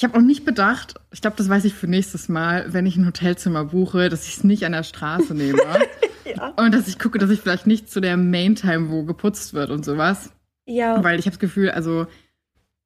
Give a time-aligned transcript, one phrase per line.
[0.00, 2.96] Ich habe auch nicht bedacht, ich glaube, das weiß ich für nächstes Mal, wenn ich
[2.96, 5.60] ein Hotelzimmer buche, dass ich es nicht an der Straße nehme.
[6.24, 6.54] ja.
[6.56, 9.84] Und dass ich gucke, dass ich vielleicht nicht zu der Main-Time, wo geputzt wird und
[9.84, 10.32] sowas.
[10.64, 11.04] Ja.
[11.04, 12.06] Weil ich habe das Gefühl, also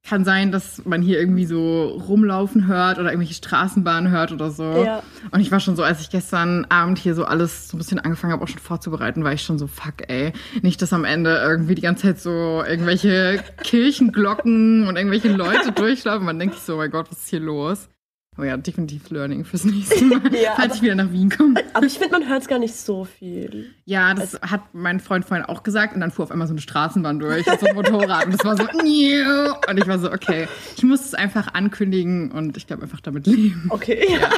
[0.07, 4.83] kann sein, dass man hier irgendwie so rumlaufen hört oder irgendwelche Straßenbahnen hört oder so.
[4.85, 5.01] Ja.
[5.31, 7.99] Und ich war schon so, als ich gestern Abend hier so alles so ein bisschen
[7.99, 10.31] angefangen habe, auch schon vorzubereiten, war ich schon so, fuck, ey.
[10.61, 16.25] Nicht, dass am Ende irgendwie die ganze Zeit so irgendwelche Kirchenglocken und irgendwelche Leute durchlaufen.
[16.25, 17.89] Man denkt sich so, oh mein Gott, was ist hier los?
[18.37, 21.55] Oh ja, definitiv Learning fürs nächste Mal, ja, falls aber, ich wieder nach Wien komme.
[21.73, 23.73] Aber ich finde, man hört es gar nicht so viel.
[23.85, 26.53] Ja, das also, hat mein Freund vorhin auch gesagt und dann fuhr auf einmal so
[26.53, 30.47] eine Straßenbahn durch, so ein Motorrad und das war so, und ich war so, okay,
[30.75, 33.67] ich muss es einfach ankündigen und ich glaube einfach damit leben.
[33.69, 34.05] Okay.
[34.09, 34.29] Ja.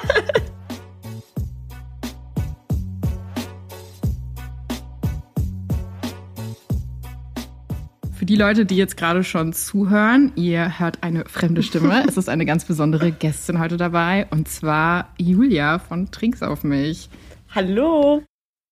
[8.27, 12.03] Die Leute, die jetzt gerade schon zuhören, ihr hört eine fremde Stimme.
[12.07, 17.09] es ist eine ganz besondere Gästin heute dabei und zwar Julia von Trinks auf mich.
[17.55, 18.23] Hallo.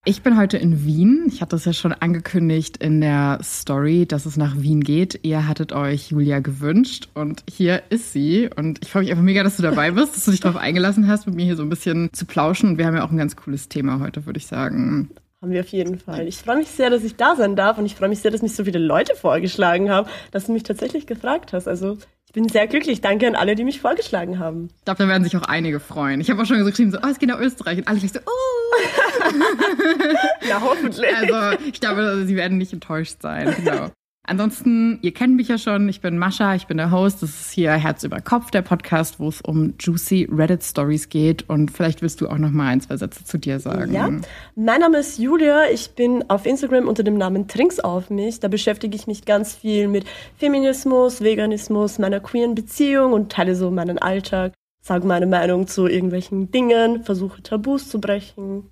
[0.03, 1.23] Ich bin heute in Wien.
[1.27, 5.21] Ich hatte es ja schon angekündigt in der Story, dass es nach Wien geht.
[5.23, 8.49] Ihr hattet euch Julia gewünscht und hier ist sie.
[8.55, 11.07] Und ich freue mich einfach mega, dass du dabei bist, dass du dich darauf eingelassen
[11.07, 12.71] hast, mit mir hier so ein bisschen zu plauschen.
[12.71, 15.09] Und wir haben ja auch ein ganz cooles Thema heute, würde ich sagen.
[15.45, 16.27] Haben wir auf jeden Fall.
[16.27, 18.41] Ich freue mich sehr, dass ich da sein darf und ich freue mich sehr, dass
[18.41, 21.67] mich so viele Leute vorgeschlagen haben, dass du mich tatsächlich gefragt hast.
[21.67, 23.01] Also ich bin sehr glücklich.
[23.01, 24.69] Danke an alle, die mich vorgeschlagen haben.
[24.79, 26.19] Ich glaube, da werden sich auch einige freuen.
[26.19, 27.77] Ich habe auch schon so geschrieben, so, oh, es geht nach Österreich.
[27.77, 28.81] Und alle so, oh.
[30.49, 31.15] ja, hoffentlich.
[31.15, 33.55] Also ich glaube, sie werden nicht enttäuscht sein.
[33.63, 33.91] Genau.
[34.27, 37.21] Ansonsten, ihr kennt mich ja schon, ich bin Mascha, ich bin der Host.
[37.21, 41.47] Das ist hier Herz über Kopf, der Podcast, wo es um juicy Reddit Stories geht.
[41.47, 43.93] Und vielleicht willst du auch noch mal ein, zwei Sätze zu dir sagen.
[43.93, 44.09] Ja,
[44.55, 45.69] mein Name ist Julia.
[45.71, 48.39] Ich bin auf Instagram unter dem Namen Trinks auf mich.
[48.39, 50.05] Da beschäftige ich mich ganz viel mit
[50.37, 56.51] Feminismus, Veganismus, meiner queeren Beziehung und teile so meinen Alltag, sage meine Meinung zu irgendwelchen
[56.51, 58.71] Dingen, versuche Tabus zu brechen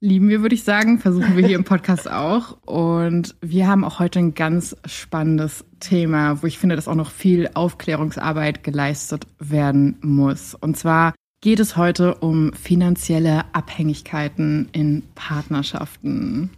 [0.00, 2.58] Lieben wir, würde ich sagen, versuchen wir hier im Podcast auch.
[2.66, 7.10] Und wir haben auch heute ein ganz spannendes Thema, wo ich finde, dass auch noch
[7.10, 10.54] viel Aufklärungsarbeit geleistet werden muss.
[10.54, 16.50] Und zwar geht es heute um finanzielle Abhängigkeiten in Partnerschaften.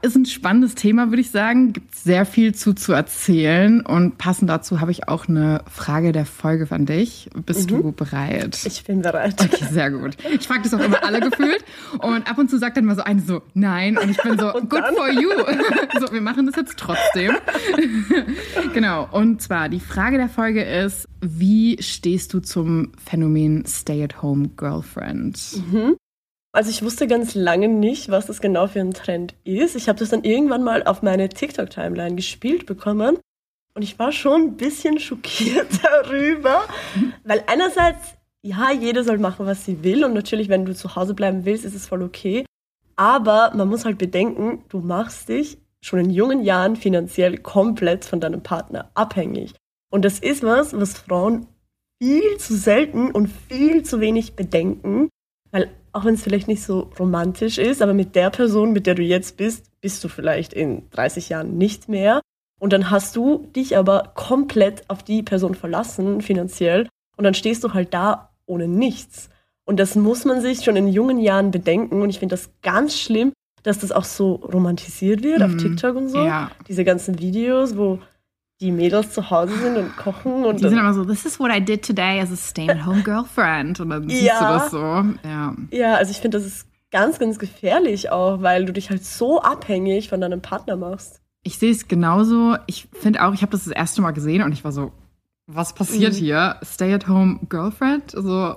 [0.00, 1.72] Ist ein spannendes Thema, würde ich sagen.
[1.72, 3.84] Gibt sehr viel zu zu erzählen.
[3.84, 7.28] Und passend dazu habe ich auch eine Frage der Folge an dich.
[7.44, 7.82] Bist mhm.
[7.82, 8.60] du bereit?
[8.64, 9.34] Ich bin bereit.
[9.42, 10.16] Okay, sehr gut.
[10.32, 11.64] Ich frage das auch immer alle gefühlt.
[11.98, 13.98] Und ab und zu sagt dann mal so eine so, nein.
[13.98, 15.30] Und ich bin so, good for you.
[15.98, 17.36] so, wir machen das jetzt trotzdem.
[18.74, 19.08] genau.
[19.10, 25.60] Und zwar, die Frage der Folge ist, wie stehst du zum Phänomen Stay-at-home Girlfriend?
[25.72, 25.96] Mhm.
[26.58, 29.76] Also ich wusste ganz lange nicht, was das genau für ein Trend ist.
[29.76, 33.16] Ich habe das dann irgendwann mal auf meine TikTok-Timeline gespielt bekommen
[33.74, 36.64] und ich war schon ein bisschen schockiert darüber,
[37.22, 41.14] weil einerseits, ja, jeder soll machen, was sie will und natürlich, wenn du zu Hause
[41.14, 42.44] bleiben willst, ist es voll okay.
[42.96, 48.18] Aber man muss halt bedenken, du machst dich schon in jungen Jahren finanziell komplett von
[48.18, 49.54] deinem Partner abhängig.
[49.92, 51.46] Und das ist was, was Frauen
[52.02, 55.08] viel zu selten und viel zu wenig bedenken,
[55.52, 58.94] weil auch wenn es vielleicht nicht so romantisch ist, aber mit der Person, mit der
[58.94, 62.20] du jetzt bist, bist du vielleicht in 30 Jahren nicht mehr.
[62.60, 66.88] Und dann hast du dich aber komplett auf die Person verlassen, finanziell.
[67.16, 69.28] Und dann stehst du halt da ohne nichts.
[69.64, 72.02] Und das muss man sich schon in jungen Jahren bedenken.
[72.02, 73.32] Und ich finde das ganz schlimm,
[73.62, 75.44] dass das auch so romantisiert wird mhm.
[75.44, 76.24] auf TikTok und so.
[76.24, 76.50] Ja.
[76.66, 77.98] Diese ganzen Videos, wo
[78.60, 80.44] die Mädels zu Hause sind und kochen.
[80.44, 83.78] Und die sind immer so, this is what I did today as a stay-at-home girlfriend.
[83.80, 84.78] Und dann siehst ja, du das so.
[85.24, 89.04] Ja, ja also ich finde, das ist ganz, ganz gefährlich auch, weil du dich halt
[89.04, 91.20] so abhängig von deinem Partner machst.
[91.44, 92.56] Ich sehe es genauso.
[92.66, 94.92] Ich finde auch, ich habe das das erste Mal gesehen und ich war so,
[95.46, 96.18] was passiert mhm.
[96.18, 96.56] hier?
[96.64, 98.14] Stay-at-home girlfriend?
[98.14, 98.56] Also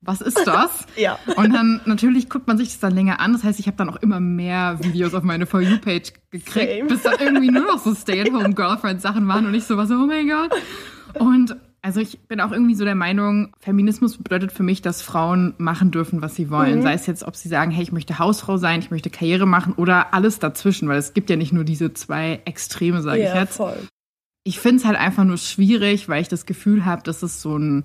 [0.00, 0.86] was ist das?
[0.96, 1.18] ja.
[1.36, 3.32] Und dann natürlich guckt man sich das dann länger an.
[3.32, 6.88] Das heißt, ich habe dann auch immer mehr Videos auf meine For You-Page gekriegt, Same.
[6.88, 10.28] bis dann irgendwie nur noch so Stay-at-home-Girlfriend-Sachen waren und ich so war so, oh mein
[10.28, 10.52] Gott.
[11.14, 15.54] Und also ich bin auch irgendwie so der Meinung, Feminismus bedeutet für mich, dass Frauen
[15.58, 16.78] machen dürfen, was sie wollen.
[16.78, 16.82] Mhm.
[16.82, 19.74] Sei es jetzt, ob sie sagen, hey, ich möchte Hausfrau sein, ich möchte Karriere machen
[19.74, 23.40] oder alles dazwischen, weil es gibt ja nicht nur diese zwei Extreme, sage ja, ich
[23.40, 23.56] jetzt.
[23.56, 23.78] Voll.
[24.44, 27.56] Ich finde es halt einfach nur schwierig, weil ich das Gefühl habe, dass es so
[27.56, 27.84] ein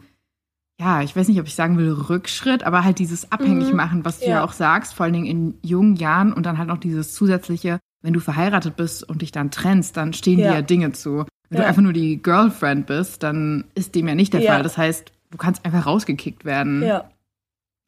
[0.79, 4.05] ja, ich weiß nicht, ob ich sagen will Rückschritt, aber halt dieses Abhängigmachen, mhm.
[4.05, 4.31] was du ja.
[4.31, 7.79] ja auch sagst, vor allen Dingen in jungen Jahren und dann halt noch dieses zusätzliche,
[8.01, 10.49] wenn du verheiratet bist und dich dann trennst, dann stehen ja.
[10.49, 11.25] dir ja Dinge zu.
[11.49, 11.63] Wenn ja.
[11.63, 14.63] du einfach nur die Girlfriend bist, dann ist dem ja nicht der Fall.
[14.63, 16.83] Das heißt, du kannst einfach rausgekickt werden.
[16.83, 17.09] Ja.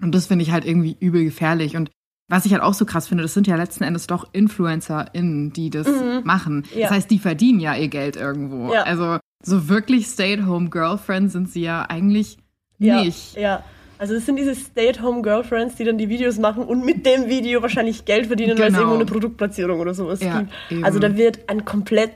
[0.01, 1.75] Und das finde ich halt irgendwie übel gefährlich.
[1.75, 1.89] Und
[2.27, 5.69] was ich halt auch so krass finde, das sind ja letzten Endes doch InfluencerInnen, die
[5.69, 6.21] das mhm.
[6.23, 6.65] machen.
[6.79, 8.71] Das heißt, die verdienen ja ihr Geld irgendwo.
[8.71, 12.37] Also so wirklich Stay-at-home-Girlfriend sind sie ja eigentlich
[12.77, 13.35] nicht.
[13.35, 13.63] Ja, ja.
[13.97, 18.03] Also es sind diese Stay-at-home-Girlfriends, die dann die Videos machen und mit dem Video wahrscheinlich
[18.05, 18.79] Geld verdienen, weil es Genau.
[18.79, 20.51] irgendwo eine Produktplatzierung oder sowas Ja, gibt.
[20.69, 20.83] eben.
[20.83, 22.11] Also da wird ein komplett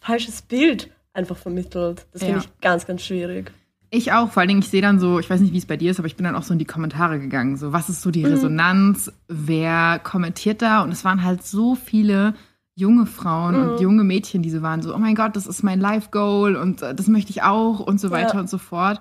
[0.00, 2.06] falsches Bild einfach vermittelt.
[2.12, 2.44] Das finde Ja.
[2.44, 3.52] ich ganz, ganz schwierig.
[3.90, 5.76] Ich auch, vor allen Dingen, ich sehe dann so, ich weiß nicht, wie es bei
[5.76, 7.56] dir ist, aber ich bin dann auch so in die Kommentare gegangen.
[7.56, 8.12] So, was ist so Mhm.
[8.12, 9.12] die Resonanz?
[9.28, 10.82] Wer kommentiert da?
[10.82, 12.34] Und es waren halt so viele
[12.74, 13.70] junge Frauen Mhm.
[13.72, 16.80] und junge Mädchen, die so waren, so, oh mein Gott, das ist mein Life-Goal und
[16.82, 18.40] äh, das möchte ich auch und so weiter Ja.
[18.40, 19.00] und so fort.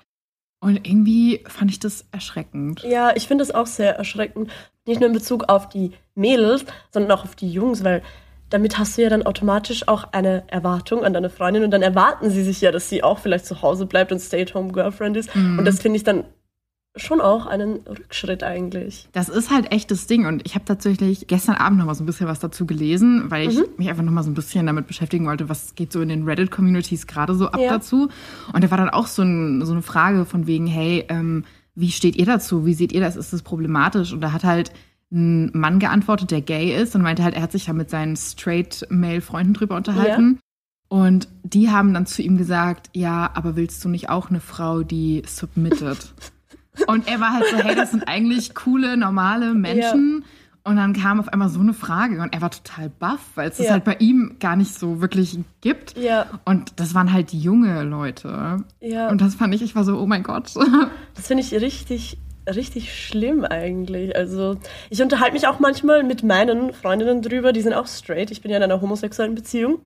[0.59, 2.83] Und irgendwie fand ich das erschreckend.
[2.83, 4.49] Ja, ich finde das auch sehr erschreckend.
[4.85, 8.01] Nicht nur in Bezug auf die Mädels, sondern auch auf die Jungs, weil
[8.49, 12.29] damit hast du ja dann automatisch auch eine Erwartung an deine Freundin und dann erwarten
[12.29, 15.35] sie sich ja, dass sie auch vielleicht zu Hause bleibt und Stay-at-home-Girlfriend ist.
[15.35, 15.59] Mhm.
[15.59, 16.23] Und das finde ich dann
[16.97, 19.07] schon auch einen Rückschritt eigentlich.
[19.13, 20.25] Das ist halt echt das Ding.
[20.25, 23.49] Und ich habe tatsächlich gestern Abend noch mal so ein bisschen was dazu gelesen, weil
[23.49, 23.65] ich Mhm.
[23.77, 26.23] mich einfach noch mal so ein bisschen damit beschäftigen wollte, was geht so in den
[26.25, 27.69] Reddit-Communities gerade so ab Ja.
[27.69, 28.09] dazu.
[28.53, 31.43] Und da war dann auch so, ein, so eine Frage von wegen, hey, ähm,
[31.75, 32.65] wie steht ihr dazu?
[32.65, 33.15] Wie seht ihr das?
[33.15, 34.11] Ist das problematisch?
[34.13, 34.71] Und da hat halt
[35.11, 38.15] ein Mann geantwortet, der gay ist und meinte halt, er hat sich da mit seinen
[38.17, 40.39] straight-male-Freunden drüber unterhalten.
[40.89, 44.83] Und die haben dann zu ihm gesagt, ja, aber willst du nicht auch eine Frau,
[44.83, 46.13] die submitted?
[46.85, 50.23] Und er war halt so, hey, das sind eigentlich coole, normale Menschen.
[50.63, 53.55] Und dann kam auf einmal so eine Frage und er war total baff, weil es
[53.57, 53.71] das Ja.
[53.71, 55.97] halt bei ihm gar nicht so wirklich gibt.
[55.97, 58.57] Ja, Und das waren halt junge Leute.
[58.81, 59.07] ja.
[59.09, 60.53] Und das fand ich, ich war so, oh mein Gott.
[61.15, 64.13] Das finde ich richtig, richtig schlimm eigentlich.
[64.15, 64.57] Also,
[64.89, 68.29] ich unterhalte mich auch manchmal mit meinen Freundinnen drüber, die sind auch straight.
[68.31, 69.81] Ich bin ja in einer homosexuellen Beziehung.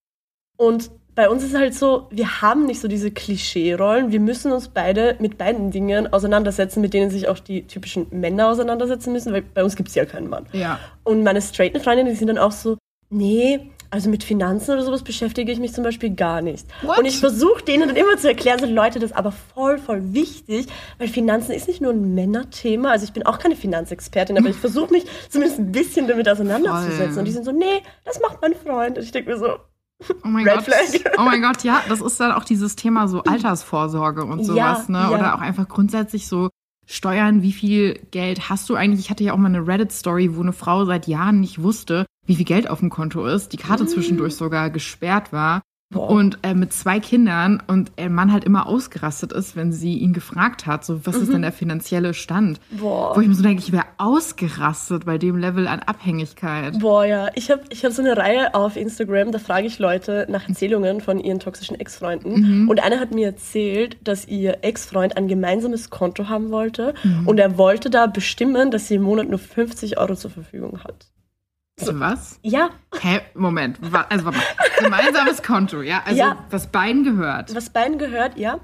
[0.57, 4.11] Und bei uns ist es halt so, wir haben nicht so diese Klischee-Rollen.
[4.11, 8.47] Wir müssen uns beide mit beiden Dingen auseinandersetzen, mit denen sich auch die typischen Männer
[8.47, 10.45] auseinandersetzen müssen, weil bei uns gibt es ja keinen Mann.
[10.53, 10.79] Ja.
[11.03, 12.77] Und meine straighten Freundinnen, die sind dann auch so,
[13.09, 13.59] nee,
[13.89, 16.65] also mit Finanzen oder sowas beschäftige ich mich zum Beispiel gar nicht.
[16.81, 16.97] What?
[16.97, 20.13] Und ich versuche denen dann immer zu erklären, so Leute, das ist aber voll, voll
[20.13, 20.67] wichtig,
[20.97, 22.91] weil Finanzen ist nicht nur ein Männerthema.
[22.91, 27.09] Also ich bin auch keine Finanzexpertin, aber ich versuche mich zumindest ein bisschen damit auseinanderzusetzen.
[27.09, 27.19] Voll.
[27.19, 28.97] Und die sind so, nee, das macht mein Freund.
[28.97, 29.57] Und ich denke mir so,
[30.23, 30.65] Oh mein Red Gott.
[30.65, 31.13] Flag.
[31.17, 34.99] Oh mein Gott, ja, das ist dann auch dieses Thema so Altersvorsorge und sowas, ne?
[34.99, 35.09] ja.
[35.09, 36.49] Oder auch einfach grundsätzlich so
[36.87, 38.99] Steuern, wie viel Geld hast du eigentlich?
[38.99, 42.35] Ich hatte ja auch mal eine Reddit-Story, wo eine Frau seit Jahren nicht wusste, wie
[42.35, 45.61] viel Geld auf dem Konto ist, die Karte zwischendurch sogar gesperrt war.
[45.91, 46.09] Boah.
[46.09, 50.13] Und äh, mit zwei Kindern und der Mann halt immer ausgerastet ist, wenn sie ihn
[50.13, 52.59] gefragt hat, so was ist denn der finanzielle Stand?
[52.71, 53.15] boah.
[53.15, 56.79] Wo ich mir so denke, ich wäre ausgerastet bei dem Level an Abhängigkeit.
[56.79, 57.29] Boah, ja.
[57.35, 61.01] Ich habe ich hab so eine Reihe auf Instagram, da frage ich Leute nach Erzählungen
[61.01, 62.69] von ihren toxischen Ex-Freunden.
[62.69, 66.93] Und einer hat mir erzählt, dass ihr Ex-Freund ein gemeinsames Konto haben wollte.
[67.25, 71.10] Und er wollte da bestimmen, dass sie im Monat nur 50 Euro zur Verfügung hat.
[71.87, 72.39] Also was?
[72.43, 72.69] Ja,
[72.99, 73.79] Hä, Moment.
[73.81, 74.43] Also warte mal.
[74.79, 76.01] Gemeinsames Konto, ja?
[76.05, 76.45] Also Ja.
[76.49, 77.53] was beiden gehört.
[77.55, 78.59] was beiden gehört, ja.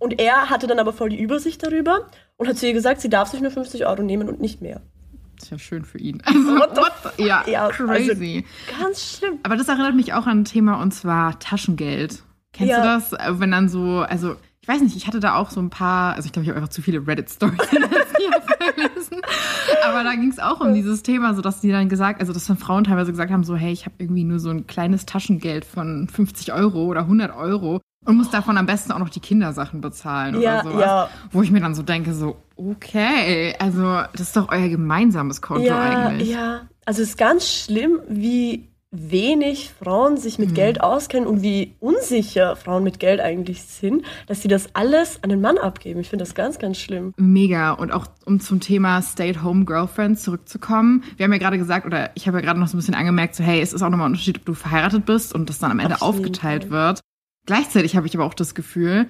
[0.00, 2.06] Und er hatte dann aber voll die Übersicht darüber
[2.36, 4.80] und hat zu ihr gesagt, sie darf sich nur 50 Euro nehmen und nicht mehr.
[5.40, 6.20] Ist ja schön für ihn.
[6.24, 8.44] Also, What the what the, ja, Ja, also- crazy.
[8.80, 9.38] Ganz schlimm.
[9.42, 12.22] Aber das erinnert mich auch an ein Thema und zwar Taschengeld.
[12.52, 12.78] Kennst Ja.
[12.82, 12.88] du
[13.18, 13.38] das?
[13.40, 14.36] Wenn dann so, also
[14.68, 16.58] ich weiß nicht, ich hatte da auch so ein paar, also ich glaube, ich habe
[16.58, 19.20] einfach zu viele Reddit-Stories vorgelesen.
[19.86, 22.46] Aber da ging es auch um dieses Thema, so dass die dann gesagt, also dass
[22.46, 25.64] dann Frauen teilweise gesagt haben, so hey, ich habe irgendwie nur so ein kleines Taschengeld
[25.64, 29.80] von 50 Euro oder 100 Euro und muss davon am besten auch noch die Kindersachen
[29.80, 30.84] bezahlen Ja, oder sowas.
[30.84, 31.08] ja.
[31.30, 35.64] Wo ich mir dann so denke, so okay, also das ist doch euer gemeinsames Konto
[35.64, 36.28] ja, eigentlich.
[36.28, 40.46] Ja, also es ist ganz schlimm, wie wenig Frauen sich Mhm.
[40.46, 45.22] mit Geld auskennen und wie unsicher Frauen mit Geld eigentlich sind, dass sie das alles
[45.22, 46.00] an den Mann abgeben.
[46.00, 47.12] Ich finde das ganz, ganz schlimm.
[47.18, 47.72] Mega.
[47.72, 51.04] Und auch um zum Thema Stay-at-home-Girlfriend zurückzukommen.
[51.16, 53.34] Wir haben ja gerade gesagt, oder ich habe ja gerade noch so ein bisschen angemerkt,
[53.34, 55.70] so hey, es ist auch nochmal ein Unterschied, ob du verheiratet bist und das dann
[55.70, 57.00] am Ende jeden aufgeteilt wird.
[57.46, 59.08] Gleichzeitig habe ich aber auch das Gefühl,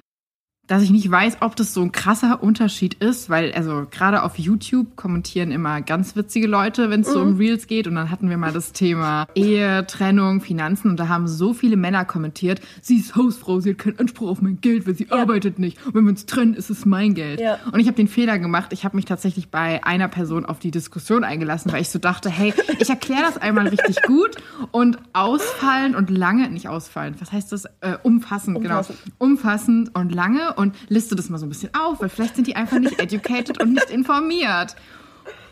[0.69, 4.37] dass ich nicht weiß, ob das so ein krasser Unterschied ist, weil also gerade auf
[4.37, 7.87] YouTube kommentieren immer ganz witzige Leute, wenn es so um Reels geht.
[7.87, 11.75] Und dann hatten wir mal das Thema Ehe, Trennung, Finanzen und da haben so viele
[11.75, 15.57] Männer kommentiert, sie ist Hausfrau, sie hat keinen Anspruch auf mein Geld, weil sie arbeitet
[15.57, 15.83] nicht.
[15.87, 17.41] Und wenn wir uns trennen, ist es mein Geld.
[17.41, 17.57] Ja.
[17.71, 20.69] Und ich habe den Fehler gemacht, ich habe mich tatsächlich bei einer Person auf die
[20.69, 24.35] Diskussion eingelassen, weil ich so dachte, hey, ich erkläre das einmal richtig gut
[24.69, 27.65] und ausfallend und lange, nicht ausfallend, was heißt das?
[27.81, 28.99] Äh, umfassend, Umfassend.
[29.03, 29.15] genau.
[29.17, 32.55] Umfassend und lange und liste das mal so ein bisschen auf, weil vielleicht sind die
[32.55, 34.75] einfach nicht educated und nicht informiert.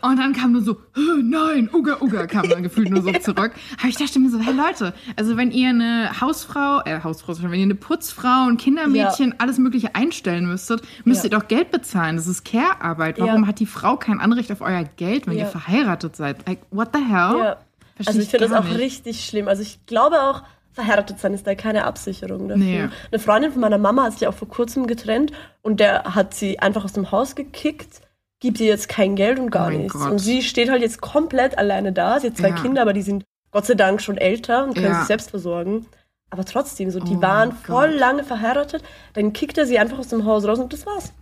[0.00, 3.50] Und dann kam nur so, "Hä, nein, Uga, Uga, kam dann gefühlt nur so zurück.
[3.80, 7.54] Aber ich dachte mir so, hey Leute, also wenn ihr eine Hausfrau, äh, Hausfrau, wenn
[7.54, 11.30] ihr eine Putzfrau, ein Kindermädchen, alles Mögliche einstellen müsstet, müsst Ja.
[11.30, 12.14] ihr doch Geld bezahlen.
[12.14, 13.18] Das ist Care-Arbeit.
[13.18, 13.48] Warum Ja.
[13.48, 15.46] hat die Frau kein Anrecht auf euer Geld, wenn Ja.
[15.46, 16.46] ihr verheiratet seid?
[16.46, 17.38] Like, what the hell?
[17.38, 17.56] Ja.
[17.96, 18.78] Versteh Also ich finde das auch nicht.
[18.78, 19.48] richtig schlimm.
[19.48, 22.64] Also ich glaube auch, verheiratet sein ist da keine Absicherung dafür.
[22.64, 22.88] Nee.
[23.10, 25.32] Eine Freundin von meiner Mama hat sich auch vor kurzem getrennt
[25.62, 28.00] und der hat sie einfach aus dem Haus gekickt,
[28.40, 29.92] gibt ihr jetzt kein Geld und gar Oh nichts.
[29.94, 30.10] Gott.
[30.12, 32.20] Und sie steht halt jetzt komplett alleine da.
[32.20, 32.54] Sie hat zwei Ja.
[32.54, 34.98] Kinder, aber die sind Gott sei Dank schon älter und können Ja.
[34.98, 35.86] sich selbst versorgen.
[36.30, 37.98] Aber trotzdem, so, die Oh waren voll Gott.
[37.98, 38.82] lange verheiratet,
[39.14, 41.12] dann kickt er sie einfach aus dem Haus raus und das war's.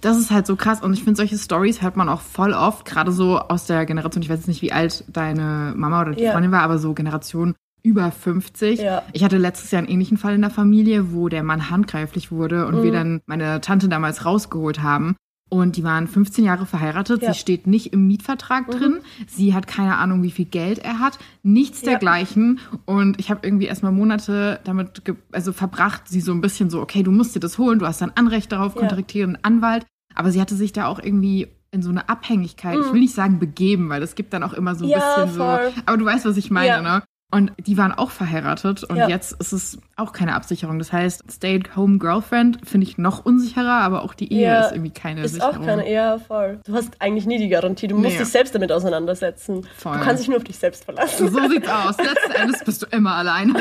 [0.00, 2.84] Das ist halt so krass und ich finde, solche Stories hört man auch voll oft,
[2.84, 6.22] gerade so aus der Generation, ich weiß jetzt nicht, wie alt deine Mama oder die
[6.24, 6.32] Ja.
[6.32, 8.80] Freundin war, aber so Generation über 50.
[8.80, 9.02] Ja.
[9.12, 12.66] Ich hatte letztes Jahr einen ähnlichen Fall in der Familie, wo der Mann handgreiflich wurde
[12.66, 12.82] und Mhm.
[12.82, 15.14] wir dann meine Tante damals rausgeholt haben.
[15.50, 17.22] Und die waren 15 Jahre verheiratet.
[17.22, 17.32] Ja.
[17.32, 18.72] Sie steht nicht im Mietvertrag Mhm.
[18.72, 18.94] drin.
[19.28, 21.18] Sie hat keine Ahnung, wie viel Geld er hat.
[21.42, 21.90] Nichts Ja.
[21.90, 22.58] dergleichen.
[22.86, 27.02] Und ich habe irgendwie erstmal Monate damit also verbracht, sie so ein bisschen so, okay,
[27.02, 29.84] du musst dir das holen, du hast ein Anrecht darauf, kontaktiere einen Anwalt.
[30.14, 32.92] Aber sie hatte sich da auch irgendwie in so eine Abhängigkeit, ich Mhm.
[32.94, 35.72] will nicht sagen begeben, weil es gibt dann auch immer so ein Ja, bisschen voll.
[35.74, 35.82] so.
[35.86, 36.80] Aber du weißt, was ich meine, Ja.
[36.82, 37.02] ne?
[37.34, 39.08] Und die waren auch verheiratet und Ja.
[39.08, 40.78] jetzt ist es auch keine Absicherung.
[40.78, 44.92] Das heißt, Stay-at-home Girlfriend finde ich noch unsicherer, aber auch die Ehe Ja, ist irgendwie
[44.92, 45.56] keine Ist Sicherung.
[45.62, 46.60] auch keine, ja, voll.
[46.64, 47.88] Du hast eigentlich nie die Garantie.
[47.88, 48.18] Du musst Nee.
[48.18, 49.66] dich selbst damit auseinandersetzen.
[49.76, 49.98] Voll.
[49.98, 51.28] Du kannst dich nur auf dich selbst verlassen.
[51.28, 51.96] So sieht's aus.
[51.98, 53.54] Letzten Endes bist du immer alleine.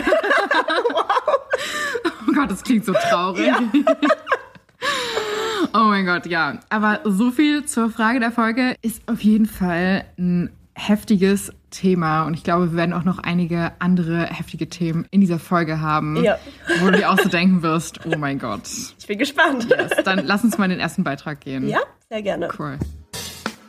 [2.30, 3.52] Oh Gott, das klingt so traurig.
[5.76, 6.60] Oh mein Gott, ja.
[6.70, 12.34] Aber so viel zur Frage der Folge ist auf jeden Fall ein heftiges Thema und
[12.36, 16.38] ich glaube, wir werden auch noch einige andere heftige Themen in dieser Folge haben, Ja.
[16.80, 18.62] wo du dir auch so denken wirst, oh mein Gott.
[19.00, 19.68] Ich bin gespannt.
[19.70, 21.68] Yes, dann lass uns mal in den ersten Beitrag gehen.
[21.68, 22.48] Ja, sehr gerne.
[22.58, 22.78] Cool.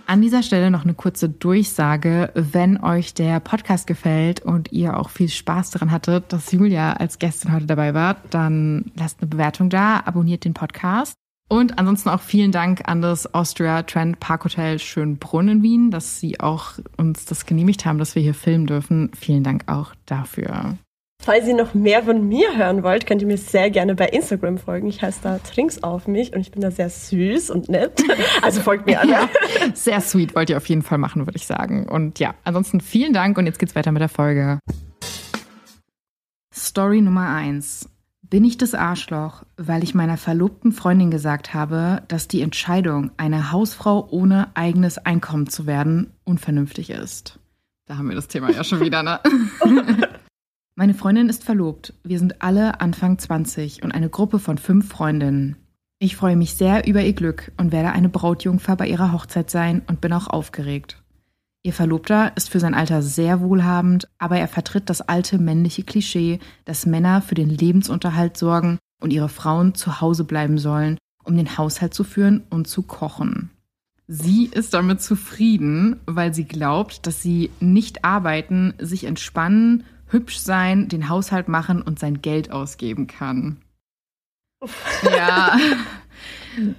[0.07, 2.31] An dieser Stelle noch eine kurze Durchsage.
[2.35, 7.19] Wenn euch der Podcast gefällt und ihr auch viel Spaß daran hattet, dass Julia als
[7.19, 11.15] Gästin heute dabei war, dann lasst eine Bewertung da, abonniert den Podcast.
[11.49, 16.19] Und ansonsten auch vielen Dank an das Austria Trend Park Hotel Schönbrunn in Wien, dass
[16.19, 19.11] sie auch uns das genehmigt haben, dass wir hier filmen dürfen.
[19.15, 20.79] Vielen Dank auch dafür.
[21.23, 24.59] Falls ihr noch mehr von mir hören wollt, könnt ihr mir sehr gerne bei Instagram
[24.59, 24.89] folgen.
[24.89, 28.03] Ich heiße da Trinks auf mich und ich bin da sehr süß und nett.
[28.43, 29.29] Also folgt mir alle.
[29.73, 31.89] Sehr sweet wollt ihr auf jeden Fall machen, würde ich sagen.
[31.89, 34.59] Und ja, ansonsten vielen Dank und jetzt geht's weiter mit der Folge.
[36.55, 37.89] Story Nummer eins:
[38.35, 43.53] Bin ich das Arschloch, weil ich meiner verlobten Freundin gesagt habe, dass die Entscheidung, eine
[43.53, 47.39] Hausfrau ohne eigenes Einkommen zu werden, unvernünftig ist?
[47.87, 49.21] Da haben wir das Thema ja schon wieder, ne?
[50.75, 51.95] Meine Freundin ist verlobt.
[52.03, 55.55] Wir sind alle Anfang 20 und eine Gruppe von fünf Freundinnen.
[56.01, 59.83] Ich freue mich sehr über ihr Glück und werde eine Brautjungfer bei ihrer Hochzeit sein
[59.87, 61.04] und bin auch aufgeregt.
[61.67, 66.39] Ihr Verlobter ist für sein Alter sehr wohlhabend, aber er vertritt das alte männliche Klischee,
[66.67, 71.57] dass Männer für den Lebensunterhalt sorgen und ihre Frauen zu Hause bleiben sollen, um den
[71.57, 73.49] Haushalt zu führen und zu kochen.
[74.07, 80.89] Sie ist damit zufrieden, weil sie glaubt, dass sie nicht arbeiten, sich entspannen, hübsch sein,
[80.89, 83.57] den Haushalt machen und sein Geld ausgeben kann.
[85.03, 85.57] Ja.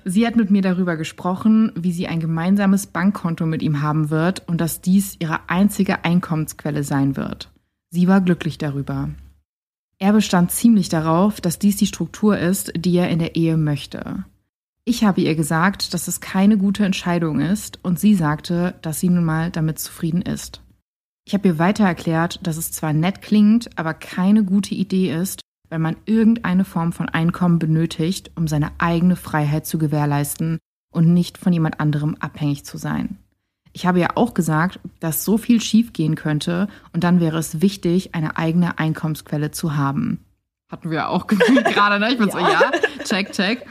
[0.06, 4.48] Sie hat mit mir darüber gesprochen, wie sie ein gemeinsames Bankkonto mit ihm haben wird
[4.48, 7.52] und dass dies ihre einzige Einkommensquelle sein wird.
[7.90, 9.10] Sie war glücklich darüber.
[9.98, 14.26] Er bestand ziemlich darauf, dass dies die Struktur ist, die er in der Ehe möchte.
[14.84, 19.10] Ich habe ihr gesagt, dass es keine gute Entscheidung ist und sie sagte, dass sie
[19.10, 20.62] nun mal damit zufrieden ist.
[21.26, 25.42] Ich habe ihr weiter erklärt, dass es zwar nett klingt, aber keine gute Idee ist,
[25.70, 30.60] wenn man irgendeine Form von Einkommen benötigt, um seine eigene Freiheit zu gewährleisten
[30.92, 33.18] und nicht von jemand anderem abhängig zu sein.
[33.74, 38.16] Ich habe ja auch gesagt, dass so viel schiefgehen könnte und dann wäre es wichtig,
[38.16, 40.20] eine eigene Einkommensquelle zu haben.
[40.72, 42.12] Hatten wir auch gerade, ne?
[42.12, 42.72] Ich bin so, ja,
[43.04, 43.66] check, check.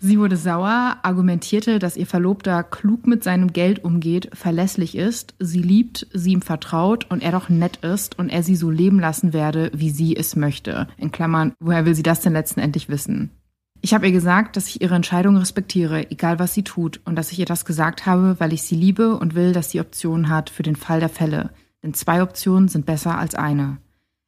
[0.00, 5.60] Sie wurde sauer, argumentierte, dass ihr Verlobter klug mit seinem Geld umgeht, verlässlich ist, sie
[5.60, 9.34] liebt, sie ihm vertraut und er doch nett ist und er sie so leben lassen
[9.34, 10.88] werde, wie sie es möchte.
[10.96, 13.30] In Klammern, woher will sie das denn letztendlich wissen?
[13.82, 17.32] Ich habe ihr gesagt, dass ich ihre Entscheidung respektiere, egal was sie tut, und dass
[17.32, 20.48] ich ihr das gesagt habe, weil ich sie liebe und will, dass sie Optionen hat
[20.48, 21.50] für den Fall der Fälle.
[21.82, 23.76] Denn zwei Optionen sind besser als eine.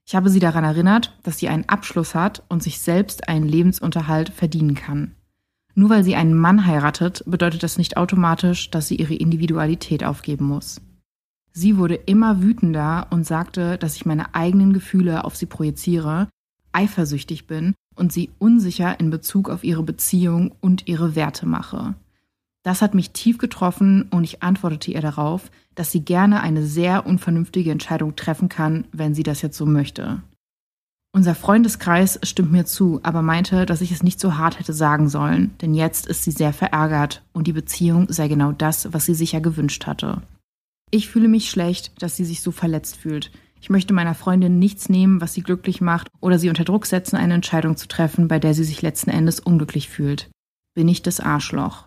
[0.09, 4.31] Ich habe sie daran erinnert, dass sie einen Abschluss hat und sich selbst einen Lebensunterhalt
[4.31, 5.17] verdienen kann.
[5.75, 10.47] Nur weil sie einen Mann heiratet, bedeutet das nicht automatisch, dass sie ihre Individualität aufgeben
[10.47, 10.81] muss.
[11.53, 16.29] Sie wurde immer wütender und sagte, dass ich meine eigenen Gefühle auf sie projiziere,
[16.73, 21.95] eifersüchtig bin und sie unsicher in Bezug auf ihre Beziehung und ihre Werte mache.
[22.67, 27.07] Das hat mich tief getroffen und ich antwortete ihr darauf, dass sie gerne eine sehr
[27.07, 30.21] unvernünftige Entscheidung treffen kann, wenn sie das jetzt so möchte.
[31.15, 35.09] Unser Freundeskreis stimmt mir zu, aber meinte, dass ich es nicht so hart hätte sagen
[35.09, 39.15] sollen, denn jetzt ist sie sehr verärgert und die Beziehung sei genau das, was sie
[39.15, 40.23] sich ja gewünscht hatte.
[40.91, 43.31] Ich fühle mich schlecht, dass sie sich so verletzt fühlt.
[43.61, 47.15] Ich möchte meiner Freundin nichts nehmen, was sie glücklich macht oder sie unter Druck setzen,
[47.15, 50.31] eine Entscheidung zu treffen, bei der sie sich letzten Endes unglücklich fühlt.
[50.75, 51.86] Bin ich das Arschloch?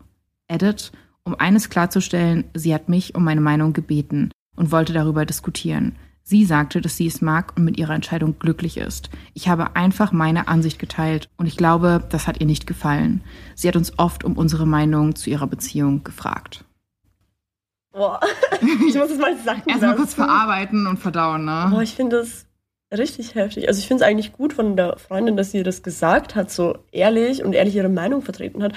[0.50, 0.92] Edit,
[1.24, 5.96] um eines klarzustellen, sie hat mich um meine Meinung gebeten und wollte darüber diskutieren.
[6.24, 9.10] Sie sagte, dass sie es mag und mit ihrer Entscheidung glücklich ist.
[9.34, 13.24] Ich habe einfach meine Ansicht geteilt und ich glaube, das hat ihr nicht gefallen.
[13.56, 16.66] Sie hat uns oft um unsere Meinung zu ihrer Beziehung gefragt.
[17.92, 18.20] Boah,
[18.62, 19.64] ich muss es mal sagen.
[19.66, 21.68] Erstmal kurz verarbeiten und verdauen, ne?
[21.72, 22.46] Boah, ich finde das
[22.96, 23.68] richtig heftig.
[23.68, 26.78] Also ich finde es eigentlich gut von der Freundin, dass sie das gesagt hat, so
[26.92, 28.74] ehrlich und ehrlich ihre Meinung vertreten hat.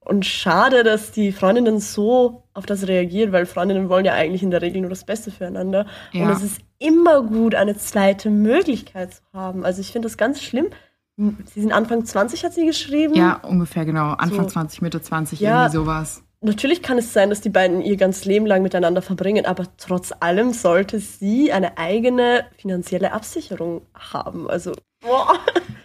[0.00, 4.42] Und schade, dass die Freundin dann so auf das reagiert, weil Freundinnen wollen ja eigentlich
[4.42, 5.86] in der Regel nur das Beste füreinander.
[6.12, 6.24] Ja.
[6.24, 9.64] Und es ist immer gut, eine zweite Möglichkeit zu haben.
[9.64, 10.68] Also ich finde das ganz schlimm.
[11.16, 13.14] Sie sind Anfang 20, hat sie geschrieben.
[13.14, 14.12] Ja, ungefähr, genau.
[14.12, 14.52] Anfang so.
[14.52, 16.22] 20, Mitte 20, ja, irgendwie sowas.
[16.40, 20.14] Natürlich kann es sein, dass die beiden ihr ganzes Leben lang miteinander verbringen, aber trotz
[20.20, 24.48] allem sollte sie eine eigene finanzielle Absicherung haben.
[24.48, 25.38] Also, boah.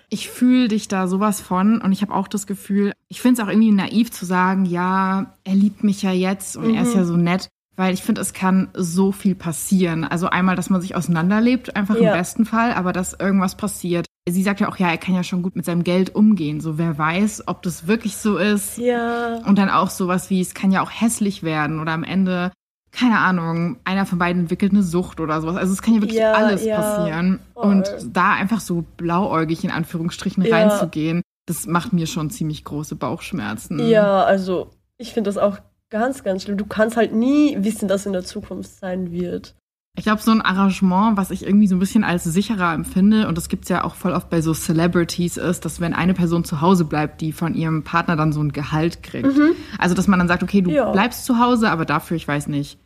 [0.10, 3.46] Ich fühle dich da sowas von und ich habe auch das Gefühl, ich finde es
[3.46, 6.76] auch irgendwie naiv zu sagen, ja, er liebt mich ja jetzt und mhm.
[6.76, 7.06] er ist ja mhm.
[7.06, 7.50] so nett.
[7.78, 10.06] Weil ich finde, es kann so viel passieren.
[10.06, 12.14] Also einmal, dass man sich auseinanderlebt, einfach ja.
[12.14, 14.06] im besten Fall, aber dass irgendwas passiert.
[14.30, 16.62] Sie sagt ja auch, ja, er kann ja schon gut mit seinem Geld umgehen.
[16.62, 18.78] So, wer weiß, ob das wirklich so ist.
[18.78, 19.40] Ja.
[19.46, 22.54] Und dann auch sowas wie, es kann ja auch hässlich werden oder am Ende,
[22.98, 25.56] keine Ahnung, einer von beiden entwickelt eine Sucht oder sowas.
[25.56, 26.78] Also es kann ja wirklich ja, alles ja.
[26.78, 27.40] passieren.
[27.54, 27.66] Voll.
[27.66, 30.56] Und da einfach so blauäugig in Anführungsstrichen ja.
[30.56, 33.88] reinzugehen, das macht mir schon ziemlich große Bauchschmerzen.
[33.88, 35.60] Ja, also ich finde das auch
[35.92, 36.58] Ganz, ganz schlimm.
[36.58, 39.56] Du kannst halt nie wissen, dass in der Zukunft sein wird.
[39.98, 43.38] Ich glaube, so ein Arrangement, was ich irgendwie so ein bisschen als sicherer empfinde, und
[43.38, 46.60] das gibt's ja auch voll oft bei so Celebrities, ist, dass wenn eine Person zu
[46.60, 49.38] Hause bleibt, die von ihrem Partner dann so ein Gehalt kriegt.
[49.38, 49.52] Mhm.
[49.78, 50.92] Also, dass man dann sagt, okay, du ja.
[50.92, 52.78] bleibst zu Hause, aber dafür, ich weiß nicht,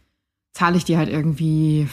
[0.60, 1.88] zahle ich dir halt irgendwie,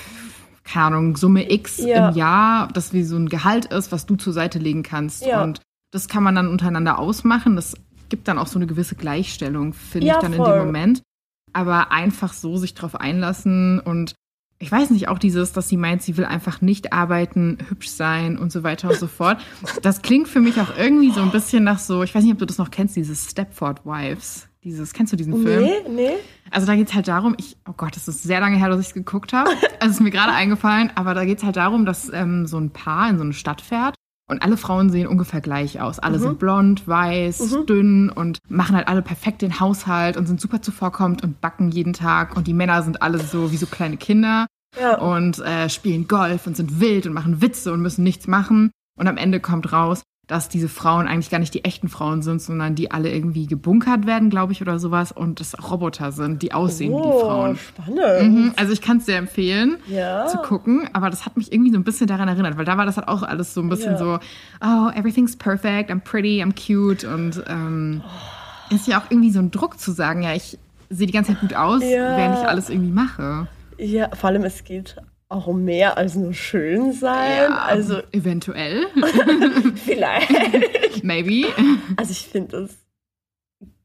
[0.65, 2.09] keine Ahnung, Summe X ja.
[2.09, 5.25] im Jahr, das wie so ein Gehalt ist, was du zur Seite legen kannst.
[5.25, 5.45] Ja.
[5.45, 5.61] Und
[5.93, 7.55] das kann man dann untereinander ausmachen.
[7.55, 7.77] Das
[8.09, 10.49] gibt dann auch so eine gewisse Gleichstellung, finde ja, ich dann voll.
[10.49, 11.03] in dem Moment.
[11.53, 14.15] Aber einfach so sich drauf einlassen und
[14.59, 18.37] ich weiß nicht, auch dieses, dass sie meint, sie will einfach nicht arbeiten, hübsch sein
[18.37, 19.39] und so weiter und so fort.
[19.83, 22.39] Das klingt für mich auch irgendwie so ein bisschen nach so, ich weiß nicht, ob
[22.41, 24.49] du das noch kennst, dieses Stepford Wives.
[24.67, 25.63] Dieses, kennst du diesen Film?
[25.63, 26.11] Nee, nee.
[26.51, 28.81] Also da geht es halt darum, ich, oh Gott, das ist sehr lange her, dass
[28.81, 29.49] ich es geguckt habe.
[29.79, 32.71] Also ist mir gerade eingefallen, aber da geht es halt darum, dass ähm, so ein
[32.71, 33.95] Paar in so eine Stadt fährt
[34.29, 36.01] und alle Frauen sehen ungefähr gleich aus.
[36.01, 36.23] Alle mhm.
[36.23, 37.67] sind blond, weiß, mhm.
[37.67, 41.93] dünn und machen halt alle perfekt den Haushalt und sind super zuvorkommend und backen jeden
[41.93, 42.37] Tag.
[42.37, 44.47] Und die Männer sind alle so wie so kleine Kinder
[44.81, 44.99] ja.
[44.99, 48.73] und äh, spielen Golf und sind wild und machen Witze und müssen nichts machen.
[48.99, 52.43] Und am Ende kommt raus, dass diese Frauen eigentlich gar nicht die echten Frauen sind,
[52.43, 56.53] sondern die alle irgendwie gebunkert werden, glaube ich, oder sowas und das Roboter sind, die
[56.53, 57.57] aussehen oh, wie die oh, Frauen.
[57.57, 58.23] Spannend.
[58.23, 60.27] Mhm, also ich kann es sehr empfehlen ja.
[60.27, 62.87] zu gucken, aber das hat mich irgendwie so ein bisschen daran erinnert, weil da war
[62.87, 63.99] das halt auch alles so ein bisschen ja.
[63.99, 64.19] so,
[64.63, 68.75] oh, everything's perfect, I'm pretty, I'm cute und ähm, oh.
[68.75, 70.59] ist ja auch irgendwie so ein Druck zu sagen, ja, ich
[70.91, 72.17] sehe die ganze Zeit gut aus, ja.
[72.17, 73.47] während ich alles irgendwie mache.
[73.79, 74.97] Ja, vor allem es geht
[75.29, 77.51] auch mehr als nur schön sein.
[77.51, 78.87] Ja, also eventuell.
[79.85, 81.03] Vielleicht.
[81.03, 81.47] Maybe.
[81.97, 82.77] Also ich finde das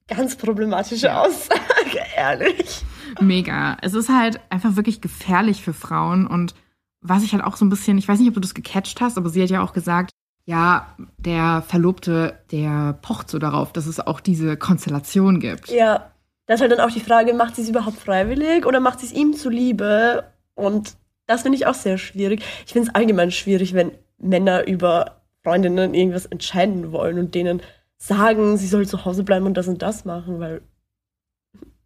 [0.07, 1.21] ganz problematische ja.
[1.21, 2.83] Aussage, ehrlich.
[3.19, 3.77] Mega.
[3.81, 6.53] Es ist halt einfach wirklich gefährlich für Frauen und
[7.01, 9.17] was ich halt auch so ein bisschen, ich weiß nicht, ob du das gecatcht hast,
[9.17, 10.11] aber sie hat ja auch gesagt,
[10.45, 15.69] ja, der Verlobte, der pocht so darauf, dass es auch diese Konstellation gibt.
[15.69, 16.11] Ja,
[16.45, 19.07] das ist halt dann auch die Frage, macht sie es überhaupt freiwillig oder macht sie
[19.07, 20.25] es ihm zuliebe?
[20.53, 20.95] Und
[21.27, 22.43] das finde ich auch sehr schwierig.
[22.65, 27.61] Ich finde es allgemein schwierig, wenn Männer über Freundinnen irgendwas entscheiden wollen und denen
[27.97, 30.61] sagen, sie soll zu Hause bleiben und das und das machen, weil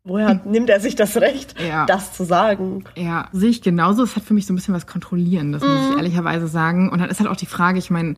[0.03, 0.51] woher hm.
[0.51, 1.85] nimmt er sich das Recht, ja.
[1.85, 2.85] das zu sagen?
[2.95, 4.03] Ja, sehe ich genauso.
[4.03, 5.69] Es hat für mich so ein bisschen was Kontrollierendes, mhm.
[5.69, 5.97] muss ich mhm.
[5.97, 6.89] ehrlicherweise sagen.
[6.89, 8.15] Und dann ist halt auch die Frage, ich meine,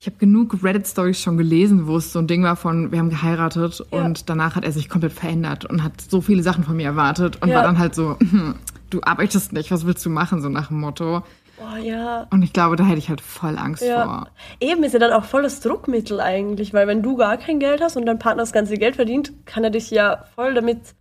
[0.00, 3.08] ich habe genug Reddit-Stories schon gelesen, wo es so ein Ding war von, wir haben
[3.08, 4.04] geheiratet ja.
[4.04, 7.40] und danach hat er sich komplett verändert und hat so viele Sachen von mir erwartet
[7.40, 7.56] und ja.
[7.56, 8.56] war dann halt so, hm,
[8.94, 11.22] du arbeitest nicht, was willst du machen, so nach dem Motto.
[11.58, 12.26] Oh ja.
[12.30, 14.04] Und ich glaube, da hätte ich halt voll Angst ja.
[14.04, 14.28] vor.
[14.60, 17.80] Eben ist ja dann auch voll das Druckmittel eigentlich, weil wenn du gar kein Geld
[17.80, 20.94] hast und dein Partner das ganze Geld verdient, kann er dich ja voll damit,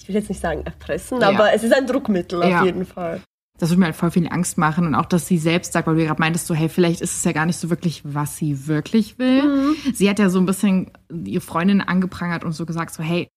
[0.00, 1.28] ich will jetzt nicht sagen erpressen, ja.
[1.28, 2.64] aber es ist ein Druckmittel auf ja.
[2.64, 3.20] jeden Fall.
[3.58, 5.94] Das würde mir halt voll viel Angst machen und auch, dass sie selbst sagt, weil
[5.94, 8.66] du gerade meintest, so, hey, vielleicht ist es ja gar nicht so wirklich, was sie
[8.66, 9.42] wirklich will.
[9.42, 9.76] Mhm.
[9.94, 10.90] Sie hat ja so ein bisschen
[11.24, 13.28] ihre Freundin angeprangert und so gesagt, so, hey,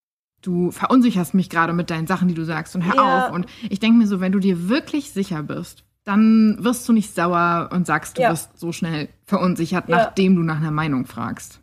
[0.47, 3.25] du verunsicherst mich gerade mit deinen Sachen, die du sagst und hör ja.
[3.27, 3.33] auf.
[3.33, 7.13] Und ich denke mir so, wenn du dir wirklich sicher bist, dann wirst du nicht
[7.13, 8.31] sauer und sagst, du ja.
[8.31, 9.97] wirst so schnell verunsichert, ja.
[9.97, 11.59] nachdem du nach einer Meinung fragst.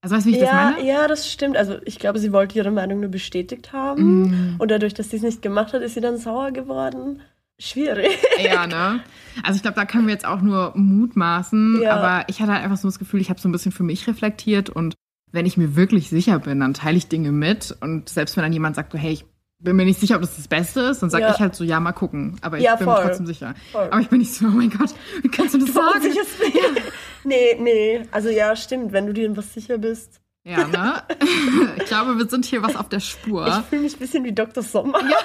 [0.00, 0.88] Also weißt du, wie ich ja, das meine?
[0.88, 1.56] Ja, das stimmt.
[1.56, 4.54] Also ich glaube, sie wollte ihre Meinung nur bestätigt haben.
[4.54, 4.56] Mm.
[4.58, 7.20] Und dadurch, dass sie es nicht gemacht hat, ist sie dann sauer geworden.
[7.58, 8.18] schwierig.
[8.42, 9.00] Ja, ne?
[9.42, 11.82] Also ich glaube, da können wir jetzt auch nur mutmaßen.
[11.82, 11.96] Ja.
[11.96, 14.06] Aber ich hatte halt einfach so das Gefühl, ich habe so ein bisschen für mich
[14.06, 14.94] reflektiert und
[15.32, 17.76] wenn ich mir wirklich sicher bin, dann teile ich Dinge mit.
[17.80, 19.24] Und selbst wenn dann jemand sagt, hey, ich
[19.60, 21.34] bin mir nicht sicher, ob das das Beste ist, dann sage ja.
[21.34, 22.36] ich halt so, ja, mal gucken.
[22.42, 23.54] Aber ich ja, bin mir trotzdem sicher.
[23.72, 23.88] Voll.
[23.90, 26.12] Aber ich bin nicht so, oh mein Gott, wie kannst du das du sagen?
[26.12, 26.82] Ja.
[27.24, 30.20] Nee, nee, also ja, stimmt, wenn du dir was sicher bist.
[30.44, 31.02] Ja, ne?
[31.76, 33.46] ich glaube, wir sind hier was auf der Spur.
[33.46, 34.62] Ich fühle mich ein bisschen wie Dr.
[34.62, 34.98] Sommer.
[35.02, 35.16] Ja.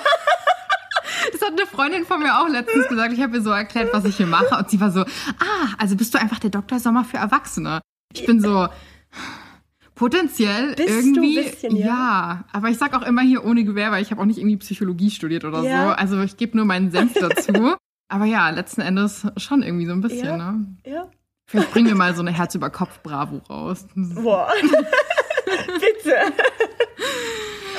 [1.32, 3.14] Das hat eine Freundin von mir auch letztens gesagt.
[3.14, 4.58] Ich habe ihr so erklärt, was ich hier mache.
[4.58, 6.80] Und sie war so, ah, also bist du einfach der Dr.
[6.80, 7.80] Sommer für Erwachsene.
[8.14, 8.68] Ich bin so,
[9.96, 11.36] Potenziell Bist irgendwie.
[11.36, 11.86] Du bisschen, ja.
[11.86, 12.44] ja.
[12.52, 15.12] aber ich sag auch immer hier ohne Gewehr, weil ich habe auch nicht irgendwie Psychologie
[15.12, 15.88] studiert oder ja.
[15.88, 15.92] so.
[15.94, 17.76] Also ich gebe nur meinen Senf dazu.
[18.08, 20.52] aber ja, letzten Endes schon irgendwie so ein bisschen, ja.
[20.52, 20.66] ne?
[20.86, 21.10] Ja.
[21.46, 23.86] Vielleicht bringen wir mal so eine Herz über Kopf Bravo raus.
[23.96, 24.50] Boah.
[25.46, 26.16] Bitte.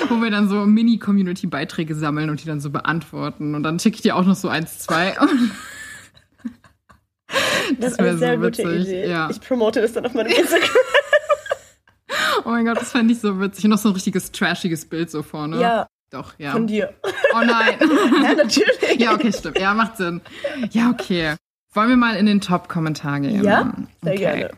[0.09, 3.55] Wo wir dann so Mini-Community-Beiträge sammeln und die dann so beantworten.
[3.55, 5.13] Und dann schicke ich dir auch noch so eins, zwei.
[7.79, 9.09] das, das ist eine sehr so gute Idee.
[9.09, 9.31] Ja.
[9.31, 10.69] Ich promote das dann auf meinem Instagram.
[12.45, 13.65] Oh mein Gott, das fände ich so witzig.
[13.65, 15.61] Und noch so ein richtiges trashiges Bild so vorne.
[15.61, 15.87] Ja.
[16.11, 16.53] Doch, ja.
[16.53, 16.95] Von dir.
[17.35, 17.75] Oh nein.
[18.23, 19.01] ja, natürlich.
[19.01, 19.59] Ja, okay, stimmt.
[19.59, 20.21] Ja, macht Sinn.
[20.71, 21.35] Ja, okay.
[21.73, 23.43] Wollen wir mal in den Top-Kommentar gehen?
[23.43, 24.17] Ja, sehr okay.
[24.17, 24.51] gerne.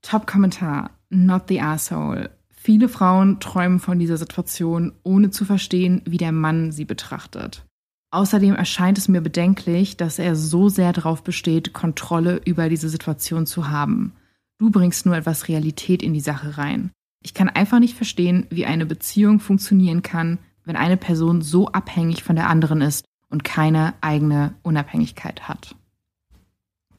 [0.00, 0.90] Top-Kommentar.
[1.10, 2.30] Not the asshole.
[2.54, 7.66] Viele Frauen träumen von dieser Situation, ohne zu verstehen, wie der Mann sie betrachtet.
[8.10, 13.44] Außerdem erscheint es mir bedenklich, dass er so sehr darauf besteht, Kontrolle über diese Situation
[13.44, 14.14] zu haben.
[14.58, 16.92] Du bringst nur etwas Realität in die Sache rein.
[17.24, 22.22] Ich kann einfach nicht verstehen, wie eine Beziehung funktionieren kann, wenn eine Person so abhängig
[22.22, 25.74] von der anderen ist und keine eigene Unabhängigkeit hat.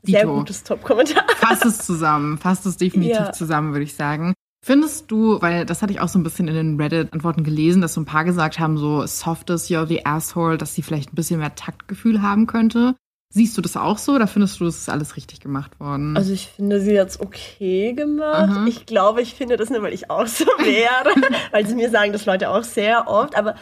[0.01, 0.35] Sehr Dito.
[0.35, 1.23] gutes Top-Kommentar.
[1.37, 3.31] Fass es zusammen, fass es definitiv ja.
[3.31, 4.33] zusammen, würde ich sagen.
[4.63, 7.93] Findest du, weil das hatte ich auch so ein bisschen in den Reddit-Antworten gelesen, dass
[7.93, 11.39] so ein paar gesagt haben, so softes, you're the asshole, dass sie vielleicht ein bisschen
[11.39, 12.95] mehr Taktgefühl haben könnte.
[13.29, 16.15] Siehst du das auch so oder findest du, es ist alles richtig gemacht worden?
[16.15, 18.49] Also ich finde sie jetzt okay gemacht.
[18.49, 18.65] Aha.
[18.67, 21.13] Ich glaube, ich finde das nicht, weil ich auch so wäre,
[21.51, 23.37] weil sie mir sagen das Leute auch sehr oft.
[23.37, 23.55] Aber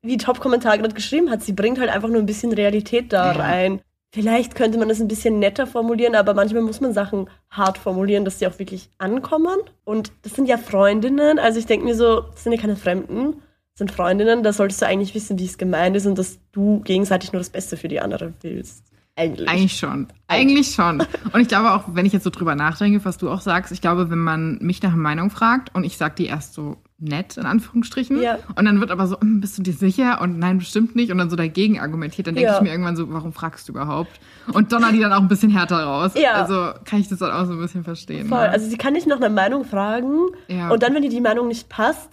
[0.00, 3.38] wie Top-Kommentar gerade geschrieben hat, sie bringt halt einfach nur ein bisschen Realität da ja.
[3.38, 3.82] rein.
[4.14, 8.24] Vielleicht könnte man das ein bisschen netter formulieren, aber manchmal muss man Sachen hart formulieren,
[8.24, 9.58] dass sie auch wirklich ankommen.
[9.84, 13.42] Und das sind ja Freundinnen, also ich denke mir so, das sind ja keine Fremden
[13.78, 17.32] sind Freundinnen, da solltest du eigentlich wissen, wie es gemeint ist und dass du gegenseitig
[17.32, 18.82] nur das Beste für die andere willst.
[19.14, 19.48] Eigentlich.
[19.48, 20.06] Eigentlich schon.
[20.28, 21.00] Eigentlich schon.
[21.32, 23.80] Und ich glaube auch, wenn ich jetzt so drüber nachdenke, was du auch sagst, ich
[23.80, 27.44] glaube, wenn man mich nach Meinung fragt und ich sage die erst so nett, in
[27.44, 28.38] Anführungsstrichen, ja.
[28.54, 30.20] und dann wird aber so, hm, bist du dir sicher?
[30.20, 31.10] Und nein, bestimmt nicht.
[31.10, 32.56] Und dann so dagegen argumentiert, dann denke ja.
[32.56, 34.20] ich mir irgendwann so, warum fragst du überhaupt?
[34.52, 36.12] Und donner die dann auch ein bisschen härter raus.
[36.14, 36.34] Ja.
[36.34, 38.28] Also kann ich das dann auch so ein bisschen verstehen.
[38.28, 38.38] Voll.
[38.38, 38.50] Ne?
[38.50, 40.26] Also sie kann nicht nach einer Meinung fragen.
[40.48, 42.08] Und dann, wenn dir die Meinung nicht passt,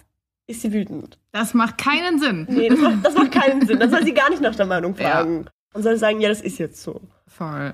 [0.46, 1.18] ist sie wütend.
[1.32, 2.46] Das macht keinen Sinn.
[2.48, 3.78] Nee, das macht, das macht keinen Sinn.
[3.78, 5.44] Dann soll sie gar nicht nach der Meinung fragen.
[5.44, 5.50] Ja.
[5.74, 7.00] Und soll sagen, ja, das ist jetzt so.
[7.26, 7.72] Voll.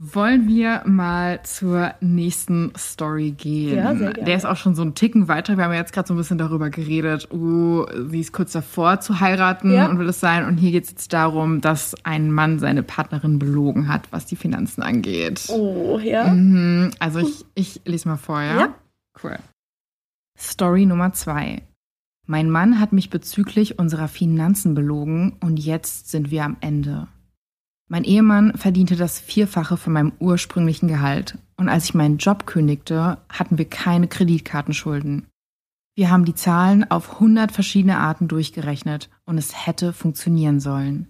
[0.00, 3.78] Wollen wir mal zur nächsten Story gehen?
[3.78, 4.26] Ja, sehr gerne.
[4.26, 5.56] Der ist auch schon so ein Ticken weiter.
[5.56, 9.00] Wir haben ja jetzt gerade so ein bisschen darüber geredet, uh, sie ist kurz davor
[9.00, 9.88] zu heiraten ja.
[9.88, 10.44] und will es sein.
[10.44, 14.36] Und hier geht es jetzt darum, dass ein Mann seine Partnerin belogen hat, was die
[14.36, 15.46] Finanzen angeht.
[15.48, 16.28] Oh, ja.
[16.28, 16.92] Mhm.
[17.00, 18.56] Also ich, ich lese mal vor, ja?
[18.56, 18.74] Ja.
[19.20, 19.36] Cool.
[20.38, 21.62] Story Nummer zwei.
[22.30, 27.08] Mein Mann hat mich bezüglich unserer Finanzen belogen und jetzt sind wir am Ende.
[27.88, 33.16] Mein Ehemann verdiente das Vierfache von meinem ursprünglichen Gehalt und als ich meinen Job kündigte,
[33.30, 35.26] hatten wir keine Kreditkartenschulden.
[35.94, 41.08] Wir haben die Zahlen auf 100 verschiedene Arten durchgerechnet und es hätte funktionieren sollen.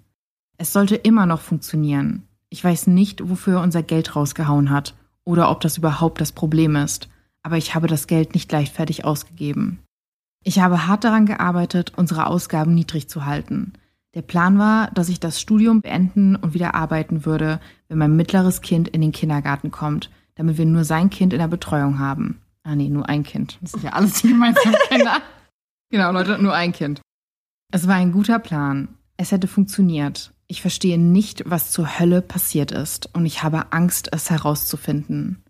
[0.56, 2.28] Es sollte immer noch funktionieren.
[2.48, 6.76] Ich weiß nicht, wofür er unser Geld rausgehauen hat oder ob das überhaupt das Problem
[6.76, 7.08] ist,
[7.42, 9.80] aber ich habe das Geld nicht leichtfertig ausgegeben.
[10.44, 13.74] Ich habe hart daran gearbeitet, unsere Ausgaben niedrig zu halten.
[14.14, 18.62] Der Plan war, dass ich das Studium beenden und wieder arbeiten würde, wenn mein mittleres
[18.62, 22.40] Kind in den Kindergarten kommt, damit wir nur sein Kind in der Betreuung haben.
[22.62, 23.58] Ah nee, nur ein Kind.
[23.60, 25.18] Das sind ja alles die gemeinsamen Kinder.
[25.90, 27.00] genau, Leute, nur ein Kind.
[27.70, 28.88] Es war ein guter Plan.
[29.16, 30.32] Es hätte funktioniert.
[30.46, 35.42] Ich verstehe nicht, was zur Hölle passiert ist und ich habe Angst, es herauszufinden.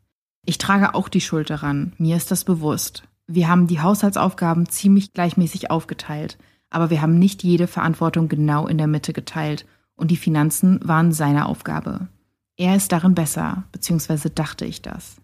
[0.45, 3.05] Ich trage auch die Schuld daran, mir ist das bewusst.
[3.31, 6.39] Wir haben die Haushaltsaufgaben ziemlich gleichmäßig aufgeteilt,
[6.71, 11.13] aber wir haben nicht jede Verantwortung genau in der Mitte geteilt und die Finanzen waren
[11.13, 12.09] seine Aufgabe.
[12.57, 15.17] Er ist darin besser, beziehungsweise dachte ich das.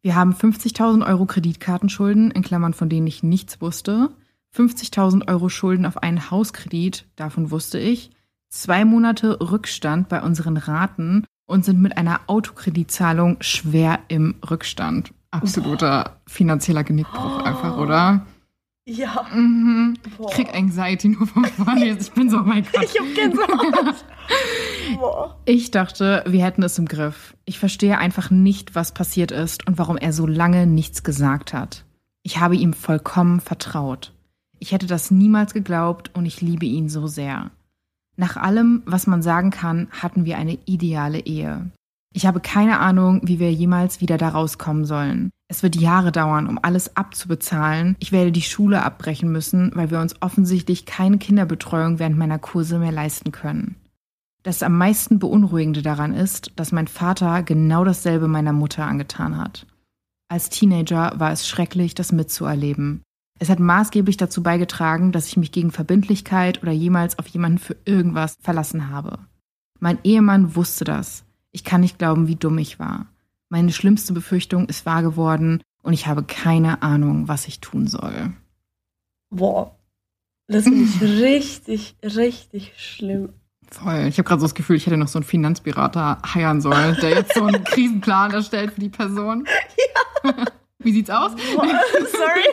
[0.00, 4.08] Wir haben 50.000 Euro Kreditkartenschulden, in Klammern von denen ich nichts wusste,
[4.56, 8.10] 50.000 Euro Schulden auf einen Hauskredit, davon wusste ich,
[8.48, 16.20] zwei Monate Rückstand bei unseren Raten und sind mit einer Autokreditzahlung schwer im Rückstand absoluter
[16.26, 17.42] finanzieller Genickbruch oh.
[17.42, 18.26] einfach, oder?
[18.86, 19.26] Ja.
[19.32, 19.94] Mhm.
[20.04, 22.00] Ich krieg Anxiety nur vom Vorlesen.
[22.00, 22.84] Ich bin so, oh mein Gott.
[22.84, 24.04] Ich hab Gänsehaut.
[24.98, 25.38] Boah.
[25.46, 27.34] Ich dachte, wir hätten es im Griff.
[27.46, 31.84] Ich verstehe einfach nicht, was passiert ist und warum er so lange nichts gesagt hat.
[32.22, 34.12] Ich habe ihm vollkommen vertraut.
[34.58, 37.50] Ich hätte das niemals geglaubt und ich liebe ihn so sehr.
[38.16, 41.70] Nach allem, was man sagen kann, hatten wir eine ideale Ehe.
[42.16, 45.30] Ich habe keine Ahnung, wie wir jemals wieder da rauskommen sollen.
[45.48, 47.96] Es wird Jahre dauern, um alles abzubezahlen.
[47.98, 52.78] Ich werde die Schule abbrechen müssen, weil wir uns offensichtlich keine Kinderbetreuung während meiner Kurse
[52.78, 53.74] mehr leisten können.
[54.44, 59.66] Das am meisten beunruhigende daran ist, dass mein Vater genau dasselbe meiner Mutter angetan hat.
[60.28, 63.02] Als Teenager war es schrecklich, das mitzuerleben.
[63.40, 67.76] Es hat maßgeblich dazu beigetragen, dass ich mich gegen Verbindlichkeit oder jemals auf jemanden für
[67.84, 69.18] irgendwas verlassen habe.
[69.80, 71.24] Mein Ehemann wusste das.
[71.54, 73.06] Ich kann nicht glauben, wie dumm ich war.
[73.48, 78.32] Meine schlimmste Befürchtung ist wahr geworden und ich habe keine Ahnung, was ich tun soll.
[79.30, 79.76] Boah,
[80.48, 83.28] das finde ich richtig, richtig schlimm.
[83.70, 84.06] Voll.
[84.08, 87.10] Ich habe gerade so das Gefühl, ich hätte noch so einen Finanzberater heiern sollen, der
[87.10, 89.46] jetzt so einen Krisenplan erstellt für die Person.
[90.24, 90.32] Ja.
[90.78, 91.32] Wie sieht's aus?
[91.54, 91.66] Boah,
[92.10, 92.48] sorry.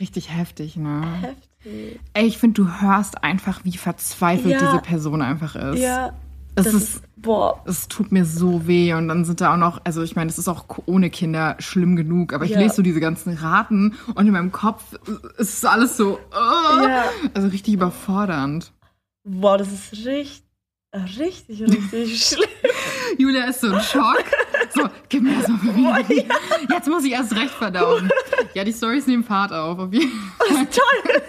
[0.00, 1.02] Richtig heftig, ne?
[1.20, 2.00] Heftig.
[2.12, 4.58] Ey, ich finde, du hörst einfach, wie verzweifelt Ja.
[4.60, 5.80] diese Person einfach ist.
[5.80, 6.12] Ja,
[6.54, 9.56] Es das ist, ist, boah, es tut mir so weh und dann sind da auch
[9.58, 12.60] noch, also ich meine, es ist auch ohne Kinder schlimm genug, aber ich Ja.
[12.60, 14.82] lese so diese ganzen Raten und in meinem Kopf
[15.38, 17.04] ist es alles so, äh, Ja.
[17.34, 18.72] also richtig überfordernd.
[19.26, 20.44] boah, das ist richtig,
[21.18, 22.48] richtig, richtig schlimm.
[23.18, 24.24] Julia ist so in Schock.
[24.74, 26.34] So, gib mir das mal Boah, wieder.
[26.68, 28.10] Jetzt muss ich erst recht verdauen.
[28.54, 29.78] Ja, die Storys nehmen Fahrt auf.
[29.78, 30.66] auf jeden Fall.
[30.66, 31.22] Toll.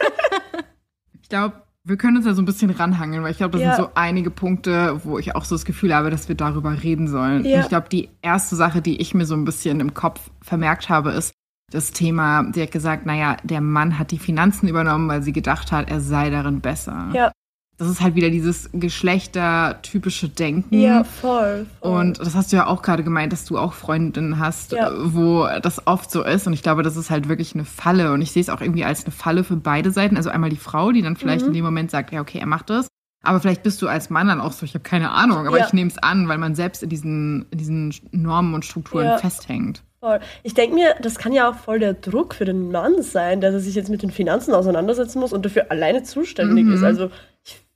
[1.21, 3.75] Ich glaube, wir können uns da so ein bisschen ranhangeln, weil ich glaube, das Ja.
[3.75, 7.07] sind so einige Punkte, wo ich auch so das Gefühl habe, dass wir darüber reden
[7.07, 7.45] sollen.
[7.45, 7.61] Ja.
[7.61, 11.11] Ich glaube, die erste Sache, die ich mir so ein bisschen im Kopf vermerkt habe,
[11.11, 11.33] ist
[11.71, 15.71] das Thema, die hat gesagt, naja, der Mann hat die Finanzen übernommen, weil sie gedacht
[15.71, 17.09] hat, er sei darin besser.
[17.13, 17.31] Ja.
[17.77, 20.73] Das ist halt wieder dieses geschlechtertypische Denken.
[20.79, 21.65] Ja, voll.
[21.81, 21.91] voll.
[21.91, 24.91] Und das hast du ja auch gerade gemeint, dass du auch Freundinnen hast, Ja.
[24.95, 26.47] wo das oft so ist.
[26.47, 28.11] Und ich glaube, das ist halt wirklich eine Falle.
[28.13, 30.15] Und ich sehe es auch irgendwie als eine Falle für beide Seiten.
[30.17, 31.47] Also einmal die Frau, die dann vielleicht Mhm.
[31.49, 32.87] in dem Moment sagt, ja, okay, er macht das.
[33.23, 35.65] Aber vielleicht bist du als Mann dann auch so, ich habe keine Ahnung, aber Ja.
[35.65, 39.17] ich nehme es an, weil man selbst in diesen, in diesen Normen und Strukturen Ja.
[39.17, 39.81] festhängt.
[39.99, 40.19] Voll.
[40.43, 43.53] Ich denke mir, das kann ja auch voll der Druck für den Mann sein, dass
[43.55, 46.73] er sich jetzt mit den Finanzen auseinandersetzen muss und dafür alleine zuständig Mhm.
[46.73, 46.83] ist.
[46.83, 47.09] Also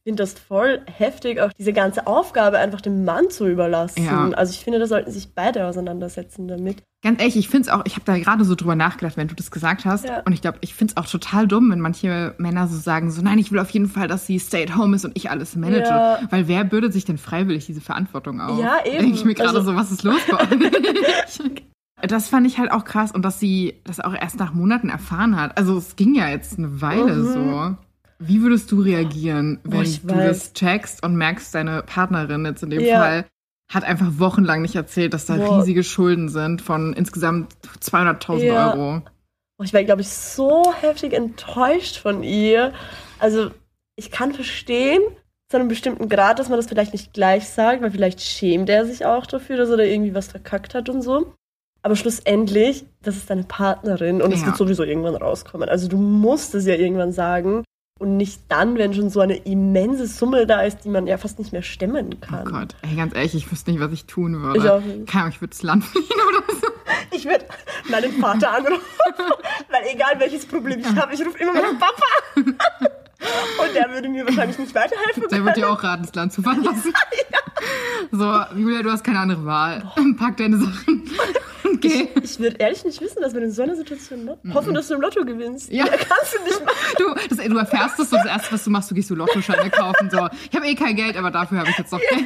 [0.09, 4.03] finde das voll heftig, auch diese ganze Aufgabe einfach dem Mann zu überlassen.
[4.03, 4.29] Ja.
[4.31, 6.77] Also ich finde, da sollten sich beide auseinandersetzen damit.
[7.03, 9.35] Ganz ehrlich, ich finde es auch, ich habe da gerade so drüber nachgedacht, wenn du
[9.35, 10.05] das gesagt hast.
[10.05, 10.21] Ja.
[10.25, 13.21] Und ich glaube, ich finde es auch total dumm, wenn manche Männer so sagen, so
[13.21, 15.55] nein, ich will auf jeden Fall, dass sie stay at home ist und ich alles
[15.55, 15.87] manage.
[15.89, 16.19] Ja.
[16.29, 18.59] Weil wer bürdet sich denn freiwillig diese Verantwortung auf?
[18.59, 18.97] Ja, eben.
[18.97, 21.61] Denke ich mir gerade Also- so, was ist los bei euch?
[22.01, 25.39] Das fand ich halt auch krass und dass sie das auch erst nach Monaten erfahren
[25.39, 25.57] hat.
[25.57, 27.33] Also es ging ja jetzt eine Weile Mhm.
[27.33, 27.77] so.
[28.21, 30.27] Wie würdest du reagieren, Boah, wenn du weiß.
[30.39, 32.99] das checkst und merkst, deine Partnerin jetzt in dem Ja.
[32.99, 33.25] Fall
[33.71, 35.59] hat einfach wochenlang nicht erzählt, dass da Boah.
[35.59, 38.73] riesige Schulden sind von insgesamt 200.000 Ja.
[38.73, 39.01] Euro.
[39.57, 42.73] Oh, ich war, glaube ich, so heftig enttäuscht von ihr.
[43.19, 43.51] Also,
[43.95, 45.01] ich kann verstehen,
[45.49, 48.85] zu einem bestimmten Grad, dass man das vielleicht nicht gleich sagt, weil vielleicht schämt er
[48.85, 51.33] sich auch dafür, dass er da irgendwie was verkackt hat und so.
[51.81, 54.47] Aber schlussendlich, das ist deine Partnerin und es Ja.
[54.47, 55.69] wird sowieso irgendwann rauskommen.
[55.69, 57.63] Also, du musst es ja irgendwann sagen
[57.99, 61.37] und nicht dann, wenn schon so eine immense Summe da ist, die man ja fast
[61.37, 62.45] nicht mehr stemmen Oh kann.
[62.45, 64.57] Gott, ey, ganz ehrlich, ich wüsste nicht, was ich tun würde.
[64.59, 65.07] Ich auch nicht.
[65.07, 66.67] Keine Ahnung, ich würde das Land fliehen oder so.
[67.11, 67.45] Ich würde
[67.89, 68.79] meinen Vater anrufen,
[69.69, 72.03] weil egal welches Problem ich habe, ich rufe immer meinen Papa
[72.35, 72.55] an.
[73.19, 75.45] Und der würde mir wahrscheinlich nicht weiterhelfen Der können.
[75.45, 76.93] wird dir auch raten, das Land zu verlassen.
[78.11, 79.83] So, Julia, du hast keine andere Wahl.
[80.17, 81.11] Pack deine Sachen
[81.63, 82.07] und geh.
[82.23, 84.37] Ich würde ehrlich nicht wissen, dass wir in so einer Situation ne?
[84.53, 85.69] hoffen, dass du im Lotto gewinnst.
[85.69, 85.85] Ja.
[85.85, 85.91] Ja.
[85.91, 86.77] kannst du nicht machen.
[86.97, 89.69] Du, das, du erfährst es so, das Erste, was du machst, du gehst so Lottoscheine
[89.69, 90.09] kaufen.
[90.09, 92.25] So, ich habe eh kein Geld, aber dafür habe ich jetzt noch Geld.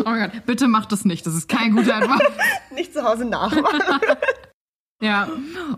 [0.00, 1.24] Oh mein Gott, bitte mach das nicht.
[1.26, 2.26] Das ist kein guter Advice.
[2.74, 3.82] Nicht zu Hause nachmachen.
[5.02, 5.28] Ja,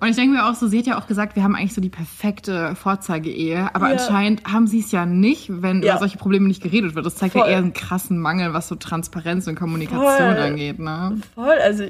[0.00, 1.80] und ich denke mir auch so, sie hat ja auch gesagt, wir haben eigentlich so
[1.80, 3.92] die perfekte Vorzeige-Ehe, aber Ja.
[3.92, 5.92] anscheinend haben sie es ja nicht, wenn Ja.
[5.92, 7.06] über solche Probleme nicht geredet wird.
[7.06, 7.50] Das zeigt ja Voll.
[7.50, 10.38] eher einen krassen Mangel, was so Transparenz und Kommunikation Voll.
[10.38, 11.20] angeht, ne?
[11.36, 11.84] Voll, also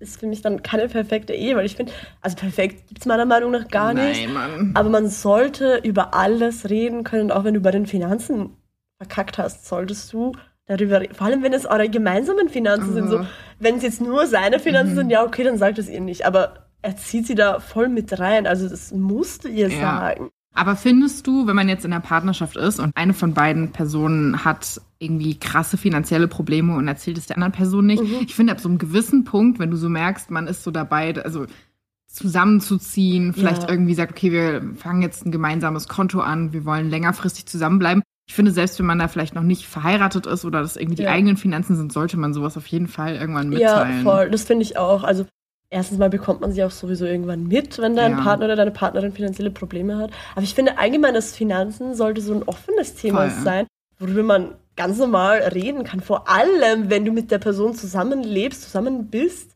[0.00, 3.26] ist für mich dann keine perfekte Ehe, weil ich finde, also perfekt gibt es meiner
[3.26, 4.22] Meinung nach gar nicht.
[4.26, 4.70] Nein, Mann.
[4.74, 8.50] Aber man sollte über alles reden können, auch wenn du bei den Finanzen
[8.98, 10.32] verkackt hast, solltest du
[10.66, 11.14] darüber reden.
[11.14, 13.08] Vor allem, wenn es eure gemeinsamen Finanzen sind.
[13.08, 13.26] So, Mhm.
[13.58, 16.26] wenn es jetzt nur seine Finanzen sind, ja, okay, dann sagt es ihr nicht.
[16.26, 18.46] Aber er zieht sie da voll mit rein.
[18.46, 19.80] Also, das musst du ihr Ja.
[19.80, 20.30] sagen.
[20.56, 24.44] Aber findest du, wenn man jetzt in einer Partnerschaft ist und eine von beiden Personen
[24.44, 28.18] hat irgendwie krasse finanzielle Probleme und erzählt es der anderen Person nicht, Mhm.
[28.24, 31.12] ich finde, ab so einem gewissen Punkt, wenn du so merkst, man ist so dabei,
[31.24, 31.46] also
[32.24, 33.68] zusammenzuziehen, vielleicht Ja.
[33.68, 38.02] irgendwie sagt, okay, wir fangen jetzt ein gemeinsames Konto an, wir wollen längerfristig zusammenbleiben.
[38.26, 41.02] Ich finde, selbst wenn man da vielleicht noch nicht verheiratet ist oder das irgendwie die
[41.02, 41.10] Ja.
[41.10, 44.02] eigenen Finanzen sind, sollte man sowas auf jeden Fall irgendwann Ja, mitteilen.
[44.02, 44.30] voll.
[44.30, 45.02] Das finde ich auch.
[45.04, 45.26] Also
[45.70, 48.20] erstens mal bekommt man sie auch sowieso irgendwann mit, wenn dein Ja.
[48.22, 50.10] Partner oder deine Partnerin finanzielle Probleme hat.
[50.34, 53.42] Aber ich finde allgemein, dass Finanzen sollte so ein offenes Thema Voll.
[53.44, 53.66] sein,
[53.98, 56.00] worüber man ganz normal reden kann.
[56.00, 59.50] Vor allem, wenn du mit der Person zusammenlebst, zusammen bist,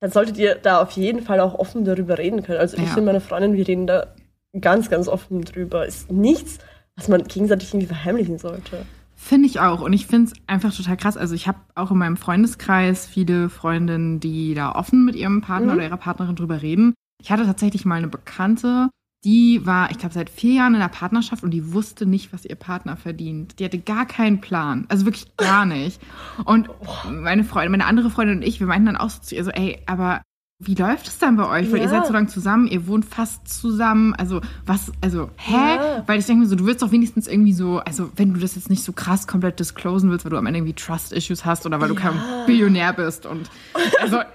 [0.00, 2.58] dann solltet ihr da auf jeden Fall auch offen darüber reden können.
[2.58, 2.96] Also ich Ja.
[2.96, 4.14] und meine Freundin, wir reden da
[4.60, 5.86] ganz, ganz offen drüber.
[5.86, 6.58] Ist nichts,
[6.96, 8.86] was man gegenseitig irgendwie verheimlichen sollte.
[9.16, 9.80] Finde ich auch.
[9.80, 11.16] Und ich finde es einfach total krass.
[11.16, 15.72] Also ich habe auch in meinem Freundeskreis viele Freundinnen, die da offen mit ihrem Partner
[15.72, 15.78] Mhm.
[15.78, 16.94] oder ihrer Partnerin drüber reden.
[17.22, 18.90] Ich hatte tatsächlich mal eine Bekannte,
[19.24, 22.44] die war, ich glaube, seit vier Jahren in der Partnerschaft und die wusste nicht, was
[22.44, 23.58] ihr Partner verdient.
[23.58, 24.84] Die hatte gar keinen Plan.
[24.90, 26.00] Also wirklich gar nicht.
[26.44, 26.68] Und
[27.10, 29.50] meine Freundin, meine andere Freundin und ich, wir meinten dann auch so zu ihr so,
[29.50, 30.20] ey, aber
[30.66, 31.70] wie läuft es dann bei euch?
[31.70, 31.84] Weil Ja.
[31.84, 34.14] ihr seid so lange zusammen, ihr wohnt fast zusammen.
[34.14, 35.52] Also was, also, hä?
[35.76, 36.02] Ja.
[36.06, 38.54] Weil ich denke mir so, du willst doch wenigstens irgendwie so, also wenn du das
[38.56, 41.80] jetzt nicht so krass komplett disclosen willst, weil du am Ende irgendwie Trust-Issues hast oder
[41.80, 42.44] weil du kein Ja.
[42.46, 43.50] Billionär bist und
[44.00, 44.18] also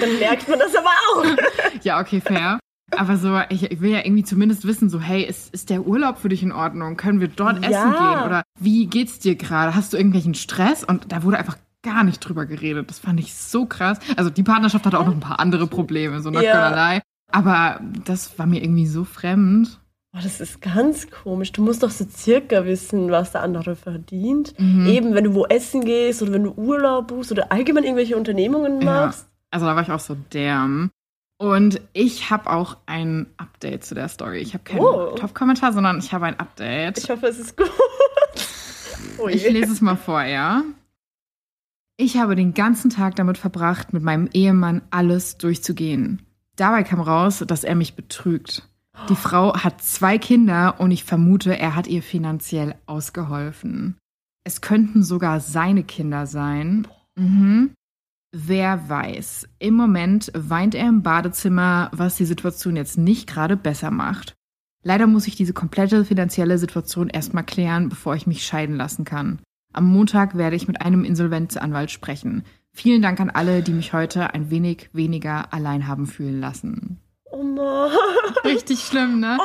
[0.00, 1.24] Dann merkt man das aber auch.
[1.82, 2.58] ja, okay, fair.
[2.96, 6.18] Aber so, ich, ich will ja irgendwie zumindest wissen, so, hey, ist, ist der Urlaub
[6.18, 6.96] für dich in Ordnung?
[6.96, 7.70] Können wir dort Ja.
[7.70, 8.24] essen gehen?
[8.26, 9.76] Oder wie geht's dir gerade?
[9.76, 10.82] Hast du irgendwelchen Stress?
[10.82, 12.90] Und da wurde einfach gar nicht drüber geredet.
[12.90, 13.98] Das fand ich so krass.
[14.16, 16.68] Also die Partnerschaft hatte auch noch ein paar andere Probleme, so not Ja.
[16.70, 17.00] gonna lie.
[17.32, 19.78] Aber das war mir irgendwie so fremd.
[20.12, 21.52] Boah, das ist ganz komisch.
[21.52, 24.58] Du musst doch so circa wissen, was der andere verdient.
[24.58, 24.86] Mhm.
[24.88, 28.80] Eben, wenn du wo essen gehst oder wenn du Urlaub buchst oder allgemein irgendwelche Unternehmungen
[28.80, 29.06] Ja.
[29.06, 29.28] machst.
[29.52, 30.90] Also da war ich auch so, damn.
[31.38, 34.38] Und ich habe auch ein Update zu der Story.
[34.40, 35.14] Ich habe keinen Oh.
[35.14, 36.98] Top-Kommentar, sondern ich habe ein Update.
[36.98, 37.70] Ich hoffe, es ist gut.
[39.18, 39.28] Oh.
[39.28, 40.62] Ich lese es mal vor, ja.
[42.02, 46.22] Ich habe den ganzen Tag damit verbracht, mit meinem Ehemann alles durchzugehen.
[46.56, 48.66] Dabei kam raus, dass er mich betrügt.
[49.10, 53.98] Die Frau hat zwei Kinder und ich vermute, er hat ihr finanziell ausgeholfen.
[54.44, 56.88] Es könnten sogar seine Kinder sein.
[57.16, 57.72] Mhm.
[58.32, 59.46] Wer weiß.
[59.58, 64.32] Im Moment weint er im Badezimmer, was die Situation jetzt nicht gerade besser macht.
[64.82, 69.40] Leider muss ich diese komplette finanzielle Situation erstmal klären, bevor ich mich scheiden lassen kann.
[69.72, 72.44] Am Montag werde ich mit einem Insolvenzanwalt sprechen.
[72.72, 77.00] Vielen Dank an alle, die mich heute ein wenig weniger allein haben fühlen lassen.
[77.30, 77.90] Oh Mann.
[78.44, 79.38] Richtig schlimm, ne?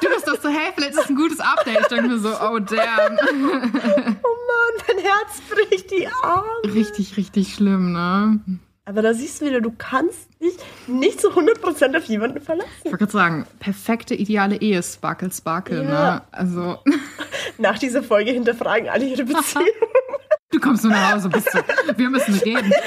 [0.00, 1.80] Du bist doch so, hey, vielleicht ist ein gutes Update.
[1.80, 3.18] Ich denke mir so, oh damn.
[3.18, 6.48] Oh Mann, mein Herz bricht die Arme.
[6.64, 8.40] Richtig, richtig schlimm, ne?
[8.88, 10.54] Aber da siehst du wieder, du kannst dich
[10.86, 12.70] nicht zu 100% auf jemanden verlassen.
[12.84, 16.14] Ich wollte gerade sagen, perfekte, ideale Ehe, Sparkle, Sparkle, Ja.
[16.14, 16.22] ne?
[16.30, 16.78] Also,
[17.58, 19.64] Nach dieser Folge hinterfragen alle ihre Beziehung.
[20.52, 21.58] du kommst nur nach Hause, bist so,
[21.96, 22.72] wir müssen reden.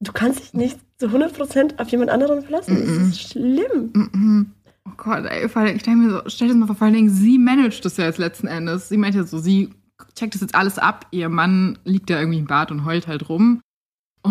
[0.00, 2.76] Du kannst dich nicht zu 100% auf jemand anderen verlassen.
[2.78, 3.90] Das ist schlimm.
[3.94, 4.52] Mhm.
[4.86, 7.08] Oh Gott, ey, ich denke mir so, stell dir das mal vor, vor allen Dingen,
[7.08, 8.90] sie managt das ja jetzt letzten Endes.
[8.90, 9.70] Sie meint ja so, sie
[10.14, 13.28] checkt das jetzt alles ab, ihr Mann liegt ja irgendwie im Bad und heult halt
[13.30, 13.62] rum.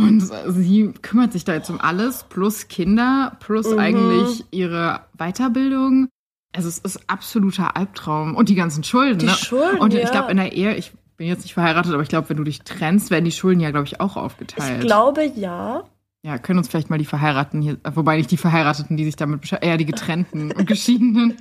[0.03, 0.21] Und
[0.53, 3.79] sie kümmert sich da jetzt um alles, plus Kinder, plus Mhm.
[3.79, 6.07] eigentlich ihre Weiterbildung.
[6.55, 8.35] Also es ist absoluter Albtraum.
[8.35, 9.31] Und die ganzen Schulden, Die ne?
[9.33, 10.09] Schulden, Und ich ja.
[10.09, 12.61] glaube, in der Ehe, ich bin jetzt nicht verheiratet, aber ich glaube, wenn du dich
[12.61, 14.79] trennst, werden die Schulden ja, glaube ich, auch aufgeteilt.
[14.81, 15.83] Ich glaube ja.
[16.23, 19.41] Ja, können uns vielleicht mal die Verheirateten hier, wobei nicht die Verheirateten, die sich damit
[19.41, 21.35] beschäftigen, eher die Getrennten und Geschiedenen.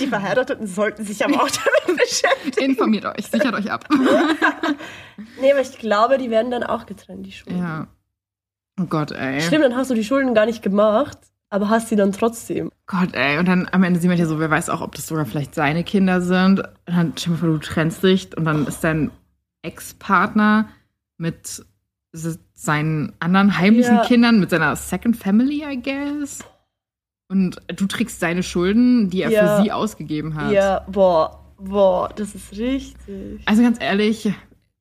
[0.00, 2.70] Die Verheirateten sollten sich aber auch damit beschäftigen.
[2.70, 3.88] Informiert euch, sichert euch ab.
[5.40, 7.58] Nee, aber ich glaube, die werden dann auch getrennt, die Schulden.
[7.58, 7.88] Ja.
[8.80, 9.40] Oh Gott, ey.
[9.40, 11.18] Stimmt, dann hast du die Schulden gar nicht gemacht,
[11.50, 12.70] aber hast sie dann trotzdem.
[12.86, 13.38] Gott, ey.
[13.38, 15.54] Und dann am Ende sieht man ja so, wer weiß auch, ob das sogar vielleicht
[15.56, 16.60] seine Kinder sind.
[16.60, 19.10] Und dann stell dir mal vor, du trennst dich und dann ist dein
[19.62, 20.68] Ex-Partner
[21.16, 21.64] mit
[22.12, 24.04] seinen anderen heimlichen Ja.
[24.04, 26.44] Kindern, mit seiner Second Family, I guess.
[27.30, 29.56] Und du trägst seine Schulden, die er Ja.
[29.58, 30.52] für sie ausgegeben hat.
[30.52, 33.42] Ja, boah, boah, das ist richtig.
[33.44, 34.32] Also ganz ehrlich,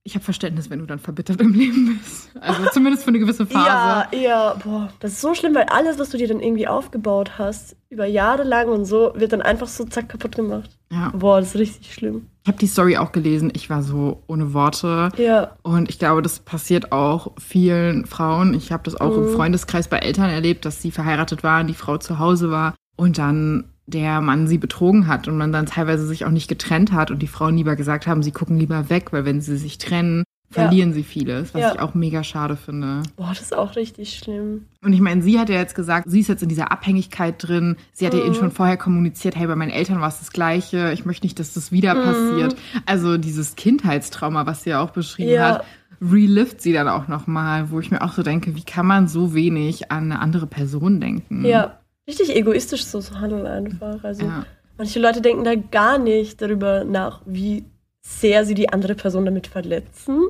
[0.03, 2.31] ich habe Verständnis, wenn du dann verbittert im Leben bist.
[2.39, 3.67] Also zumindest für eine gewisse Phase.
[3.67, 7.37] Ja, ja, boah, das ist so schlimm, weil alles, was du dir dann irgendwie aufgebaut
[7.37, 10.76] hast, über Jahre lang und so, wird dann einfach so zack kaputt gemacht.
[10.91, 11.09] Ja.
[11.15, 12.27] Boah, das ist richtig schlimm.
[12.43, 13.51] Ich habe die Story auch gelesen.
[13.53, 15.09] Ich war so ohne Worte.
[15.17, 18.53] Ja, Und ich glaube, das passiert auch vielen Frauen.
[18.53, 19.35] Ich habe das auch im Mhm.
[19.35, 23.65] Freundeskreis bei Eltern erlebt, dass sie verheiratet waren, die Frau zu Hause war und dann
[23.85, 27.19] der Mann sie betrogen hat und man dann teilweise sich auch nicht getrennt hat und
[27.21, 30.23] die Frauen lieber gesagt haben, sie gucken lieber weg, weil wenn sie sich trennen,
[30.55, 30.61] Ja.
[30.63, 31.73] verlieren sie vieles, was Ja.
[31.73, 33.03] ich auch mega schade finde.
[33.17, 34.65] boah, das ist auch richtig schlimm.
[34.81, 37.75] Und ich meine, sie hat ja jetzt gesagt, sie ist jetzt in dieser Abhängigkeit drin.
[37.91, 38.25] Sie hat ja Mhm.
[38.27, 40.91] eben schon vorher kommuniziert, hey, bei meinen Eltern war es das Gleiche.
[40.93, 42.03] Ich möchte nicht, dass das wieder Mhm.
[42.03, 42.55] passiert.
[42.85, 45.55] Also dieses Kindheitstrauma, was sie ja auch beschrieben Ja.
[45.55, 45.65] hat.
[45.99, 49.33] relift sie dann auch nochmal, wo ich mir auch so denke, wie kann man so
[49.33, 51.43] wenig an eine andere Person denken?
[51.43, 54.03] Ja, richtig egoistisch so zu handeln einfach.
[54.03, 54.45] Also ja.
[54.77, 57.65] manche Leute denken da gar nicht darüber nach, wie
[58.07, 60.21] sehr sie die andere Person damit verletzen.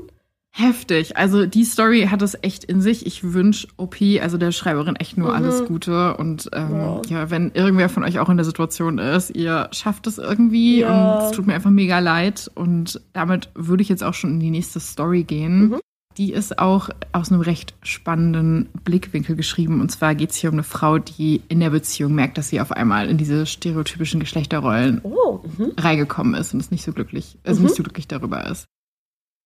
[0.51, 1.17] Heftig.
[1.17, 3.05] Also die Story hat es echt in sich.
[3.05, 5.36] Ich wünsche OP, also der Schreiberin, echt nur mhm.
[5.36, 6.17] alles Gute.
[6.17, 7.01] Und ähm, ja.
[7.09, 7.30] ja.
[7.30, 11.19] wenn irgendwer von euch auch in der Situation ist, ihr schafft es irgendwie ja.
[11.19, 12.49] und es tut mir einfach mega leid.
[12.55, 15.69] Und damit würde ich jetzt auch schon in die nächste Story gehen.
[15.69, 15.80] Mhm.
[16.18, 19.82] Die ist auch aus einem recht spannenden Blickwinkel geschrieben.
[19.82, 22.59] Und zwar geht es hier um eine Frau, die in der Beziehung merkt, dass sie
[22.59, 25.74] auf einmal in diese stereotypischen Geschlechterrollen oh, mhm.
[25.78, 28.65] reingekommen ist und es nicht so glücklich, also nicht so glücklich darüber ist.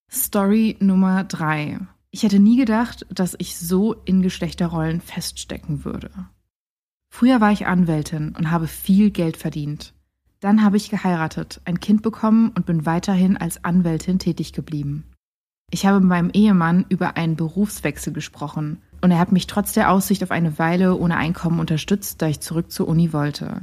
[0.09, 1.79] Story Nummer drei.
[2.09, 6.09] Ich hätte nie gedacht, dass ich so in Geschlechterrollen feststecken würde.
[7.09, 9.93] Früher war ich Anwältin und habe viel Geld verdient.
[10.39, 15.10] Dann habe ich geheiratet, ein Kind bekommen und bin weiterhin als Anwältin tätig geblieben.
[15.71, 19.89] Ich habe mit meinem Ehemann über einen Berufswechsel gesprochen und er hat mich trotz der
[19.89, 23.61] Aussicht auf eine Weile ohne Einkommen unterstützt, da ich zurück zur Uni wollte.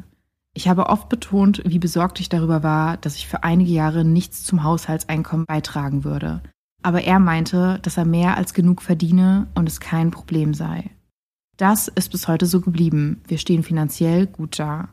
[0.54, 4.42] Ich habe oft betont, wie besorgt ich darüber war, dass ich für einige Jahre nichts
[4.42, 6.42] zum Haushaltseinkommen beitragen würde.
[6.82, 10.90] Aber er meinte, dass er mehr als genug verdiene und es kein Problem sei.
[11.58, 13.20] Das ist bis heute so geblieben.
[13.28, 14.88] Wir stehen finanziell gut da.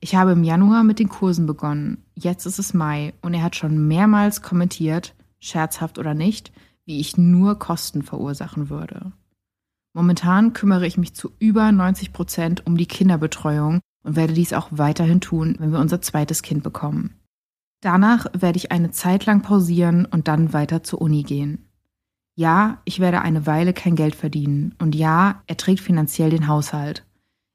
[0.00, 2.04] Ich habe im Januar mit den Kursen begonnen.
[2.14, 6.52] Jetzt ist es Mai und er hat schon mehrmals kommentiert, scherzhaft oder nicht,
[6.84, 9.12] wie ich nur Kosten verursachen würde.
[9.92, 14.68] Momentan kümmere ich mich zu über 90 Prozent um die Kinderbetreuung und werde dies auch
[14.70, 17.14] weiterhin tun, wenn wir unser zweites Kind bekommen.
[17.80, 21.68] Danach werde ich eine Zeit lang pausieren und dann weiter zur Uni gehen.
[22.34, 27.04] Ja, ich werde eine Weile kein Geld verdienen und ja, er trägt finanziell den Haushalt.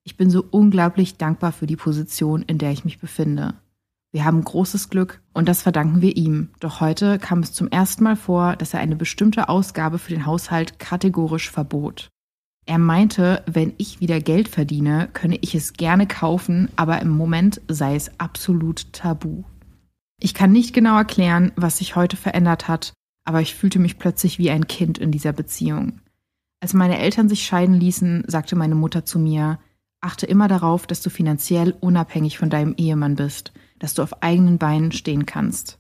[0.04, 3.56] Ich bin so unglaublich dankbar für die Position, in der ich mich befinde.
[4.14, 6.50] Wir haben großes Glück und das verdanken wir ihm.
[6.60, 10.28] Doch heute kam es zum ersten Mal vor, dass er eine bestimmte Ausgabe für den
[10.28, 12.10] Haushalt kategorisch verbot.
[12.68, 17.60] Er meinte, wenn ich wieder Geld verdiene, könne ich es gerne kaufen, aber im Moment
[17.68, 19.44] sei es absolut tabu.
[20.22, 22.94] Ich kann nicht genau erklären, was sich heute verändert hat,
[23.26, 26.00] aber ich fühlte mich plötzlich wie ein Kind in dieser Beziehung.
[26.62, 29.60] Als meine Eltern sich scheiden ließen, sagte meine Mutter zu mir,
[30.02, 33.52] achte immer darauf, dass du finanziell unabhängig von deinem Ehemann bist,
[33.84, 35.78] dass du auf eigenen Beinen stehen kannst.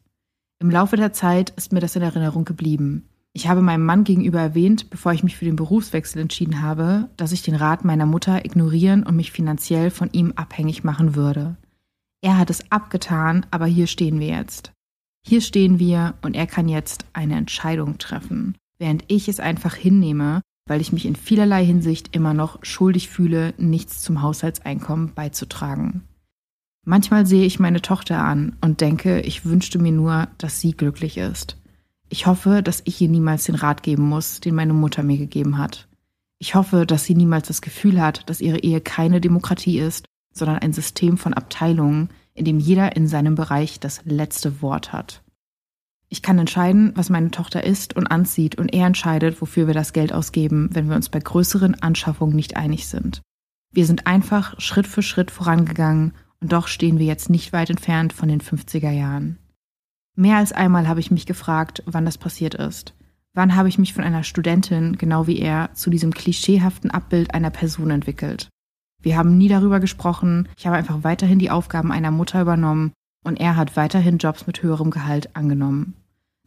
[0.60, 3.08] Im Laufe der Zeit ist mir das in Erinnerung geblieben.
[3.32, 7.32] Ich habe meinem Mann gegenüber erwähnt, bevor ich mich für den Berufswechsel entschieden habe, dass
[7.32, 11.56] ich den Rat meiner Mutter ignorieren und mich finanziell von ihm abhängig machen würde.
[12.22, 14.74] Er hat es abgetan, aber hier stehen wir jetzt.
[15.26, 20.42] Hier stehen wir und er kann jetzt eine Entscheidung treffen, während ich es einfach hinnehme,
[20.68, 26.04] weil ich mich in vielerlei Hinsicht immer noch schuldig fühle, nichts zum Haushaltseinkommen beizutragen.
[26.86, 31.18] Manchmal sehe ich meine Tochter an und denke, ich wünschte mir nur, dass sie glücklich
[31.18, 31.58] ist.
[32.10, 35.58] Ich hoffe, dass ich ihr niemals den Rat geben muss, den meine Mutter mir gegeben
[35.58, 35.88] hat.
[36.40, 40.58] Ich hoffe, dass sie niemals das Gefühl hat, dass ihre Ehe keine Demokratie ist, sondern
[40.58, 45.24] ein System von Abteilungen, in dem jeder in seinem Bereich das letzte Wort hat.
[46.10, 49.94] Ich kann entscheiden, was meine Tochter isst und anzieht, und er entscheidet, wofür wir das
[49.94, 53.22] Geld ausgeben, wenn wir uns bei größeren Anschaffungen nicht einig sind.
[53.72, 56.14] Wir sind einfach Schritt für Schritt vorangegangen,
[56.44, 59.40] und doch stehen wir jetzt nicht weit entfernt von den 50er Jahren.
[60.16, 62.94] Mehr als einmal habe ich mich gefragt, wann das passiert ist.
[63.34, 67.50] Wann habe ich mich von einer Studentin, genau wie er, zu diesem klischeehaften Abbild einer
[67.50, 68.50] Person entwickelt?
[69.02, 72.92] Wir haben nie darüber gesprochen, ich habe einfach weiterhin die Aufgaben einer Mutter übernommen
[73.24, 75.96] und er hat weiterhin Jobs mit höherem Gehalt angenommen.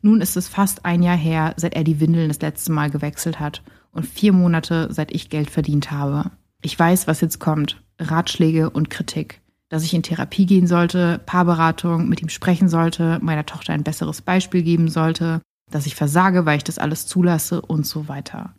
[0.03, 3.41] Nun ist es fast ein Jahr her, seit er die Windeln das letzte Mal gewechselt
[3.41, 6.33] hat und vier Monate, seit ich Geld verdient habe.
[6.61, 7.83] Ich weiß, was jetzt kommt.
[7.99, 13.47] Ratschläge und Kritik dass ich in Therapie gehen sollte, Paarberatung, mit ihm sprechen sollte, meiner
[13.47, 15.41] Tochter ein besseres Beispiel geben sollte,
[15.71, 18.55] dass ich versage, weil ich das alles zulasse und so weiter.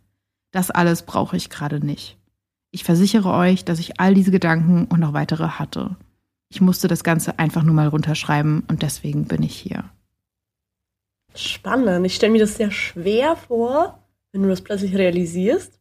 [0.51, 2.17] Das alles brauche ich gerade nicht.
[2.71, 5.95] Ich versichere euch, dass ich all diese Gedanken und noch weitere hatte.
[6.49, 9.85] Ich musste das Ganze einfach nur mal runterschreiben und deswegen bin ich hier.
[11.35, 12.05] Spannend.
[12.05, 15.79] Ich stelle mir das sehr schwer vor, wenn du das plötzlich realisierst.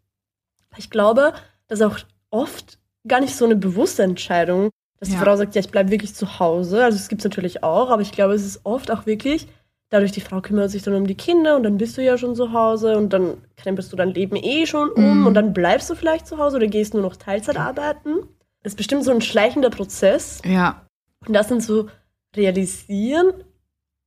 [0.77, 1.33] Ich glaube,
[1.67, 1.99] dass auch
[2.31, 6.15] oft gar nicht so eine bewusste Entscheidung dass die Frau sagt, ja, ich bleibe wirklich
[6.15, 6.85] zu Hause.
[6.85, 9.47] Also es gibt es natürlich auch, aber ich glaube, es ist oft auch wirklich,
[9.91, 12.35] dadurch die Frau kümmert sich dann um die Kinder und dann bist du ja schon
[12.35, 15.27] zu Hause und dann krempelst du dein Leben eh schon um mm.
[15.27, 18.23] und dann bleibst du vielleicht zu Hause oder gehst nur noch Teilzeit arbeiten.
[18.63, 20.41] Das ist bestimmt so ein schleichender Prozess.
[20.45, 20.87] Ja.
[21.27, 21.89] Und das dann so
[22.35, 23.33] realisieren.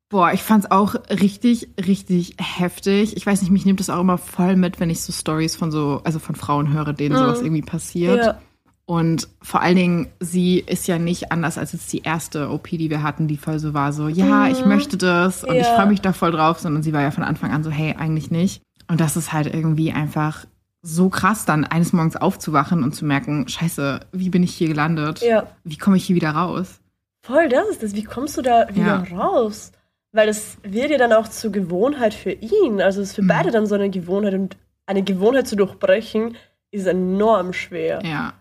[0.09, 3.15] Boah, ich fand's auch richtig, richtig heftig.
[3.15, 5.71] Ich weiß nicht, mich nimmt das auch immer voll mit, wenn ich so Stories von
[5.71, 7.19] so, also von Frauen höre, denen mhm.
[7.19, 8.17] sowas irgendwie passiert.
[8.17, 8.41] Ja.
[8.89, 12.89] Und vor allen Dingen, sie ist ja nicht anders als jetzt die erste OP, die
[12.89, 14.69] wir hatten, die voll so war, so, ja, ich Mhm.
[14.69, 15.75] möchte das und ich Ja.
[15.75, 18.31] freue mich da voll drauf, sondern sie war ja von Anfang an so, hey, eigentlich
[18.31, 18.63] nicht.
[18.87, 20.45] Und das ist halt irgendwie einfach
[20.81, 25.21] so krass, dann eines Morgens aufzuwachen und zu merken, scheiße, wie bin ich hier gelandet?
[25.21, 25.43] Ja.
[25.63, 26.79] Wie komme ich hier wieder raus?
[27.21, 27.93] Voll, das ist das.
[27.93, 29.71] Wie kommst du da wieder raus?
[30.13, 32.81] Weil das wird ja dann auch zur Gewohnheit für ihn.
[32.81, 33.27] Also es ist für Mhm.
[33.27, 36.37] beide dann so eine Gewohnheit und eine Gewohnheit zu durchbrechen
[36.71, 37.99] ist enorm schwer.
[38.03, 38.33] Ja.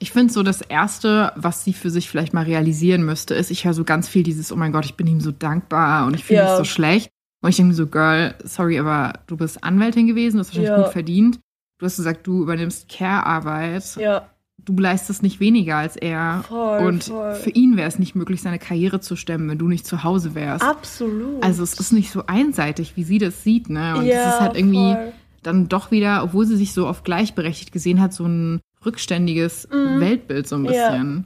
[0.00, 3.64] Ich finde so das Erste, was sie für sich vielleicht mal realisieren müsste, ist, ich
[3.64, 6.24] höre so ganz viel dieses, oh mein Gott, ich bin ihm so dankbar und ich
[6.24, 6.44] fühle Ja.
[6.46, 7.10] mich so schlecht.
[7.42, 10.70] Und ich denke mir so, Girl, sorry, aber du bist Anwältin gewesen, du hast wahrscheinlich
[10.70, 10.82] Ja.
[10.82, 11.40] gut verdient.
[11.78, 13.96] Du hast gesagt, du übernimmst Care-Arbeit.
[13.96, 14.26] Ja,
[14.64, 16.44] Du leistest nicht weniger als er.
[16.48, 17.32] Voll, und voll.
[17.34, 20.34] für ihn wäre es nicht möglich, seine Karriere zu stemmen, wenn du nicht zu Hause
[20.34, 20.64] wärst.
[20.64, 21.42] absolut.
[21.44, 23.96] Also es ist nicht so einseitig, wie sie das sieht, ne?
[23.96, 25.12] Und ja, es ist halt irgendwie voll.
[25.44, 30.00] dann doch wieder, obwohl sie sich so oft gleichberechtigt gesehen hat, so ein rückständiges Mhm.
[30.00, 30.70] Weltbild so ein Ja.
[30.70, 31.24] bisschen.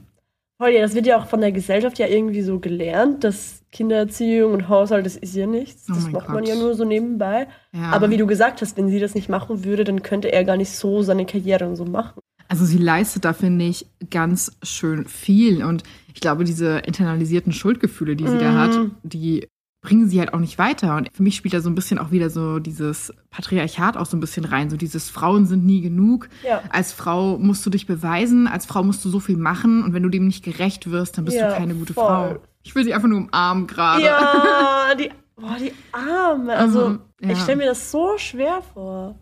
[0.61, 4.53] Voll, ja, das wird ja auch von der Gesellschaft ja irgendwie so gelernt, dass Kindererziehung
[4.53, 5.87] und Haushalt, das ist ja nichts.
[5.89, 6.47] Oh Das mein macht man Gott.
[6.47, 7.47] ja nur so nebenbei.
[7.73, 7.91] Ja.
[7.91, 10.55] Aber wie du gesagt hast, wenn sie das nicht machen würde, dann könnte er gar
[10.57, 12.21] nicht so seine Karriere und so machen.
[12.49, 15.63] Also sie leistet da, finde ich, ganz schön viel.
[15.63, 15.81] Und
[16.13, 18.57] ich glaube, diese internalisierten Schuldgefühle, die sie da Mhm.
[18.57, 19.47] hat, die
[19.83, 20.95] bringen sie halt auch nicht weiter.
[20.97, 24.17] Und für mich spielt da so ein bisschen auch wieder so dieses Patriarchat auch so
[24.17, 24.69] ein bisschen rein.
[24.69, 26.29] So dieses Frauen sind nie genug.
[26.43, 26.61] Ja.
[26.69, 29.83] Als Frau musst du dich beweisen, als Frau musst du so viel machen.
[29.83, 32.05] Und wenn du dem nicht gerecht wirst, dann bist Ja, du keine gute voll.
[32.05, 32.35] Frau.
[32.63, 34.03] Ich will sie einfach nur umarmen gerade.
[34.03, 36.55] Ja, die, boah, die Arme.
[36.55, 37.29] Also, Mhm, ja.
[37.31, 39.15] ich stelle mir das so schwer vor.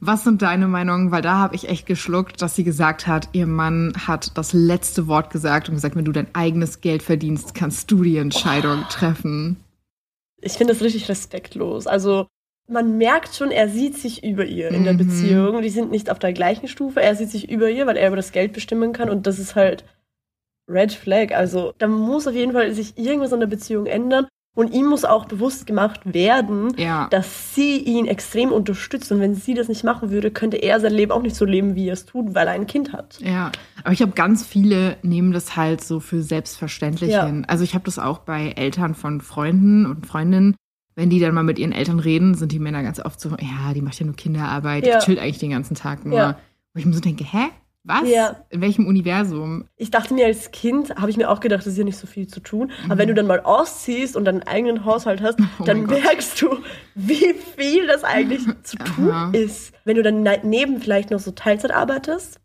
[0.00, 1.10] Was sind deine Meinungen?
[1.10, 5.06] Weil da habe ich echt geschluckt, dass sie gesagt hat, ihr Mann hat das letzte
[5.08, 9.56] Wort gesagt und gesagt, wenn du dein eigenes Geld verdienst, kannst du die Entscheidung treffen.
[10.40, 11.86] Ich finde das richtig respektlos.
[11.86, 12.26] Also,
[12.68, 14.98] man merkt schon, er sieht sich über ihr in der Mhm.
[14.98, 15.62] Beziehung.
[15.62, 17.00] Die sind nicht auf der gleichen Stufe.
[17.00, 19.08] Er sieht sich über ihr, weil er über das Geld bestimmen kann.
[19.08, 19.84] Und das ist halt
[20.68, 21.32] Red Flag.
[21.32, 24.26] Also, da muss auf jeden Fall sich irgendwas an der Beziehung ändern.
[24.56, 27.08] Und ihm muss auch bewusst gemacht werden, Ja.
[27.10, 29.12] dass sie ihn extrem unterstützt.
[29.12, 31.74] Und wenn sie das nicht machen würde, könnte er sein Leben auch nicht so leben,
[31.76, 33.18] wie er es tut, weil er ein Kind hat.
[33.20, 33.52] Ja,
[33.84, 37.26] aber ich glaube, ganz viele nehmen das halt so für selbstverständlich Ja.
[37.26, 37.44] hin.
[37.46, 40.56] Also ich habe das auch bei Eltern von Freunden und Freundinnen.
[40.94, 43.74] Wenn die dann mal mit ihren Eltern reden, sind die Männer ganz oft so, ja,
[43.74, 44.98] die macht ja nur Kinderarbeit, Ja.
[44.98, 46.16] die chillt eigentlich den ganzen Tag nur.
[46.16, 46.38] Ja.
[46.72, 47.48] Wo ich mir so denke, hä?
[47.88, 48.08] Was?
[48.08, 48.36] Ja.
[48.50, 49.68] In welchem Universum?
[49.76, 52.06] Ich dachte mir als Kind, habe ich mir auch gedacht, das ist ja nicht so
[52.08, 52.72] viel zu tun.
[52.86, 52.98] Aber Mhm.
[52.98, 56.02] wenn du dann mal ausziehst und deinen eigenen Haushalt hast, Oh dann mein Gott.
[56.02, 56.58] merkst du,
[56.96, 59.30] wie viel das eigentlich zu tun Aha.
[59.32, 59.72] ist.
[59.84, 62.40] Wenn du dann ne- neben vielleicht noch so Teilzeit arbeitest,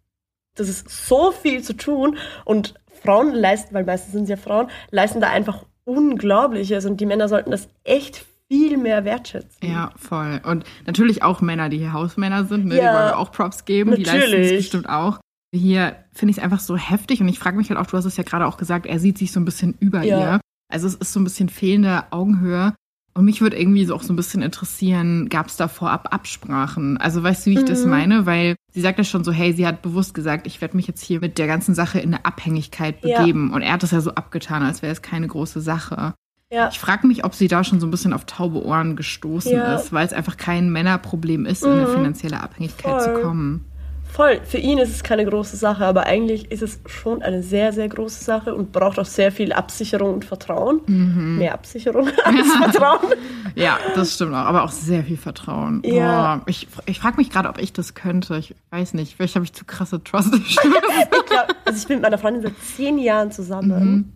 [0.55, 4.67] das ist so viel zu tun und Frauen leisten, weil meistens sind es ja Frauen,
[4.91, 9.57] leisten da einfach Unglaubliches und die Männer sollten das echt viel mehr wertschätzen.
[9.63, 10.41] Ja, voll.
[10.43, 12.75] Und natürlich auch Männer, die hier Hausmänner sind, ne?
[12.75, 12.81] Ja.
[12.81, 14.57] die wollen wir auch Props geben, die leisten es Natürlich.
[14.57, 15.19] bestimmt auch.
[15.53, 18.05] Hier finde ich es einfach so heftig und ich frage mich halt auch, du hast
[18.05, 20.17] es ja gerade auch gesagt, er sieht sich so ein bisschen über Ja.
[20.19, 20.41] ihr.
[20.71, 22.73] Also es ist so ein bisschen fehlende Augenhöhe.
[23.13, 26.95] Und mich würde irgendwie so auch so ein bisschen interessieren, gab es da vorab Absprachen?
[26.97, 27.89] Also weißt du, wie ich das Mhm.
[27.89, 28.25] meine?
[28.25, 31.03] Weil sie sagt ja schon so, hey, sie hat bewusst gesagt, ich werde mich jetzt
[31.03, 33.19] hier mit der ganzen Sache in eine Abhängigkeit Ja.
[33.19, 33.51] begeben.
[33.51, 36.13] Und er hat das ja so abgetan, als wäre es keine große Sache.
[36.53, 39.51] Ja, Ich frage mich, ob sie da schon so ein bisschen auf taube Ohren gestoßen
[39.51, 39.75] Ja.
[39.75, 41.93] ist, weil es einfach kein Männerproblem ist, in eine Mhm.
[41.93, 43.15] finanzielle Abhängigkeit Voll.
[43.15, 43.65] zu kommen.
[44.11, 44.39] Voll.
[44.43, 47.87] Für ihn ist es keine große Sache, aber eigentlich ist es schon eine sehr, sehr
[47.89, 50.81] große Sache und braucht auch sehr viel Absicherung und Vertrauen.
[50.87, 51.37] Mhm.
[51.37, 53.13] Mehr Absicherung als Vertrauen.
[53.55, 55.81] Ja, das stimmt auch, aber auch sehr viel Vertrauen.
[55.85, 56.35] Ja.
[56.37, 58.37] Boah, ich ich frage mich gerade, ob ich das könnte.
[58.37, 60.33] Ich weiß nicht, vielleicht habe ich zu krasse Trust.
[60.43, 63.69] Ich glaub, also ich bin mit meiner Freundin seit zehn Jahren zusammen.
[63.69, 64.11] Mhm.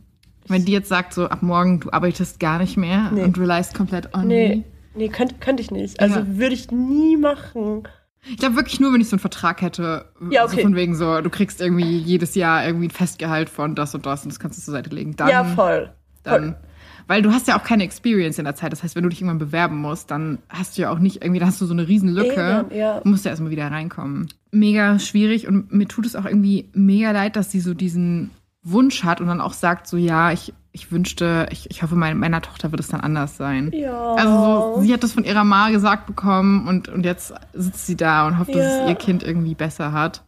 [0.47, 3.23] Wenn die jetzt sagt, so ab morgen, du arbeitest gar nicht mehr Nee.
[3.23, 4.63] und reliest komplett on Nee, me.
[4.95, 5.99] nee könnte könnt ich nicht.
[5.99, 6.25] Also Ja.
[6.27, 7.83] würde ich nie machen.
[8.29, 10.63] Ich glaube wirklich nur, wenn ich so einen Vertrag hätte, Ja, so okay.
[10.63, 14.23] von wegen so, du kriegst irgendwie jedes Jahr irgendwie ein Festgehalt von das und das
[14.23, 15.15] und das kannst du zur Seite legen.
[15.15, 15.91] Dann, ja, voll.
[16.23, 16.55] dann, voll.
[17.07, 18.71] weil du hast ja auch keine Experience in der Zeit.
[18.71, 21.39] Das heißt, wenn du dich irgendwann bewerben musst, dann hast du ja auch nicht irgendwie,
[21.39, 22.65] dann hast du so eine riesen Lücke.
[22.69, 22.99] Eben, ja.
[22.99, 24.27] Du musst ja erstmal wieder reinkommen.
[24.51, 28.31] Mega schwierig und mir tut es auch irgendwie mega leid, dass sie so diesen
[28.63, 32.17] Wunsch hat und dann auch sagt so, ja, ich, ich wünschte, ich, ich hoffe, mein,
[32.19, 33.71] meiner Tochter wird es dann anders sein.
[33.73, 34.13] Ja.
[34.15, 37.95] Also so, sie hat das von ihrer Ma gesagt bekommen und, und jetzt sitzt sie
[37.95, 38.83] da und hofft, dass Ja.
[38.83, 40.23] es ihr Kind irgendwie besser hat.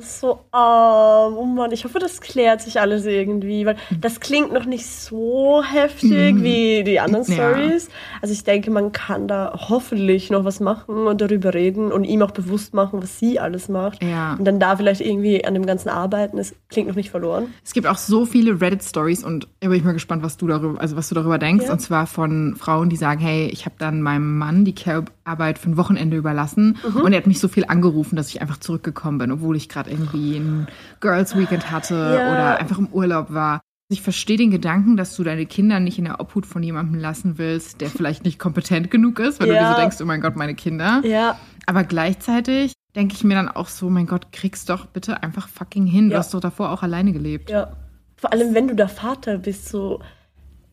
[0.00, 1.36] So arm.
[1.36, 4.00] Oh Mann, ich hoffe, das klärt sich alles irgendwie, weil Hm.
[4.00, 6.42] das klingt noch nicht so heftig Mhm.
[6.42, 7.34] wie die anderen Ja.
[7.34, 7.88] Stories.
[8.22, 12.22] Also ich denke, man kann da hoffentlich noch was machen und darüber reden und ihm
[12.22, 14.02] auch bewusst machen, was sie alles macht.
[14.02, 14.34] Ja.
[14.38, 16.38] Und dann da vielleicht irgendwie an dem Ganzen arbeiten.
[16.38, 17.52] Es klingt noch nicht verloren.
[17.64, 20.80] Es gibt auch so viele Reddit-Stories und da bin ich mal gespannt, was du darüber,
[20.80, 21.66] also was du darüber denkst.
[21.66, 21.72] Ja.
[21.72, 25.70] Und zwar von Frauen, die sagen, hey, ich habe dann meinem Mann die Care-Arbeit für
[25.70, 27.00] ein Wochenende überlassen Mhm.
[27.02, 29.87] und er hat mich so viel angerufen, dass ich einfach zurückgekommen bin, obwohl ich gerade
[29.88, 30.66] gerade irgendwie ein
[31.00, 32.32] Girls Weekend hatte Ja.
[32.32, 33.60] oder einfach im Urlaub war.
[33.90, 37.38] Ich verstehe den Gedanken, dass du deine Kinder nicht in der Obhut von jemandem lassen
[37.38, 39.70] willst, der vielleicht nicht kompetent genug ist, weil du dir Ja.
[39.74, 41.00] so denkst, oh mein Gott, meine Kinder.
[41.04, 45.48] Ja, Aber gleichzeitig denke ich mir dann auch so, mein Gott, kriegst doch bitte einfach
[45.48, 46.08] fucking hin.
[46.08, 46.18] Du Ja.
[46.20, 47.50] hast doch davor auch alleine gelebt.
[47.50, 47.68] ja.
[48.20, 50.00] Vor allem, wenn du der Vater bist, so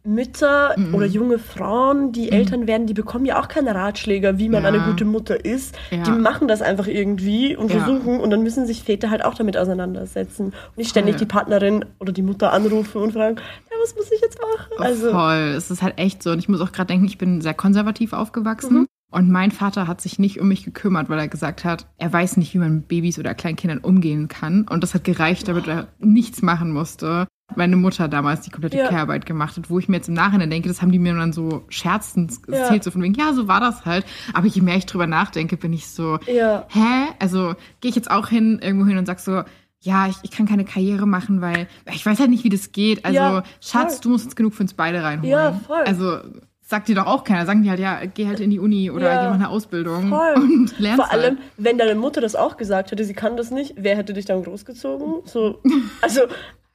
[0.06, 0.96] Mütter Mhm.
[0.96, 4.70] oder junge Frauen, die Eltern werden, die bekommen ja auch keine Ratschläge, wie man Ja.
[4.70, 5.76] eine gute Mutter ist.
[5.92, 6.04] Ja.
[6.04, 7.80] Die machen das einfach irgendwie und Ja.
[7.84, 10.46] versuchen und dann müssen sich Väter halt auch damit auseinandersetzen.
[10.48, 14.22] Und nicht ständig die Partnerin oder die Mutter anrufen und fragen, ja, was muss ich
[14.22, 14.72] jetzt machen?
[14.84, 15.54] Also, Voll.
[15.58, 16.32] Es ist halt echt so.
[16.32, 18.74] Und ich muss auch gerade denken, ich bin sehr konservativ aufgewachsen.
[18.80, 18.88] Mhm.
[19.12, 22.36] Und mein Vater hat sich nicht um mich gekümmert, weil er gesagt hat, er weiß
[22.38, 24.66] nicht, wie man mit Babys oder Kleinkindern umgehen kann.
[24.70, 27.28] Und das hat gereicht, damit er nichts machen musste.
[27.54, 28.88] Meine Mutter damals die komplette Ja.
[28.88, 31.32] Care-Arbeit gemacht hat, wo ich mir jetzt im Nachhinein denke, das haben die mir dann
[31.32, 32.56] so scherzend Ja.
[32.58, 34.04] erzählt, so von wegen, ja, so war das halt.
[34.34, 36.66] Aber je mehr ich drüber nachdenke, bin ich so, ja.
[36.70, 37.08] hä?
[37.20, 39.44] Also gehe ich jetzt auch hin, irgendwo hin und sag so,
[39.80, 43.06] ja, ich, ich kann keine Karriere machen, weil ich weiß halt nicht, wie das geht.
[43.06, 45.30] Also, Ja, Schatz, du musst uns genug für uns beide reinholen.
[45.30, 45.84] Ja, voll.
[45.86, 46.18] Also
[46.62, 47.46] sagt dir doch auch keiner.
[47.46, 50.10] Sagen die halt, ja, geh halt in die Uni oder Ja, geh mal eine Ausbildung
[50.10, 50.34] voll.
[50.36, 51.48] und lernst Vor allem, halt.
[51.58, 54.42] wenn deine Mutter das auch gesagt hätte, sie kann das nicht, wer hätte dich dann
[54.44, 55.22] großgezogen?
[55.26, 55.62] So,
[56.02, 56.22] also,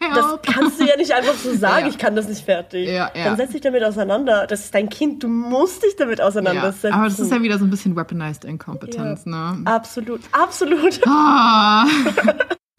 [0.01, 1.91] das kannst du ja nicht einfach so sagen, Ja.
[1.91, 2.89] ich kann das nicht fertig.
[2.89, 3.25] Ja, ja.
[3.25, 4.47] Dann setz dich damit auseinander.
[4.47, 6.93] Das ist dein Kind, du musst dich damit auseinandersetzen.
[6.95, 9.61] aber das ist ja wieder so ein bisschen weaponized Inkompetenz, ne?
[9.67, 11.01] Absolut, absolut.
[11.07, 11.87] Ah.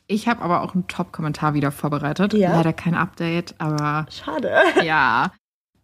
[0.08, 2.34] Ich habe aber auch einen Top-Kommentar wieder vorbereitet.
[2.34, 4.52] Leider kein Update, aber Schade.
[4.84, 5.32] Ja,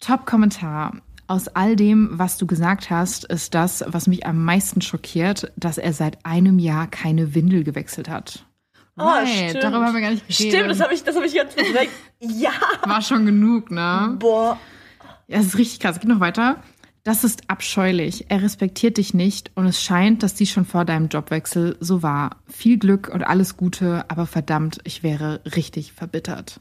[0.02, 0.94] Top-Kommentar.
[1.28, 5.78] Aus all dem, was du gesagt hast, ist das, was mich am meisten schockiert, dass
[5.78, 8.46] er seit einem Jahr keine Windel gewechselt hat.
[9.00, 9.64] Oh, Right, stimmt.
[9.64, 10.54] darüber haben wir gar nicht geredet.
[10.56, 11.92] Stimmt, das habe ich, das hab ich ganz verdrängt.
[12.20, 12.50] Ja.
[12.84, 14.16] War schon genug, ne?
[14.18, 14.60] Boah.
[15.28, 16.00] Ja, es ist richtig krass.
[16.00, 16.58] Geht noch weiter.
[17.04, 18.26] Das ist abscheulich.
[18.30, 22.38] Er respektiert dich nicht und es scheint, dass dies schon vor deinem Jobwechsel so war.
[22.48, 26.60] Viel Glück und alles Gute, aber verdammt, ich wäre richtig verbittert.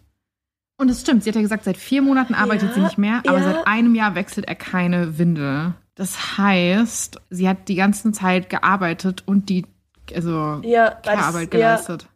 [0.78, 3.22] Und es stimmt, sie hat ja gesagt, seit vier Monaten arbeitet Ja, sie nicht mehr,
[3.26, 3.44] aber ja.
[3.44, 5.72] seit einem Jahr wechselt er keine Windel.
[5.94, 9.64] Das heißt, sie hat die ganze Zeit gearbeitet und die,
[10.14, 12.08] also, Ja, das- Care-Arbeit ja, geleistet.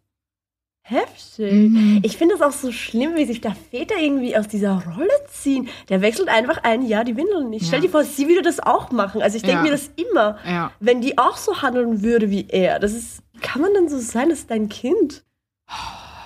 [0.82, 1.52] Heftig.
[1.52, 2.00] Mhm.
[2.02, 5.68] Ich finde es auch so schlimm, wie sich da Väter irgendwie aus dieser Rolle ziehen.
[5.88, 7.62] Der wechselt einfach ein Jahr die Windeln nicht.
[7.62, 7.68] Ja.
[7.68, 9.22] Stell dir vor, sie würde das auch machen.
[9.22, 9.62] Also ich denke Ja.
[9.62, 10.38] mir das immer.
[10.46, 10.72] Ja.
[10.80, 12.78] Wenn die auch so handeln würde wie er.
[12.78, 14.28] Das ist, wie kann man denn so sein?
[14.30, 15.24] Das ist dein Kind.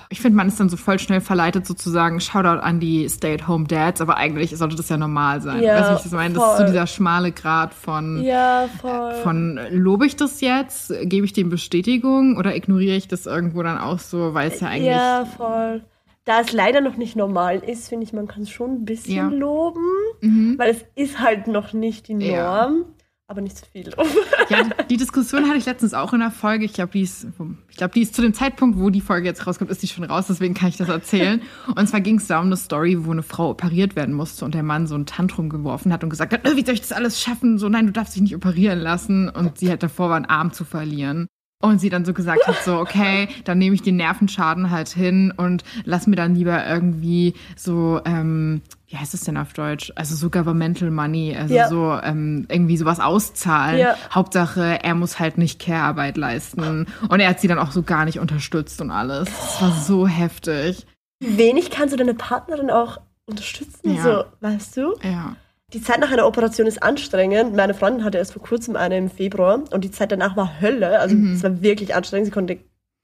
[0.09, 4.17] Ich finde, man ist dann so voll schnell verleitet, sozusagen, Shoutout an die Stay-at-home-Dads, aber
[4.17, 5.63] eigentlich sollte das ja normal sein.
[5.63, 6.33] Ja, weißt du, wie ich das meine?
[6.35, 6.65] Das ist so voll.
[6.67, 9.13] dieser schmale Grad von, Ja, voll.
[9.23, 13.77] von lobe ich das jetzt, gebe ich dem Bestätigung oder ignoriere ich das irgendwo dann
[13.77, 14.85] auch so, weil es ja eigentlich.
[14.87, 15.83] ja, voll.
[16.25, 19.15] Da es leider noch nicht normal ist, finde ich, man kann es schon ein bisschen
[19.15, 19.27] Ja.
[19.29, 19.85] loben,
[20.21, 20.55] Mhm.
[20.57, 22.85] weil es ist halt noch nicht die Norm.
[23.27, 23.91] Aber nicht zu viel.
[24.49, 26.65] Ja, die Diskussion hatte ich letztens auch in der Folge.
[26.65, 27.25] Ich glaube, die ist,
[27.69, 30.03] ich glaube, die ist zu dem Zeitpunkt, wo die Folge jetzt rauskommt, ist die schon
[30.03, 30.27] raus.
[30.27, 31.41] Deswegen kann ich das erzählen.
[31.75, 34.53] Und zwar ging es da um eine Story, wo eine Frau operiert werden musste und
[34.53, 36.91] der Mann so ein Tantrum geworfen hat und gesagt hat, "Äh, wie soll ich das
[36.91, 37.57] alles schaffen?
[37.57, 39.29] So, nein, du darfst dich nicht operieren lassen.
[39.29, 41.25] Und sie halt davor war, einen Arm zu verlieren.
[41.61, 45.33] Und sie dann so gesagt hat, so, okay, dann nehme ich den Nervenschaden halt hin
[45.35, 49.91] und lass mir dann lieber irgendwie so, ähm, wie heißt es denn auf Deutsch?
[49.95, 51.67] Also so Governmental Money, also Ja.
[51.69, 53.79] so ähm, irgendwie sowas auszahlen.
[53.79, 53.95] Ja.
[54.13, 56.85] Hauptsache, er muss halt nicht Care-Arbeit leisten.
[57.09, 59.25] Und er hat sie dann auch so gar nicht unterstützt und alles.
[59.29, 60.85] Das war so heftig.
[61.21, 64.03] Wenig kannst du deine Partnerin auch unterstützen, Ja.
[64.03, 64.93] so, weißt du?
[65.01, 65.35] Ja.
[65.75, 67.53] Die Zeit nach einer Operation ist anstrengend.
[67.53, 70.99] Meine Freundin hatte erst vor kurzem eine im Februar und die Zeit danach war Hölle.
[71.01, 71.33] Also Mhm.
[71.33, 72.27] es war wirklich anstrengend.
[72.27, 72.59] Sie konnte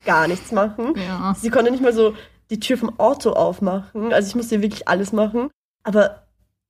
[0.06, 0.94] gar nichts machen.
[0.96, 1.36] Ja.
[1.38, 2.14] Sie konnte nicht mal so
[2.50, 4.14] die Tür vom Auto aufmachen.
[4.14, 5.50] Also ich musste wirklich alles machen.
[5.84, 6.28] Aber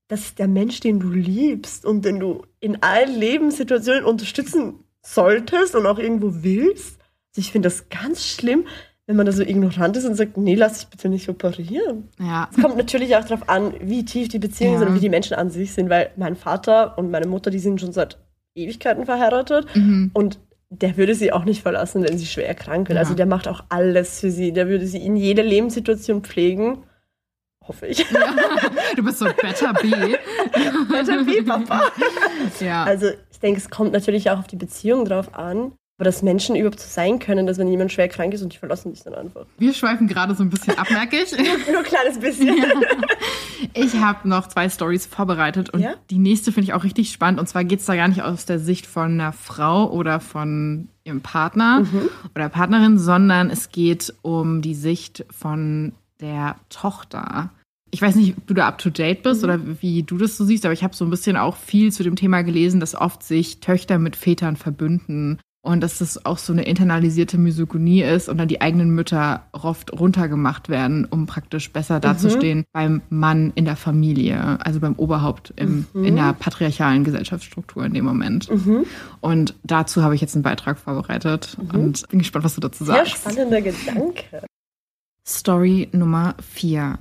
[0.08, 5.76] das ist der Mensch, den du liebst und den du in allen Lebenssituationen unterstützen solltest
[5.76, 6.98] und auch irgendwo willst.
[7.30, 8.66] Also ich finde das ganz schlimm,
[9.12, 12.08] wenn man da so ignorant ist und sagt, nee, lass dich bitte nicht operieren.
[12.20, 12.50] Ja.
[12.56, 14.80] Es kommt natürlich auch darauf an, wie tief die Beziehungen Ja.
[14.80, 17.60] sind und wie die Menschen an sich sind, weil mein Vater und meine Mutter, die
[17.60, 18.18] sind schon seit
[18.56, 20.12] Ewigkeiten verheiratet Mhm.
[20.14, 20.40] und
[20.70, 22.96] der würde sie auch nicht verlassen, wenn sie schwer krank wird.
[22.96, 23.02] Ja.
[23.02, 24.54] Also der macht auch alles für sie.
[24.54, 26.84] Der würde sie in jeder Lebenssituation pflegen.
[27.68, 28.06] Hoffe ich.
[28.96, 29.90] Du bist so Better B.
[30.90, 31.92] Better be, Papa.
[32.60, 32.84] Ja.
[32.84, 35.74] Also ich denke, es kommt natürlich auch auf die Beziehung drauf an.
[36.02, 38.58] Aber dass Menschen überhaupt so sein können, dass wenn jemand schwer krank ist und die
[38.58, 39.46] verlassen dich dann einfach.
[39.60, 41.32] Wir schweifen gerade so ein bisschen ab, merke ich.
[41.72, 42.56] Nur ein kleines bisschen.
[43.76, 45.94] Ich habe noch zwei Stories vorbereitet und Ja?
[46.10, 47.40] die nächste finde ich auch richtig spannend.
[47.40, 50.88] Und zwar geht es da gar nicht aus der Sicht von einer Frau oder von
[51.04, 52.10] ihrem Partner Mhm.
[52.34, 57.52] oder Partnerin, sondern es geht um die Sicht von der Tochter.
[57.92, 59.50] Ich weiß nicht, ob du da up to date bist Mhm.
[59.50, 62.02] oder wie du das so siehst, aber ich habe so ein bisschen auch viel zu
[62.02, 65.38] dem Thema gelesen, dass oft sich Töchter mit Vätern verbünden.
[65.64, 69.94] Und dass das auch so eine internalisierte Misogynie ist und dann die eigenen Mütter oft
[69.94, 72.02] runtergemacht werden, um praktisch besser Mhm.
[72.02, 76.04] dazustehen beim Mann in der Familie, also beim Oberhaupt im, Mhm.
[76.04, 78.50] in der patriarchalen Gesellschaftsstruktur in dem Moment.
[79.22, 82.88] Und dazu habe ich jetzt einen Beitrag vorbereitet und bin gespannt, was du dazu Mhm.
[82.88, 83.18] Sehr sagst.
[83.18, 84.24] spannender Gedanke.
[85.28, 86.98] Story Nummer 4.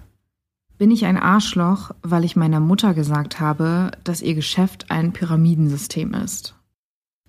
[0.77, 6.13] Bin ich ein Arschloch, weil ich meiner Mutter gesagt habe, dass ihr Geschäft ein Pyramidensystem
[6.13, 6.55] ist?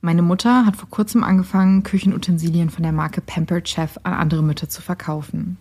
[0.04, 4.68] Meine Mutter hat vor kurzem angefangen, Küchenutensilien von der Marke Pampered Chef an andere Mütter
[4.68, 5.58] zu verkaufen.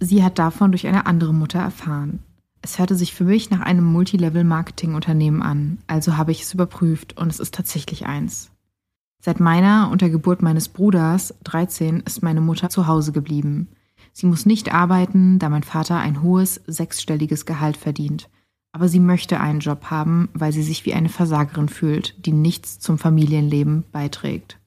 [0.00, 2.20] Sie hat davon durch eine andere Mutter erfahren.
[2.62, 7.28] Es hörte sich für mich nach einem Multilevel-Marketing-Unternehmen an, also habe ich es überprüft und
[7.28, 8.50] es ist tatsächlich eins.
[9.22, 13.68] Seit meiner und der Geburt meines Bruders, 13, ist meine Mutter zu Hause geblieben.
[14.12, 18.30] Sie muss nicht arbeiten, da mein Vater ein hohes, sechsstelliges Gehalt verdient.
[18.76, 22.78] Aber sie möchte einen Job haben, weil sie sich wie eine Versagerin fühlt, die nichts
[22.78, 24.58] zum Familienleben beiträgt.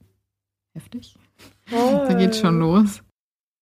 [0.74, 1.16] Heftig.
[1.70, 3.04] Da geht's schon los.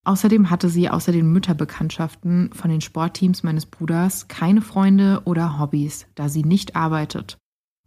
[0.06, 6.06] Außerdem hatte sie außer den Mütterbekanntschaften von den Sportteams meines Bruders keine Freunde oder Hobbys,
[6.14, 7.36] da sie nicht arbeitet.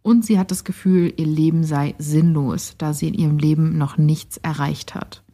[0.02, 3.98] Und sie hat das Gefühl, ihr Leben sei sinnlos, da sie in ihrem Leben noch
[3.98, 5.24] nichts erreicht hat.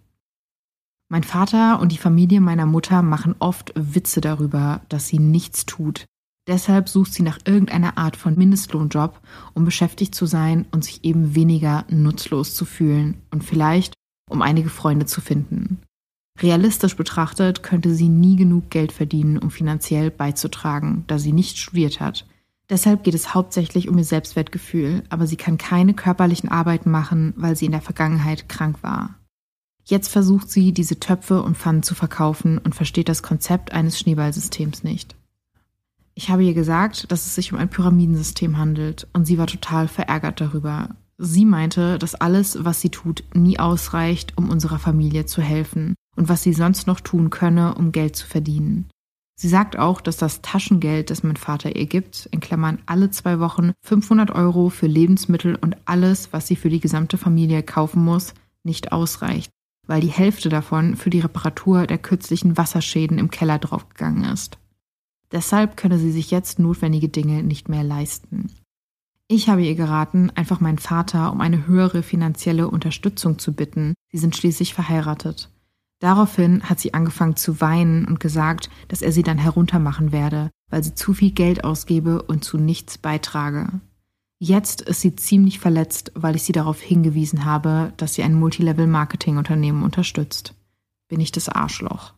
[1.10, 6.06] Mein Vater und die Familie meiner Mutter machen oft Witze darüber, dass sie nichts tut.
[6.48, 9.20] Deshalb sucht sie nach irgendeiner Art von Mindestlohnjob,
[9.52, 13.92] um beschäftigt zu sein und sich eben weniger nutzlos zu fühlen und vielleicht
[14.30, 15.78] um einige Freunde zu finden.
[16.40, 22.00] Realistisch betrachtet könnte sie nie genug Geld verdienen, um finanziell beizutragen, da sie nicht studiert
[22.00, 22.26] hat.
[22.70, 27.56] Deshalb geht es hauptsächlich um ihr Selbstwertgefühl, aber sie kann keine körperlichen Arbeiten machen, weil
[27.56, 29.14] sie in der Vergangenheit krank war.
[29.84, 34.84] Jetzt versucht sie, diese Töpfe und Pfannen zu verkaufen und versteht das Konzept eines Schneeballsystems
[34.84, 35.17] nicht.
[36.18, 39.86] Ich habe ihr gesagt, dass es sich um ein Pyramidensystem handelt und sie war total
[39.86, 40.96] verärgert darüber.
[41.16, 46.28] Sie meinte, dass alles, was sie tut, nie ausreicht, um unserer Familie zu helfen und
[46.28, 48.90] was sie sonst noch tun könne, um Geld zu verdienen.
[49.36, 53.38] Sie sagt auch, dass das Taschengeld, das mein Vater ihr gibt, in Klammern alle zwei
[53.38, 58.34] Wochen 500 Euro für Lebensmittel und alles, was sie für die gesamte Familie kaufen muss,
[58.64, 59.52] nicht ausreicht,
[59.86, 64.58] weil die Hälfte davon für die Reparatur der kürzlichen Wasserschäden im Keller draufgegangen ist.
[65.32, 68.50] Deshalb könne sie sich jetzt notwendige Dinge nicht mehr leisten.
[69.28, 73.94] Ich habe ihr geraten, einfach meinen Vater um eine höhere finanzielle Unterstützung zu bitten.
[74.10, 75.50] Sie sind schließlich verheiratet.
[76.00, 80.82] Daraufhin hat sie angefangen zu weinen und gesagt, dass er sie dann heruntermachen werde, weil
[80.82, 83.68] sie zu viel Geld ausgebe und zu nichts beitrage.
[84.38, 89.82] Jetzt ist sie ziemlich verletzt, weil ich sie darauf hingewiesen habe, dass sie ein Multilevel-Marketing-Unternehmen
[89.82, 90.54] unterstützt.
[91.08, 92.14] Bin ich das Arschloch?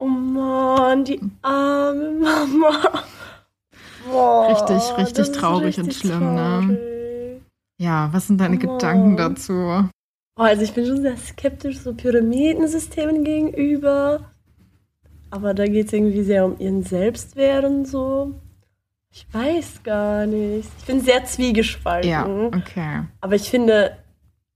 [0.00, 3.04] Oh Mann, die arme Mama.
[4.10, 6.60] Boah, Richtig, richtig traurig und richtig schlimm, ne?
[6.62, 7.42] traurig.
[7.78, 8.60] Ja, was sind deine Oh.
[8.60, 9.52] Gedanken dazu?
[10.36, 14.30] Oh, also ich bin schon sehr skeptisch so Pyramidensystemen gegenüber.
[15.30, 18.34] Aber da geht es irgendwie sehr um ihren Selbstwert und so.
[19.12, 20.68] Ich weiß gar nicht.
[20.78, 22.10] Ich bin sehr zwiegespalten.
[22.10, 23.02] Ja, okay.
[23.20, 23.96] Aber ich finde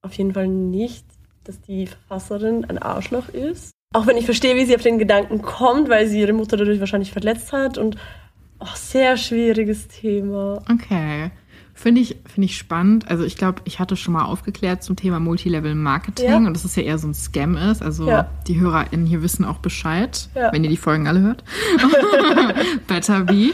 [0.00, 1.04] auf jeden Fall nicht,
[1.44, 3.73] dass die Verfasserin ein Arschloch ist.
[3.94, 6.80] Auch wenn ich verstehe, wie sie auf den Gedanken kommt, weil sie ihre Mutter dadurch
[6.80, 7.78] wahrscheinlich verletzt hat.
[7.78, 7.96] Und
[8.58, 10.60] oh, sehr schwieriges Thema.
[10.70, 11.30] Okay.
[11.76, 13.08] Finde ich, finde ich spannend.
[13.10, 16.36] Also ich glaube, ich hatte schon mal aufgeklärt zum Thema Multilevel-Marketing Ja.
[16.36, 17.82] und dass es ja eher so ein Scam ist.
[17.82, 18.28] Also Ja.
[18.46, 20.52] die HörerInnen hier wissen auch Bescheid, Ja.
[20.52, 21.42] wenn ihr die Folgen alle hört.
[22.86, 23.50] Better be.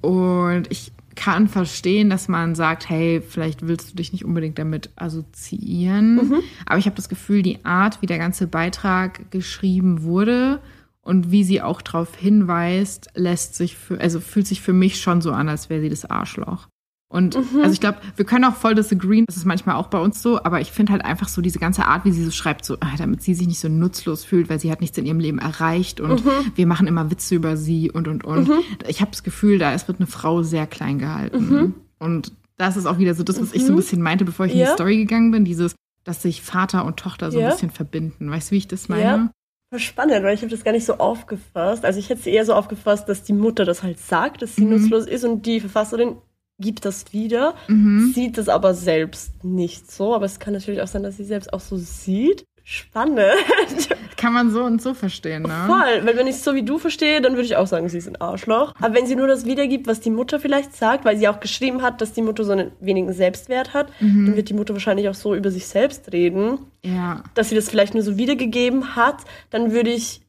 [0.00, 0.92] Und ich
[1.22, 6.16] kann verstehen, dass man sagt, hey, vielleicht willst du dich nicht unbedingt damit assoziieren.
[6.16, 6.42] Mhm.
[6.66, 10.60] Aber ich habe das Gefühl, die Art, wie der ganze Beitrag geschrieben wurde
[11.00, 15.20] und wie sie auch darauf hinweist, lässt sich für, also fühlt sich für mich schon
[15.20, 16.66] so an, als wäre sie das Arschloch.
[17.12, 17.60] Und Mhm.
[17.60, 20.42] also ich glaube, wir können auch voll disagreeen, das ist manchmal auch bei uns so,
[20.42, 22.94] aber ich finde halt einfach so diese ganze Art, wie sie so schreibt, so, ah,
[22.96, 26.00] damit sie sich nicht so nutzlos fühlt, weil sie hat nichts in ihrem Leben erreicht
[26.00, 26.30] und Mhm.
[26.54, 28.50] wir machen immer Witze über sie und und und.
[28.88, 31.48] Ich habe das Gefühl, da es wird eine Frau sehr klein gehalten.
[31.50, 31.74] Mhm.
[31.98, 34.52] Und das ist auch wieder so das, was ich so ein bisschen meinte, bevor ich
[34.52, 34.66] in Ja.
[34.68, 37.48] die Story gegangen bin, dieses, dass sich Vater und Tochter so Ja.
[37.48, 38.30] ein bisschen verbinden.
[38.30, 39.02] Weißt du, wie ich das meine?
[39.02, 39.30] Ja.
[39.70, 41.84] Voll spannend, weil ich habe das gar nicht so aufgefasst.
[41.84, 44.64] Also ich hätte es eher so aufgefasst, dass die Mutter das halt sagt, dass sie
[44.64, 44.70] Mhm.
[44.70, 46.16] nutzlos ist und die Verfasserin
[46.62, 48.12] gibt das wieder, Mhm.
[48.14, 50.14] sieht das aber selbst nicht so.
[50.14, 52.44] Aber es kann natürlich auch sein, dass sie selbst auch so sieht.
[52.64, 53.18] Spannend.
[54.16, 55.64] Kann man so und so verstehen, ne?
[55.66, 57.98] Voll, weil wenn ich es so wie du verstehe, dann würde ich auch sagen, sie
[57.98, 58.72] ist ein Arschloch.
[58.80, 61.82] Aber wenn sie nur das wiedergibt, was die Mutter vielleicht sagt, weil sie auch geschrieben
[61.82, 64.26] hat, dass die Mutter so einen wenigen Selbstwert hat, Mhm.
[64.26, 66.58] dann wird die Mutter wahrscheinlich auch so über sich selbst reden.
[66.84, 67.22] Ja.
[67.34, 69.18] dass sie das vielleicht nur so wiedergegeben hat,
[69.50, 70.21] dann würde ich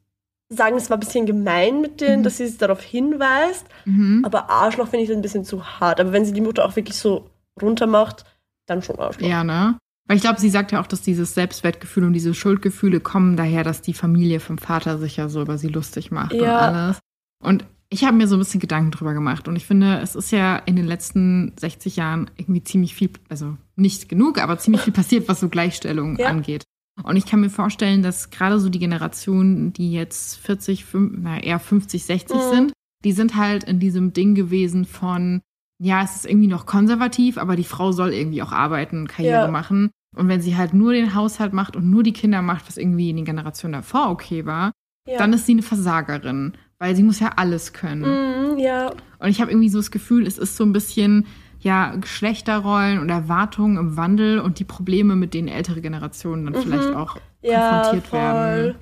[0.54, 3.66] sagen, es war ein bisschen gemein mit denen, dass sie es darauf hinweist.
[3.86, 4.24] Mhm.
[4.26, 5.99] Aber Arschloch finde ich das ein bisschen zu hart.
[5.99, 7.30] Aber wenn sie die Mutter auch wirklich so
[7.62, 8.26] runtermacht,
[8.66, 9.28] dann schon Arschloch.
[9.28, 9.78] Ja, ne?
[10.08, 13.64] Weil ich glaube, sie sagt ja auch, dass dieses Selbstwertgefühl und diese Schuldgefühle kommen daher,
[13.64, 16.41] dass die Familie vom Vater sich ja so über sie lustig macht ja.
[16.41, 16.99] und alles.
[17.41, 20.32] Und ich habe mir so ein bisschen Gedanken drüber gemacht und ich finde, es ist
[20.32, 24.93] ja in den letzten 60 Jahren irgendwie ziemlich viel, also nicht genug, aber ziemlich viel
[24.93, 26.28] passiert, was so Gleichstellung ja.
[26.28, 26.64] angeht.
[27.02, 31.39] Und ich kann mir vorstellen, dass gerade so die Generationen, die jetzt 40, 5, na,
[31.39, 32.41] eher 50, 60 mhm.
[32.52, 32.74] sind,
[33.04, 35.41] die sind halt in diesem Ding gewesen von,
[35.82, 39.52] ja, es ist irgendwie noch konservativ, aber die Frau soll irgendwie auch arbeiten, Karriere ja.
[39.52, 39.89] machen.
[40.16, 43.10] Und wenn sie halt nur den Haushalt macht und nur die Kinder macht, was irgendwie
[43.10, 44.72] in den Generationen davor okay war,
[45.10, 45.18] ja.
[45.18, 48.56] dann ist sie eine Versagerin weil sie muss ja alles können.
[48.56, 48.91] Mm, ja.
[49.20, 51.28] Und ich habe irgendwie so das Gefühl, es ist so ein bisschen
[51.64, 56.64] ja Geschlechterrollen und Erwartungen im Wandel und die Probleme, mit denen ältere Generationen dann mhm.
[56.64, 58.20] vielleicht auch ja, konfrontiert voll.
[58.20, 58.76] werden.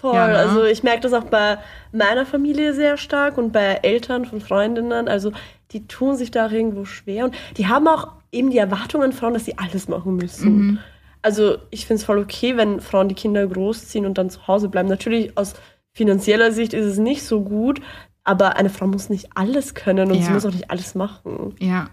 [0.00, 0.14] Voll.
[0.14, 0.36] Ja, ne?
[0.36, 1.58] Also ich merke das auch bei
[1.92, 5.08] meiner Familie sehr stark und bei Eltern von Freundinnen.
[5.08, 5.32] Also
[5.70, 9.34] die tun sich da irgendwo schwer und die haben auch eben die Erwartungen an Frauen,
[9.34, 10.56] dass sie alles machen müssen.
[10.56, 10.78] Mhm.
[11.22, 14.68] Also ich finde es voll okay, wenn Frauen die Kinder großziehen und dann zu Hause
[14.68, 14.88] bleiben.
[14.88, 15.54] Natürlich aus
[15.92, 17.80] finanzieller Sicht ist es nicht so gut,
[18.24, 20.24] aber eine Frau muss nicht alles können und ja.
[20.24, 21.54] sie muss auch nicht alles machen.
[21.60, 21.90] Ja.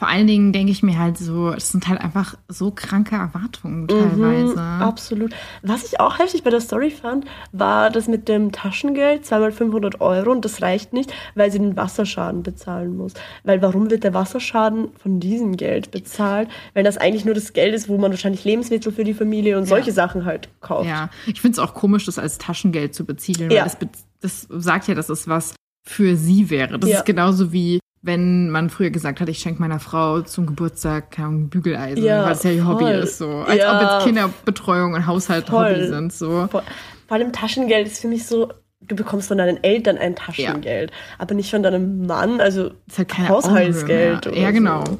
[0.00, 3.86] Vor allen Dingen denke ich mir halt so, es sind halt einfach so kranke Erwartungen
[3.86, 4.54] teilweise.
[4.54, 5.34] Mhm, absolut.
[5.62, 10.00] Was ich auch heftig bei der Story fand, war das mit dem Taschengeld, zweimal 500
[10.00, 13.12] Euro und das reicht nicht, weil sie den Wasserschaden bezahlen muss.
[13.44, 17.74] Weil warum wird der Wasserschaden von diesem Geld bezahlt, wenn das eigentlich nur das Geld
[17.74, 19.94] ist, wo man wahrscheinlich Lebensmittel für die Familie und solche ja.
[19.94, 20.88] Sachen halt kauft.
[20.88, 23.64] Ja, ich finde es auch komisch, das als Taschengeld zu beziehen, weil ja.
[23.64, 23.76] das,
[24.22, 25.52] das sagt ja, dass es was
[25.86, 26.78] für sie wäre.
[26.78, 27.00] Das ja.
[27.00, 31.48] ist genauso wie wenn man früher gesagt hat, ich schenke meiner Frau zum Geburtstag kein
[31.50, 33.28] Bügeleisen, ja, weil es ja ihr Hobby ist, so.
[33.28, 36.48] Als ja, ob jetzt Kinderbetreuung und Haushalt voll, Hobby sind, so.
[36.50, 36.62] Voll.
[37.06, 40.96] Vor allem Taschengeld ist für mich so, du bekommst von deinen Eltern ein Taschengeld, ja.
[41.18, 44.26] aber nicht von deinem Mann, also ist halt keine Haushaltsgeld.
[44.26, 44.84] Oder ja, genau.
[44.86, 44.98] So.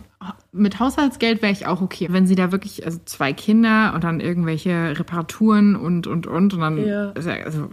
[0.52, 4.20] Mit Haushaltsgeld wäre ich auch okay, wenn sie da wirklich, also zwei Kinder und dann
[4.20, 7.12] irgendwelche Reparaturen und, und, und, und dann, ja.
[7.12, 7.70] also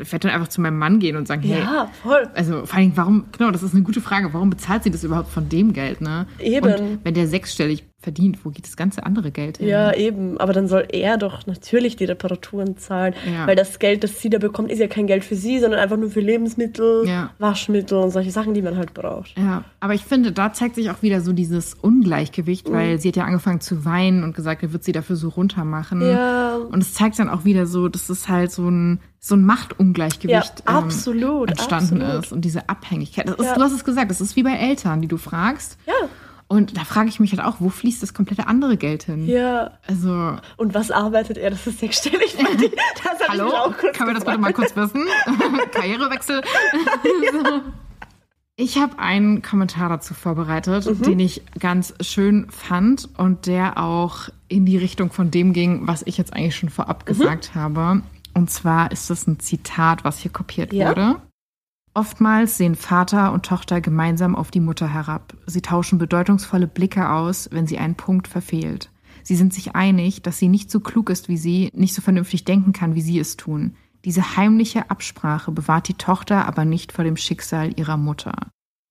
[0.00, 2.28] ich werde dann einfach zu meinem Mann gehen und sagen, hey, ja, voll.
[2.34, 5.30] also vor allem, warum, genau, das ist eine gute Frage, warum bezahlt sie das überhaupt
[5.30, 6.26] von dem Geld, ne?
[6.38, 6.66] Eben.
[6.66, 9.68] Und wenn der sechsstellig verdient, wo geht das ganze andere Geld hin?
[9.68, 13.46] Ja, eben, aber dann soll er doch natürlich die Reparaturen zahlen, ja.
[13.46, 15.96] weil das Geld, das sie da bekommt, ist ja kein Geld für sie, sondern einfach
[15.96, 17.30] nur für Lebensmittel, ja.
[17.38, 19.36] Waschmittel und solche Sachen, die man halt braucht.
[19.38, 22.72] Ja, aber ich finde, da zeigt sich auch wieder so dieses Ungleichgewicht, mhm.
[22.74, 25.64] weil sie hat ja angefangen zu weinen und gesagt, er wird sie dafür so runter
[25.64, 26.02] machen.
[26.02, 26.56] Ja.
[26.56, 30.64] Und es zeigt dann auch wieder so, dass es halt so ein so ein Machtungleichgewicht
[30.66, 32.24] ja, absolut, ähm, entstanden absolut.
[32.24, 33.30] ist und diese Abhängigkeit.
[33.30, 33.54] Ist, ja.
[33.54, 35.78] Du hast es gesagt, das ist wie bei Eltern, die du fragst.
[35.86, 36.08] Ja.
[36.52, 39.26] Und da frage ich mich halt auch, wo fließt das komplette andere Geld hin?
[39.26, 39.70] Ja.
[39.86, 40.36] Also.
[40.58, 41.48] Und was arbeitet er?
[41.48, 42.70] Das ist sechsstellig für die.
[43.26, 43.72] Hallo?
[43.72, 45.06] Können wir das bitte mal kurz wissen?
[45.72, 46.42] Karrierewechsel.
[47.32, 47.60] so.
[48.56, 51.02] Ich habe einen Kommentar dazu vorbereitet, mhm.
[51.02, 56.02] den ich ganz schön fand und der auch in die Richtung von dem ging, was
[56.04, 57.06] ich jetzt eigentlich schon vorab mhm.
[57.06, 58.02] gesagt habe.
[58.34, 60.90] Und zwar ist das ein Zitat, was hier kopiert ja.
[60.90, 61.16] wurde.
[61.94, 65.34] Oftmals sehen Vater und Tochter gemeinsam auf die Mutter herab.
[65.46, 68.90] Sie tauschen bedeutungsvolle Blicke aus, wenn sie einen Punkt verfehlt.
[69.22, 72.44] Sie sind sich einig, dass sie nicht so klug ist wie sie, nicht so vernünftig
[72.44, 73.74] denken kann, wie sie es tun.
[74.04, 78.34] Diese heimliche Absprache bewahrt die Tochter aber nicht vor dem Schicksal ihrer Mutter.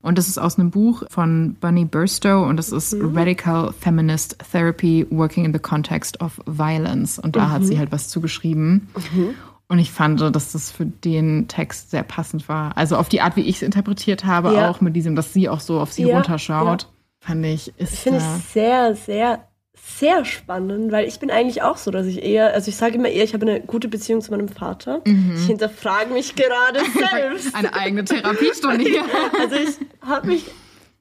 [0.01, 3.15] Und das ist aus einem Buch von Bunny Burstow und das ist mhm.
[3.15, 7.19] Radical Feminist Therapy Working in the Context of Violence.
[7.19, 7.51] Und da mhm.
[7.51, 8.87] hat sie halt was zugeschrieben.
[9.13, 9.35] Mhm.
[9.71, 12.75] Und ich fand, dass das für den Text sehr passend war.
[12.75, 14.69] Also auf die Art, wie ich es interpretiert habe, ja.
[14.69, 16.87] auch mit diesem, dass sie auch so auf sie ja, runterschaut, ja.
[17.21, 17.99] fand ich, ist.
[17.99, 22.53] Finde ich sehr, sehr, sehr spannend, weil ich bin eigentlich auch so, dass ich eher,
[22.53, 24.99] also ich sage immer eher, ich habe eine gute Beziehung zu meinem Vater.
[25.05, 25.35] Mhm.
[25.37, 26.81] Ich hinterfrage mich gerade
[27.13, 27.55] selbst.
[27.55, 29.05] eine eigene Therapiestunde hier.
[29.39, 30.47] also ich habe mich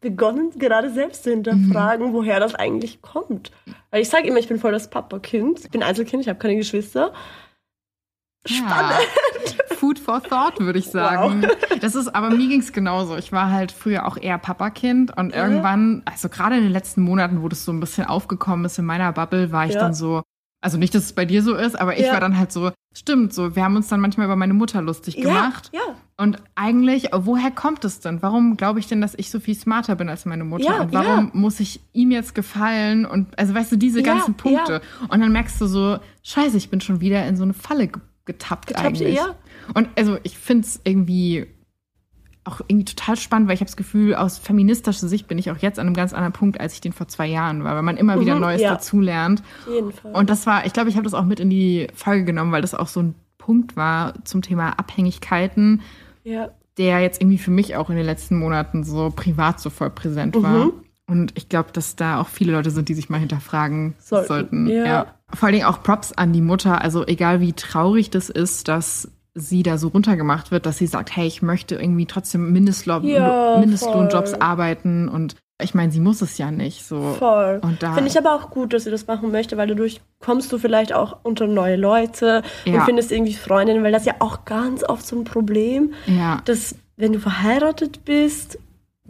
[0.01, 2.13] begonnen, gerade selbst zu hinterfragen, mhm.
[2.13, 3.51] woher das eigentlich kommt.
[3.91, 5.59] Weil ich sage immer, ich bin voll das Papa-Kind.
[5.65, 7.13] Ich bin Einzelkind, ich habe keine Geschwister.
[8.47, 9.01] Spannend.
[9.69, 9.77] Ja.
[9.77, 11.43] Food for thought, würde ich sagen.
[11.43, 11.79] Wow.
[11.81, 13.17] Das ist, aber mir ging es genauso.
[13.17, 15.47] Ich war halt früher auch eher Papakind und ja.
[15.47, 18.85] irgendwann, also gerade in den letzten Monaten, wo das so ein bisschen aufgekommen ist in
[18.85, 19.81] meiner Bubble, war ich ja.
[19.81, 20.23] dann so,
[20.61, 23.33] also nicht, dass es bei dir so ist, aber ich war dann halt so, stimmt,
[23.33, 25.71] so, wir haben uns dann manchmal über meine Mutter lustig gemacht.
[25.73, 25.81] Ja,
[26.19, 28.21] Und eigentlich, woher kommt es denn?
[28.21, 30.81] Warum glaube ich denn, dass ich so viel smarter bin als meine Mutter?
[30.83, 33.07] und warum muss ich ihm jetzt gefallen?
[33.07, 34.83] Und also weißt du, diese ganzen Punkte.
[35.09, 37.89] Und dann merkst du so, scheiße, ich bin schon wieder in so eine Falle
[38.33, 39.17] getappt, getappt eigentlich.
[39.17, 39.35] Ja.
[39.75, 41.47] Und also ich finde es irgendwie
[42.45, 45.59] auch irgendwie total spannend, weil ich habe das Gefühl, aus feministischer Sicht bin ich auch
[45.59, 47.97] jetzt an einem ganz anderen Punkt, als ich den vor zwei Jahren war, weil man
[47.97, 48.71] immer mhm, wieder Neues ja.
[48.71, 49.43] dazulernt.
[49.67, 50.13] Auf jeden Fall.
[50.13, 52.63] Und das war, ich glaube, ich habe das auch mit in die Folge genommen, weil
[52.63, 55.83] das auch so ein Punkt war zum Thema Abhängigkeiten,
[56.25, 56.51] ja.
[56.79, 60.41] der jetzt irgendwie für mich auch in den letzten Monaten so privat so voll präsent
[60.43, 60.67] war.
[60.67, 60.73] Mhm.
[61.07, 64.29] Und ich glaube, dass da auch viele Leute sind, die sich mal hinterfragen sollten.
[64.29, 64.67] sollten.
[64.69, 64.85] Ja.
[64.85, 65.15] ja.
[65.35, 66.83] Vor allen Dingen auch Props an die Mutter.
[66.83, 71.15] Also egal wie traurig das ist, dass sie da so runtergemacht wird, dass sie sagt,
[71.17, 76.39] hey, ich möchte irgendwie trotzdem Mindestlohn, ja, Mindestlohnjobs arbeiten und ich meine, sie muss es
[76.39, 77.15] ja nicht so.
[77.19, 77.61] Voll.
[77.79, 80.93] Finde ich aber auch gut, dass sie das machen möchte, weil dadurch kommst du vielleicht
[80.93, 82.75] auch unter neue Leute ja.
[82.75, 86.41] und findest irgendwie Freundinnen, weil das ja auch ganz oft so ein Problem, ja.
[86.45, 88.59] dass wenn du verheiratet bist,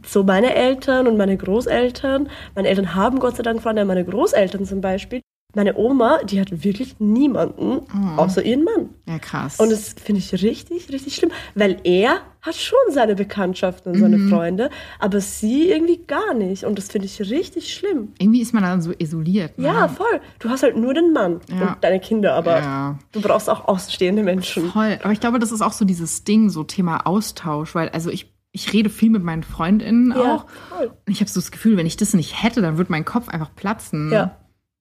[0.07, 4.65] so meine Eltern und meine Großeltern, meine Eltern haben Gott sei Dank Freunde, meine Großeltern
[4.65, 5.21] zum Beispiel,
[5.55, 8.17] meine Oma, die hat wirklich niemanden oh.
[8.17, 8.91] außer ihren Mann.
[9.07, 9.59] Ja, krass.
[9.59, 14.17] Und das finde ich richtig, richtig schlimm, weil er hat schon seine Bekanntschaften und seine
[14.17, 14.31] mhm.
[14.31, 16.65] Freunde, aber sie irgendwie gar nicht.
[16.65, 18.13] Und das finde ich richtig schlimm.
[18.19, 19.59] Irgendwie ist man dann so isoliert.
[19.59, 19.67] Ne?
[19.67, 20.21] Ja, voll.
[20.39, 21.69] Du hast halt nur den Mann ja.
[21.69, 22.99] und deine Kinder, aber ja.
[23.13, 24.71] du brauchst auch außenstehende Menschen.
[24.71, 24.99] Voll.
[25.03, 28.33] Aber ich glaube, das ist auch so dieses Ding, so Thema Austausch, weil also ich
[28.53, 30.47] ich rede viel mit meinen Freundinnen ja, auch.
[30.71, 30.89] Voll.
[31.07, 33.29] Und ich habe so das Gefühl, wenn ich das nicht hätte, dann würde mein Kopf
[33.29, 34.11] einfach platzen.
[34.13, 34.37] Ja.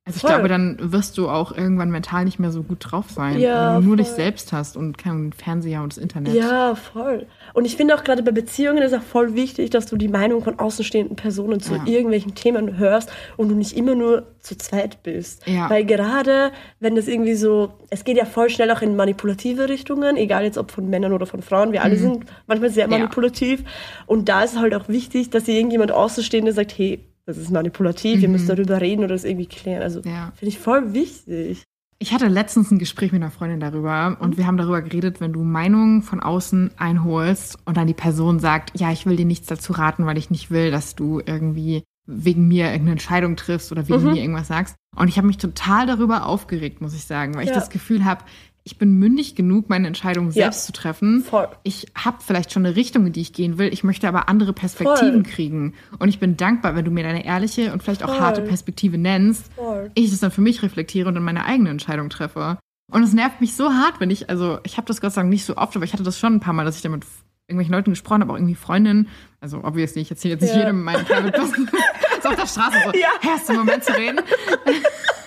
[0.09, 0.31] Also ich voll.
[0.31, 3.81] glaube, dann wirst du auch irgendwann mental nicht mehr so gut drauf sein, ja, wenn
[3.81, 4.05] du nur voll.
[4.05, 6.33] dich selbst hast und keinen Fernseher und das Internet.
[6.33, 7.27] Ja, voll.
[7.53, 10.43] Und ich finde auch gerade bei Beziehungen ist auch voll wichtig, dass du die Meinung
[10.43, 11.83] von außenstehenden Personen zu ja.
[11.85, 15.45] irgendwelchen Themen hörst und du nicht immer nur zu zweit bist.
[15.45, 15.69] Ja.
[15.69, 20.17] Weil gerade, wenn das irgendwie so, es geht ja voll schnell auch in manipulative Richtungen,
[20.17, 21.99] egal jetzt ob von Männern oder von Frauen, wir alle mhm.
[21.99, 23.63] sind manchmal sehr manipulativ.
[24.07, 28.17] Und da ist es halt auch wichtig, dass irgendjemand Außenstehende sagt, hey, das ist manipulativ,
[28.17, 28.21] mhm.
[28.23, 29.83] ihr müsst darüber reden oder es irgendwie klären.
[29.83, 30.31] Also ja.
[30.35, 31.63] finde ich voll wichtig.
[31.99, 35.33] Ich hatte letztens ein Gespräch mit einer Freundin darüber und wir haben darüber geredet, wenn
[35.33, 39.47] du Meinungen von außen einholst und dann die Person sagt, ja, ich will dir nichts
[39.47, 43.87] dazu raten, weil ich nicht will, dass du irgendwie wegen mir irgendeine Entscheidung triffst oder
[43.87, 44.13] wegen mhm.
[44.13, 44.75] mir irgendwas sagst.
[44.95, 47.51] Und ich habe mich total darüber aufgeregt, muss ich sagen, weil ja.
[47.51, 48.23] ich das Gefühl habe,
[48.69, 51.23] ich bin mündig genug, meine Entscheidungen selbst zu treffen.
[51.23, 51.47] Voll.
[51.63, 53.73] Ich habe vielleicht schon eine Richtung, in die ich gehen will.
[53.73, 55.33] Ich möchte aber andere Perspektiven Voll.
[55.33, 55.73] kriegen.
[55.97, 58.19] Und ich bin dankbar, wenn du mir deine ehrliche und vielleicht auch Voll.
[58.19, 59.49] harte Perspektive nennst.
[59.95, 62.59] Ich das dann für mich reflektiere und dann meine eigene Entscheidung treffe.
[62.91, 65.31] Und es nervt mich so hart, wenn ich, also ich habe das Gott sei Dank
[65.31, 67.05] nicht so oft, aber ich hatte das schon ein paar Mal, dass ich damit
[67.47, 69.07] irgendwelchen Leuten gesprochen habe, auch irgendwie Freundinnen.
[69.41, 70.59] Also obviously, ich erzähle jetzt nicht ja.
[70.59, 71.71] jedem meinen Private Business.
[72.21, 73.07] so auf der Straße so, ja.
[73.27, 74.19] hast du einen Moment zu reden?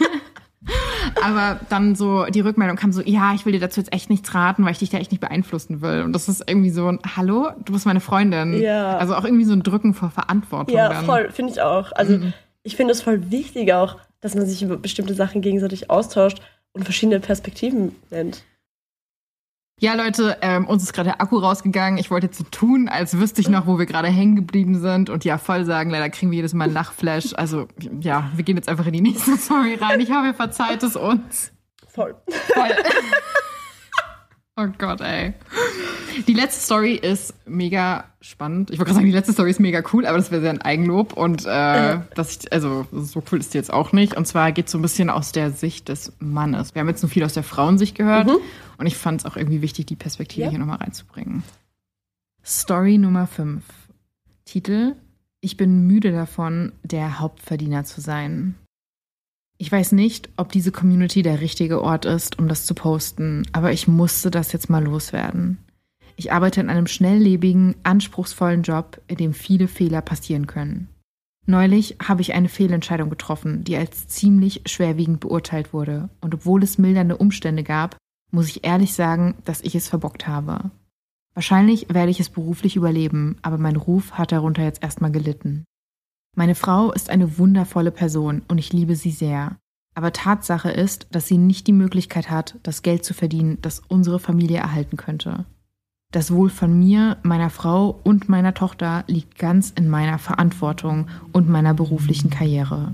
[1.22, 4.34] Aber dann so die Rückmeldung kam so, ja, ich will dir dazu jetzt echt nichts
[4.34, 6.02] raten, weil ich dich da echt nicht beeinflussen will.
[6.02, 8.60] Und das ist irgendwie so ein, hallo, du bist meine Freundin.
[8.60, 8.96] Ja.
[8.96, 10.74] Also auch irgendwie so ein Drücken vor Verantwortung.
[10.74, 11.04] Ja, dann.
[11.04, 11.92] voll, finde ich auch.
[11.92, 12.32] Also mhm.
[12.62, 16.40] ich finde es voll wichtig auch, dass man sich über bestimmte Sachen gegenseitig austauscht
[16.72, 18.44] und verschiedene Perspektiven nennt.
[19.82, 21.98] Ja, Leute, ähm, uns ist gerade der Akku rausgegangen.
[21.98, 25.10] Ich wollte jetzt so tun, als wüsste ich noch, wo wir gerade hängen geblieben sind.
[25.10, 27.34] Und ja, voll sagen, leider kriegen wir jedes Mal einen Lachflash.
[27.34, 27.66] Also
[28.00, 29.98] ja, wir gehen jetzt einfach in die nächste Story rein.
[29.98, 31.50] Ich hoffe, ihr verzeiht es uns.
[31.88, 32.14] Voll.
[32.54, 32.68] Voll.
[34.56, 35.32] Oh Gott, ey.
[36.26, 38.70] Die letzte Story ist mega spannend.
[38.70, 40.60] Ich wollte gerade sagen, die letzte Story ist mega cool, aber das wäre sehr ein
[40.60, 41.14] Eigenlob.
[41.14, 44.14] Und äh, dass ich, also so cool ist die jetzt auch nicht.
[44.14, 46.74] Und zwar geht es so ein bisschen aus der Sicht des Mannes.
[46.74, 48.26] Wir haben jetzt nur viel aus der Frauensicht gehört.
[48.26, 48.36] Mhm.
[48.76, 50.50] Und ich fand es auch irgendwie wichtig, die Perspektive ja.
[50.50, 51.42] hier nochmal reinzubringen.
[52.44, 53.62] Story Nummer 5.
[54.44, 54.96] Titel
[55.40, 58.54] Ich bin müde davon, der Hauptverdiener zu sein.
[59.62, 63.70] Ich weiß nicht, ob diese Community der richtige Ort ist, um das zu posten, aber
[63.70, 65.58] ich musste das jetzt mal loswerden.
[66.16, 70.88] Ich arbeite in einem schnelllebigen, anspruchsvollen Job, in dem viele Fehler passieren können.
[71.46, 76.78] Neulich habe ich eine Fehlentscheidung getroffen, die als ziemlich schwerwiegend beurteilt wurde, und obwohl es
[76.78, 77.96] mildernde Umstände gab,
[78.32, 80.72] muss ich ehrlich sagen, dass ich es verbockt habe.
[81.34, 85.62] Wahrscheinlich werde ich es beruflich überleben, aber mein Ruf hat darunter jetzt erstmal gelitten.
[86.34, 89.56] Meine Frau ist eine wundervolle Person und ich liebe sie sehr.
[89.94, 94.18] Aber Tatsache ist, dass sie nicht die Möglichkeit hat, das Geld zu verdienen, das unsere
[94.18, 95.44] Familie erhalten könnte.
[96.10, 101.50] Das Wohl von mir, meiner Frau und meiner Tochter liegt ganz in meiner Verantwortung und
[101.50, 102.92] meiner beruflichen Karriere.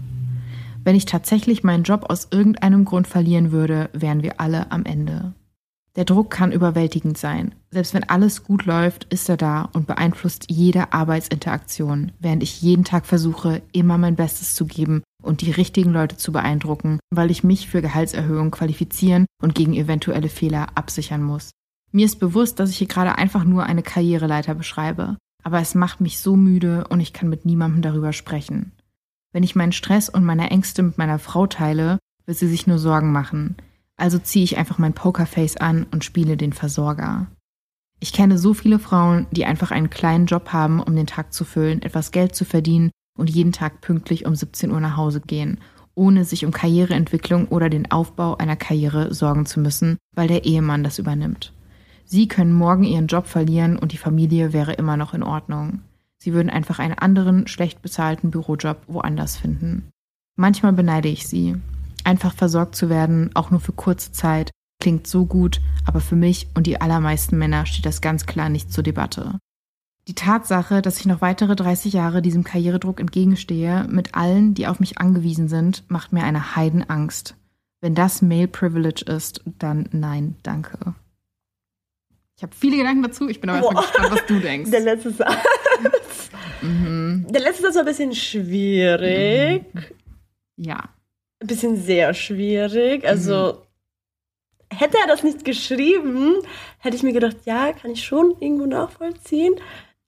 [0.82, 5.32] Wenn ich tatsächlich meinen Job aus irgendeinem Grund verlieren würde, wären wir alle am Ende.
[5.96, 7.54] Der Druck kann überwältigend sein.
[7.70, 12.84] Selbst wenn alles gut läuft, ist er da und beeinflusst jede Arbeitsinteraktion, während ich jeden
[12.84, 17.42] Tag versuche, immer mein Bestes zu geben und die richtigen Leute zu beeindrucken, weil ich
[17.42, 21.50] mich für Gehaltserhöhung qualifizieren und gegen eventuelle Fehler absichern muss.
[21.90, 26.00] Mir ist bewusst, dass ich hier gerade einfach nur eine Karriereleiter beschreibe, aber es macht
[26.00, 28.72] mich so müde und ich kann mit niemandem darüber sprechen.
[29.32, 32.78] Wenn ich meinen Stress und meine Ängste mit meiner Frau teile, wird sie sich nur
[32.78, 33.56] Sorgen machen.
[33.98, 37.26] Also ziehe ich einfach mein Pokerface an und spiele den Versorger.
[38.00, 41.44] Ich kenne so viele Frauen, die einfach einen kleinen Job haben, um den Tag zu
[41.44, 45.58] füllen, etwas Geld zu verdienen und jeden Tag pünktlich um 17 Uhr nach Hause gehen,
[45.96, 50.84] ohne sich um Karriereentwicklung oder den Aufbau einer Karriere sorgen zu müssen, weil der Ehemann
[50.84, 51.52] das übernimmt.
[52.04, 55.80] Sie können morgen ihren Job verlieren und die Familie wäre immer noch in Ordnung.
[56.18, 59.88] Sie würden einfach einen anderen, schlecht bezahlten Bürojob woanders finden.
[60.36, 61.56] Manchmal beneide ich sie.
[62.08, 64.50] Einfach versorgt zu werden, auch nur für kurze Zeit,
[64.80, 68.72] klingt so gut, aber für mich und die allermeisten Männer steht das ganz klar nicht
[68.72, 69.38] zur Debatte.
[70.06, 74.80] Die Tatsache, dass ich noch weitere 30 Jahre diesem Karrieredruck entgegenstehe, mit allen, die auf
[74.80, 77.36] mich angewiesen sind, macht mir eine Heidenangst.
[77.82, 80.94] Wenn das Male Privilege ist, dann nein, danke.
[82.38, 84.70] Ich habe viele Gedanken dazu, ich bin aber erstmal gespannt, was du denkst.
[84.70, 85.36] Der letzte Satz.
[86.62, 87.26] mhm.
[87.28, 89.66] Der letzte Satz war ein bisschen schwierig.
[89.74, 89.84] Mhm.
[90.56, 90.88] Ja.
[91.40, 93.06] Ein bisschen sehr schwierig.
[93.06, 93.58] Also,
[94.72, 94.76] mhm.
[94.76, 96.36] hätte er das nicht geschrieben,
[96.78, 99.54] hätte ich mir gedacht, ja, kann ich schon irgendwo nachvollziehen.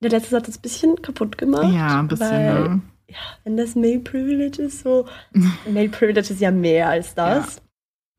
[0.03, 1.73] Der letzte Satz ist ein bisschen kaputt gemacht.
[1.73, 2.83] Ja, ein bisschen, weil, ne?
[3.09, 5.07] Ja, wenn das Male Privilege ist, so.
[5.69, 7.57] Male Privilege ist ja mehr als das.
[7.57, 7.63] Ja.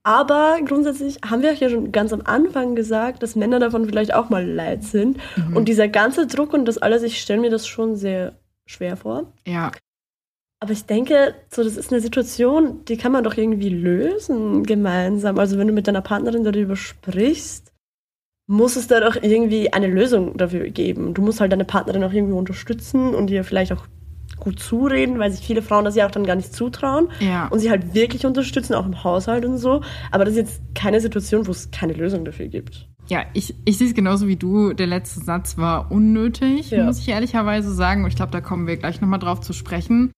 [0.03, 4.13] Aber grundsätzlich haben wir auch ja schon ganz am Anfang gesagt, dass Männer davon vielleicht
[4.13, 5.17] auch mal leid sind.
[5.35, 5.55] Mhm.
[5.55, 8.33] Und dieser ganze Druck und das alles, ich stelle mir das schon sehr
[8.65, 9.31] schwer vor.
[9.45, 9.71] Ja.
[10.63, 15.39] Aber ich denke, so, das ist eine Situation, die kann man doch irgendwie lösen gemeinsam.
[15.39, 17.73] Also wenn du mit deiner Partnerin darüber sprichst,
[18.45, 21.15] muss es da doch irgendwie eine Lösung dafür geben.
[21.15, 23.87] Du musst halt deine Partnerin auch irgendwie unterstützen und ihr vielleicht auch
[24.39, 27.47] gut zureden, weil sich viele Frauen das ja auch dann gar nicht zutrauen ja.
[27.47, 29.81] und sie halt wirklich unterstützen, auch im Haushalt und so.
[30.11, 32.87] Aber das ist jetzt keine Situation, wo es keine Lösung dafür gibt.
[33.07, 34.73] Ja, ich, ich sehe es genauso wie du.
[34.73, 36.83] Der letzte Satz war unnötig, ja.
[36.85, 38.05] muss ich ehrlicherweise sagen.
[38.05, 40.11] Ich glaube, da kommen wir gleich nochmal drauf zu sprechen.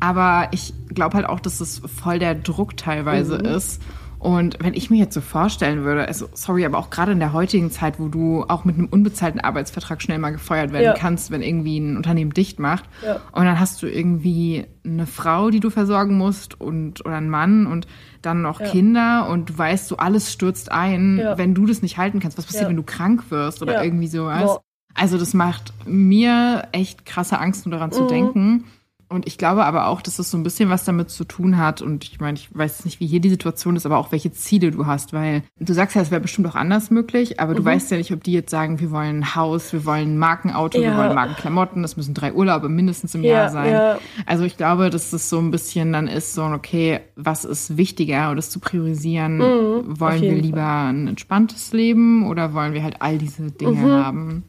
[0.00, 3.44] Aber ich glaube halt auch, dass es voll der Druck teilweise mhm.
[3.44, 3.80] ist.
[4.20, 7.32] Und wenn ich mir jetzt so vorstellen würde, also sorry, aber auch gerade in der
[7.32, 10.92] heutigen Zeit, wo du auch mit einem unbezahlten Arbeitsvertrag schnell mal gefeuert werden ja.
[10.92, 13.14] kannst, wenn irgendwie ein Unternehmen dicht macht, ja.
[13.32, 17.66] und dann hast du irgendwie eine Frau, die du versorgen musst und oder einen Mann
[17.66, 17.86] und
[18.20, 18.66] dann noch ja.
[18.66, 22.36] Kinder und du weißt, so alles stürzt ein, wenn du das nicht halten kannst.
[22.36, 24.44] Was passiert, wenn du krank wirst oder irgendwie sowas?
[24.44, 24.60] Boah.
[24.92, 27.94] Also das macht mir echt krasse Angst, nur daran mhm.
[27.94, 28.64] zu denken.
[29.12, 31.82] Und ich glaube aber auch, dass das so ein bisschen was damit zu tun hat.
[31.82, 34.70] Und ich meine, ich weiß nicht, wie hier die Situation ist, aber auch welche Ziele
[34.70, 37.66] du hast, weil du sagst ja, es wäre bestimmt auch anders möglich, aber du mhm.
[37.66, 40.78] weißt ja nicht, ob die jetzt sagen, wir wollen ein Haus, wir wollen ein Markenauto,
[40.78, 40.92] ja.
[40.92, 43.72] wir wollen Markenklamotten, das müssen drei Urlaube mindestens im ja, Jahr sein.
[43.72, 43.98] Ja.
[44.26, 48.26] Also ich glaube, dass das so ein bisschen dann ist, so, okay, was ist wichtiger,
[48.26, 49.38] oder das zu priorisieren?
[49.38, 50.90] Mhm, wollen wir lieber Fall.
[50.90, 53.90] ein entspanntes Leben oder wollen wir halt all diese Dinge mhm.
[53.90, 54.44] haben?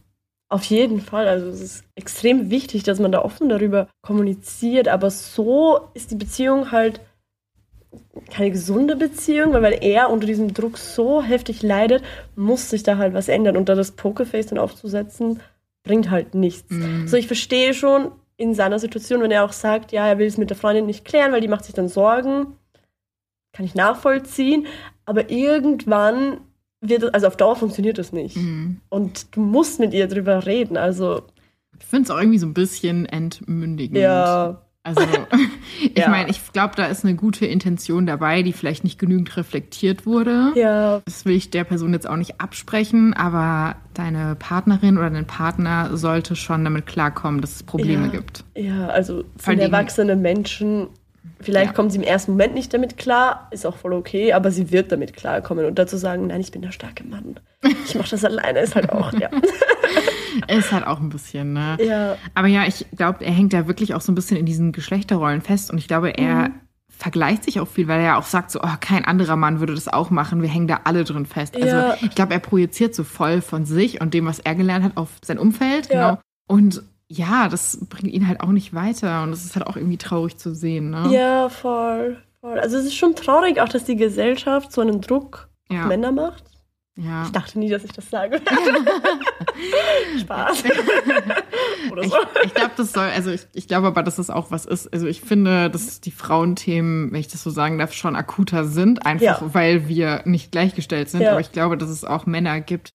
[0.51, 1.29] Auf jeden Fall.
[1.29, 4.89] Also es ist extrem wichtig, dass man da offen darüber kommuniziert.
[4.89, 6.99] Aber so ist die Beziehung halt
[8.29, 12.03] keine gesunde Beziehung, weil, weil er unter diesem Druck so heftig leidet,
[12.35, 13.55] muss sich da halt was ändern.
[13.55, 15.39] Und da das Pokerface dann aufzusetzen,
[15.83, 16.69] bringt halt nichts.
[16.69, 17.07] Mhm.
[17.07, 20.37] So, ich verstehe schon in seiner Situation, wenn er auch sagt, ja, er will es
[20.37, 22.57] mit der Freundin nicht klären, weil die macht sich dann Sorgen.
[23.53, 24.67] Kann ich nachvollziehen.
[25.05, 26.41] Aber irgendwann
[26.81, 28.35] wird, also auf Dauer funktioniert das nicht.
[28.35, 28.81] Mhm.
[28.89, 30.77] Und du musst mit ihr drüber reden.
[30.77, 31.23] Also
[31.79, 33.97] ich finde es auch irgendwie so ein bisschen entmündigend.
[33.97, 34.61] Ja.
[34.83, 35.01] Also,
[35.81, 36.09] ich ja.
[36.09, 40.53] meine, ich glaube, da ist eine gute Intention dabei, die vielleicht nicht genügend reflektiert wurde.
[40.55, 41.01] Ja.
[41.05, 45.95] Das will ich der Person jetzt auch nicht absprechen, aber deine Partnerin oder dein Partner
[45.95, 48.11] sollte schon damit klarkommen, dass es Probleme ja.
[48.11, 48.43] gibt.
[48.55, 50.87] Ja, also sind erwachsene Menschen
[51.41, 51.73] Vielleicht ja.
[51.73, 54.91] kommt sie im ersten Moment nicht damit klar, ist auch voll okay, aber sie wird
[54.91, 55.65] damit klarkommen.
[55.65, 57.39] Und dazu sagen, nein, ich bin der starke Mann.
[57.85, 59.29] Ich mache das alleine, ist halt auch, ja.
[60.47, 61.77] ist halt auch ein bisschen, ne?
[61.83, 62.17] Ja.
[62.33, 65.41] Aber ja, ich glaube, er hängt da wirklich auch so ein bisschen in diesen Geschlechterrollen
[65.41, 65.71] fest.
[65.71, 66.53] Und ich glaube, er mhm.
[66.89, 69.75] vergleicht sich auch viel, weil er ja auch sagt, so, oh, kein anderer Mann würde
[69.75, 70.41] das auch machen.
[70.41, 71.55] Wir hängen da alle drin fest.
[71.55, 71.97] Also ja.
[72.01, 75.09] ich glaube, er projiziert so voll von sich und dem, was er gelernt hat, auf
[75.23, 75.89] sein Umfeld.
[75.89, 76.11] Ja.
[76.11, 76.21] Genau.
[76.47, 79.97] Und ja, das bringt ihn halt auch nicht weiter und das ist halt auch irgendwie
[79.97, 80.91] traurig zu sehen.
[80.91, 81.09] Ne?
[81.11, 82.59] Ja, voll, voll.
[82.59, 85.81] Also es ist schon traurig auch, dass die Gesellschaft so einen Druck ja.
[85.81, 86.43] auf Männer macht.
[86.95, 87.23] Ja.
[87.23, 88.41] Ich dachte nie, dass ich das sage.
[90.19, 90.63] Spaß.
[91.91, 92.15] Oder so.
[92.35, 94.91] Ich, ich glaube, das soll, also ich, ich glaube aber, dass das auch was ist.
[94.93, 99.05] Also ich finde, dass die Frauenthemen, wenn ich das so sagen darf, schon akuter sind,
[99.05, 99.53] einfach ja.
[99.53, 101.21] weil wir nicht gleichgestellt sind.
[101.21, 101.31] Ja.
[101.31, 102.93] Aber ich glaube, dass es auch Männer gibt,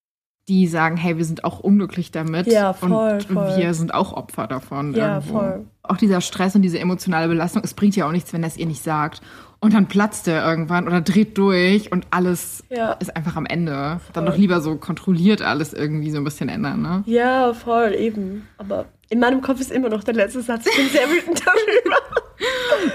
[0.48, 3.56] die sagen, hey, wir sind auch unglücklich damit ja, voll, und voll.
[3.56, 4.94] wir sind auch Opfer davon.
[4.94, 5.38] Ja, irgendwo.
[5.38, 5.64] voll.
[5.82, 8.56] Auch dieser Stress und diese emotionale Belastung, es bringt ja auch nichts, wenn er es
[8.56, 9.22] ihr nicht sagt.
[9.58, 12.92] Und dann platzt er irgendwann oder dreht durch und alles ja.
[12.92, 14.00] ist einfach am Ende.
[14.04, 14.12] Voll.
[14.12, 17.02] Dann doch lieber so kontrolliert alles irgendwie so ein bisschen ändern, ne?
[17.06, 18.46] Ja, voll, eben.
[18.58, 20.66] Aber in meinem Kopf ist immer noch der letzte Satz.
[20.66, 21.96] Ich bin sehr wütend darüber.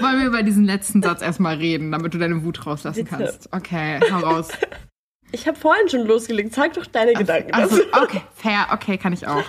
[0.00, 3.16] Wollen wir über diesen letzten Satz erstmal reden, damit du deine Wut rauslassen Bitte.
[3.16, 3.48] kannst?
[3.52, 4.48] Okay, hau raus.
[5.32, 6.54] Ich habe vorhin schon losgelegt.
[6.54, 9.44] Sag doch deine Gedanken also, Okay, fair, okay, kann ich auch.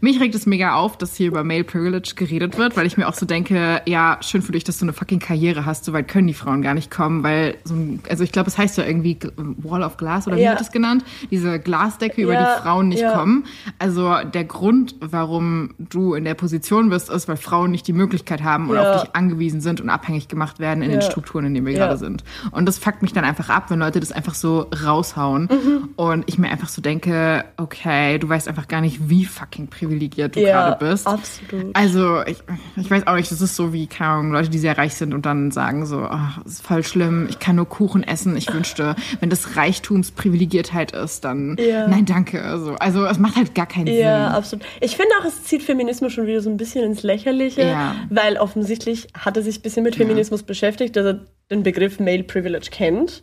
[0.00, 3.08] Mich regt es mega auf, dass hier über Male Privilege geredet wird, weil ich mir
[3.08, 5.84] auch so denke, ja, schön für dich, dass du eine fucking Karriere hast.
[5.84, 8.58] So weit können die Frauen gar nicht kommen, weil so ein, also ich glaube, es
[8.58, 10.50] heißt ja irgendwie Wall of Glass oder wie ja.
[10.50, 11.04] wird das genannt?
[11.30, 13.12] Diese Glasdecke, über ja, die Frauen nicht ja.
[13.12, 13.44] kommen.
[13.78, 18.42] Also der Grund, warum du in der Position bist, ist, weil Frauen nicht die Möglichkeit
[18.42, 21.66] haben oder auf dich angewiesen sind und abhängig gemacht werden in den Strukturen, in denen
[21.66, 22.24] wir gerade sind.
[22.50, 25.48] Und das fuckt mich dann einfach ab, wenn Leute das einfach so raushauen raushauen.
[25.50, 25.88] Mhm.
[25.96, 30.36] Und ich mir einfach so denke, okay, du weißt einfach gar nicht, wie fucking privilegiert
[30.36, 31.06] du ja, gerade bist.
[31.06, 31.74] Absolut.
[31.74, 32.38] Also ich,
[32.76, 35.14] ich weiß auch nicht, das ist so wie, keine Ahnung, Leute, die sehr reich sind
[35.14, 38.36] und dann sagen so, oh, das ist voll schlimm, ich kann nur Kuchen essen.
[38.36, 41.86] Ich wünschte, wenn das Reichtumsprivilegiertheit ist, dann ja.
[41.88, 42.42] nein, danke.
[42.42, 44.00] Also, also es macht halt gar keinen ja, Sinn.
[44.02, 44.64] Ja, absolut.
[44.80, 47.76] Ich finde auch, es zieht Feminismus schon wieder so ein bisschen ins Lächerliche,
[48.10, 51.20] weil offensichtlich hat er sich ein bisschen mit Feminismus beschäftigt, dass er
[51.50, 53.22] den Begriff Male Privilege kennt.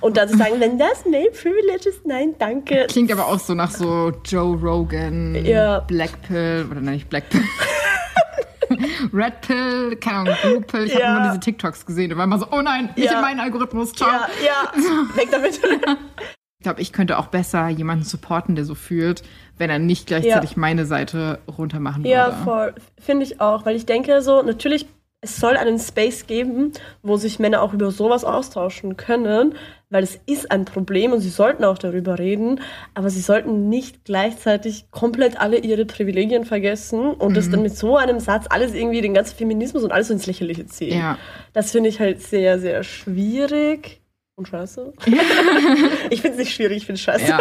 [0.00, 2.86] Und dann zu sagen, wenn das Male Privilege ist, nein, danke.
[2.88, 5.80] Klingt aber auch so nach so Joe Rogan, ja.
[5.80, 7.42] Black Pill, oder nein, nicht Black Pill.
[9.12, 10.84] Red Pill, keine Ahnung, Blue Pill.
[10.84, 11.06] Ich ja.
[11.06, 12.10] habe immer diese TikToks gesehen.
[12.10, 13.16] Da war immer so, oh nein, nicht ja.
[13.16, 14.08] in meinen Algorithmus, ciao.
[14.08, 15.54] Ja, ja, weg damit.
[15.56, 19.22] ich glaube, ich könnte auch besser jemanden supporten, der so fühlt,
[19.58, 20.58] wenn er nicht gleichzeitig ja.
[20.58, 22.10] meine Seite runtermachen würde.
[22.10, 22.74] Ja, voll.
[22.98, 24.86] Finde ich auch, weil ich denke so, natürlich
[25.24, 26.72] es soll einen Space geben,
[27.02, 29.54] wo sich Männer auch über sowas austauschen können,
[29.88, 32.60] weil es ist ein Problem und sie sollten auch darüber reden,
[32.92, 37.34] aber sie sollten nicht gleichzeitig komplett alle ihre Privilegien vergessen und mhm.
[37.34, 40.66] das dann mit so einem Satz alles irgendwie den ganzen Feminismus und alles ins Lächerliche
[40.66, 40.98] ziehen.
[40.98, 41.18] Ja.
[41.54, 44.02] Das finde ich halt sehr, sehr schwierig
[44.36, 44.92] und scheiße.
[46.10, 47.28] ich finde es nicht schwierig, ich finde es scheiße.
[47.28, 47.40] Ja.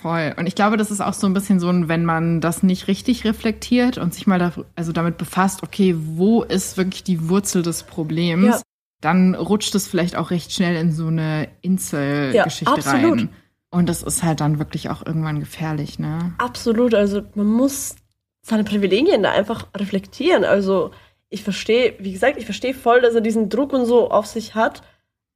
[0.00, 0.34] Voll.
[0.36, 2.86] Und ich glaube, das ist auch so ein bisschen so ein, wenn man das nicht
[2.86, 7.62] richtig reflektiert und sich mal da, also damit befasst, okay, wo ist wirklich die Wurzel
[7.62, 8.60] des Problems, ja.
[9.00, 13.30] dann rutscht es vielleicht auch recht schnell in so eine Inselgeschichte ja, rein.
[13.70, 16.32] Und das ist halt dann wirklich auch irgendwann gefährlich, ne?
[16.38, 16.94] Absolut.
[16.94, 17.96] Also man muss
[18.40, 20.44] seine Privilegien da einfach reflektieren.
[20.44, 20.92] Also
[21.28, 24.54] ich verstehe, wie gesagt, ich verstehe voll, dass er diesen Druck und so auf sich
[24.54, 24.82] hat.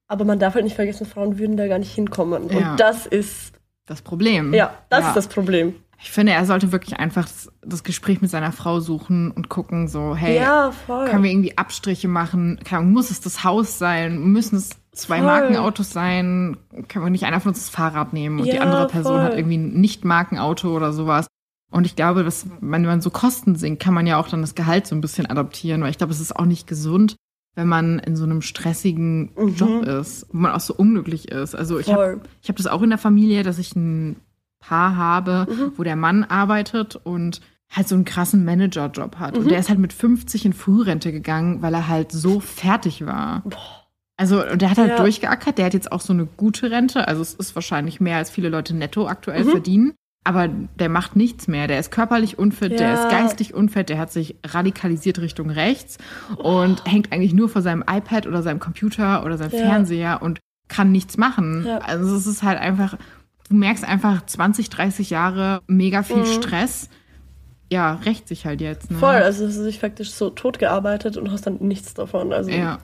[0.07, 2.49] Aber man darf halt nicht vergessen, Frauen würden da gar nicht hinkommen.
[2.49, 2.71] Ja.
[2.71, 3.52] Und das ist
[3.85, 4.53] das Problem.
[4.53, 5.07] Ja, das ja.
[5.09, 5.75] ist das Problem.
[5.99, 9.87] Ich finde, er sollte wirklich einfach das, das, Gespräch mit seiner Frau suchen und gucken,
[9.87, 12.59] so, hey, ja, können wir irgendwie Abstriche machen?
[12.65, 14.19] Kann, muss es das Haus sein?
[14.19, 15.27] Müssen es zwei voll.
[15.27, 16.57] Markenautos sein?
[16.89, 19.23] Können wir nicht einer von uns das Fahrrad nehmen und ja, die andere Person voll.
[19.23, 21.27] hat irgendwie ein Nicht-Markenauto oder sowas?
[21.71, 24.55] Und ich glaube, dass, wenn man so Kosten sinkt, kann man ja auch dann das
[24.55, 27.15] Gehalt so ein bisschen adaptieren, weil ich glaube, es ist auch nicht gesund,
[27.55, 29.55] wenn man in so einem stressigen mhm.
[29.55, 31.55] Job ist, wo man auch so unglücklich ist.
[31.55, 34.15] Also ich habe ich hab das auch in der Familie, dass ich ein
[34.59, 35.73] Paar habe, mhm.
[35.77, 39.35] wo der Mann arbeitet und halt so einen krassen Managerjob hat.
[39.35, 39.43] Mhm.
[39.43, 43.41] Und der ist halt mit 50 in Frührente gegangen, weil er halt so fertig war.
[43.45, 43.79] Boah.
[44.15, 44.97] Also, der hat halt ja.
[44.97, 47.07] durchgeackert, der hat jetzt auch so eine gute Rente.
[47.07, 49.49] Also, es ist wahrscheinlich mehr, als viele Leute netto aktuell mhm.
[49.49, 49.93] verdienen
[50.23, 51.67] aber der macht nichts mehr.
[51.67, 52.77] Der ist körperlich unfit, ja.
[52.77, 55.97] der ist geistig unfit, der hat sich radikalisiert Richtung rechts
[56.37, 56.89] und oh.
[56.89, 59.65] hängt eigentlich nur vor seinem iPad oder seinem Computer oder seinem ja.
[59.65, 61.65] Fernseher und kann nichts machen.
[61.67, 61.79] Ja.
[61.79, 62.97] Also es ist halt einfach,
[63.49, 66.25] du merkst einfach 20, 30 Jahre mega viel mhm.
[66.25, 66.89] Stress.
[67.71, 68.91] Ja, rächt sich halt jetzt.
[68.91, 68.97] Ne?
[68.97, 72.31] Voll, also es ist sich faktisch so tot gearbeitet und hast dann nichts davon.
[72.31, 72.79] Also ja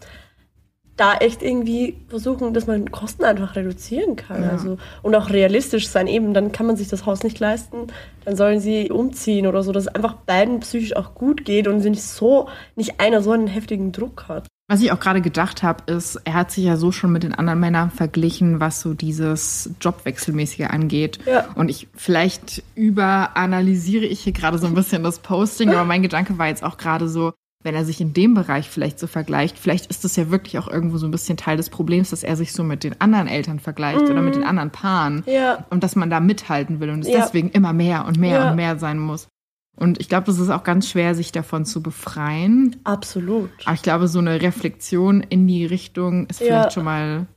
[0.99, 4.43] da echt irgendwie versuchen, dass man Kosten einfach reduzieren kann.
[4.43, 4.49] Ja.
[4.49, 6.07] Also, und auch realistisch sein.
[6.07, 7.87] Eben, dann kann man sich das Haus nicht leisten,
[8.25, 11.81] dann sollen sie umziehen oder so, dass es einfach beiden psychisch auch gut geht und
[11.81, 14.47] sie nicht so, nicht einer so einen heftigen Druck hat.
[14.71, 17.33] Was ich auch gerade gedacht habe, ist, er hat sich ja so schon mit den
[17.33, 21.17] anderen Männern verglichen, was so dieses Jobwechselmäßige angeht.
[21.25, 21.47] Ja.
[21.55, 26.37] Und ich vielleicht überanalysiere ich hier gerade so ein bisschen das Posting, aber mein Gedanke
[26.37, 29.87] war jetzt auch gerade so, wenn er sich in dem Bereich vielleicht so vergleicht, vielleicht
[29.87, 32.53] ist das ja wirklich auch irgendwo so ein bisschen Teil des Problems, dass er sich
[32.53, 34.11] so mit den anderen Eltern vergleicht mhm.
[34.11, 34.47] oder mit den mhm.
[34.47, 35.65] anderen Paaren ja.
[35.69, 37.19] und dass man da mithalten will und es ja.
[37.19, 38.49] deswegen immer mehr und mehr ja.
[38.49, 39.27] und mehr sein muss.
[39.75, 42.77] Und ich glaube, das ist auch ganz schwer, sich davon zu befreien.
[42.83, 43.49] Absolut.
[43.65, 47.27] Aber ich glaube, so eine Reflexion in die Richtung ist vielleicht schon mal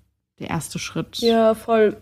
[0.40, 1.18] der erste Schritt.
[1.18, 1.96] Ja, voll.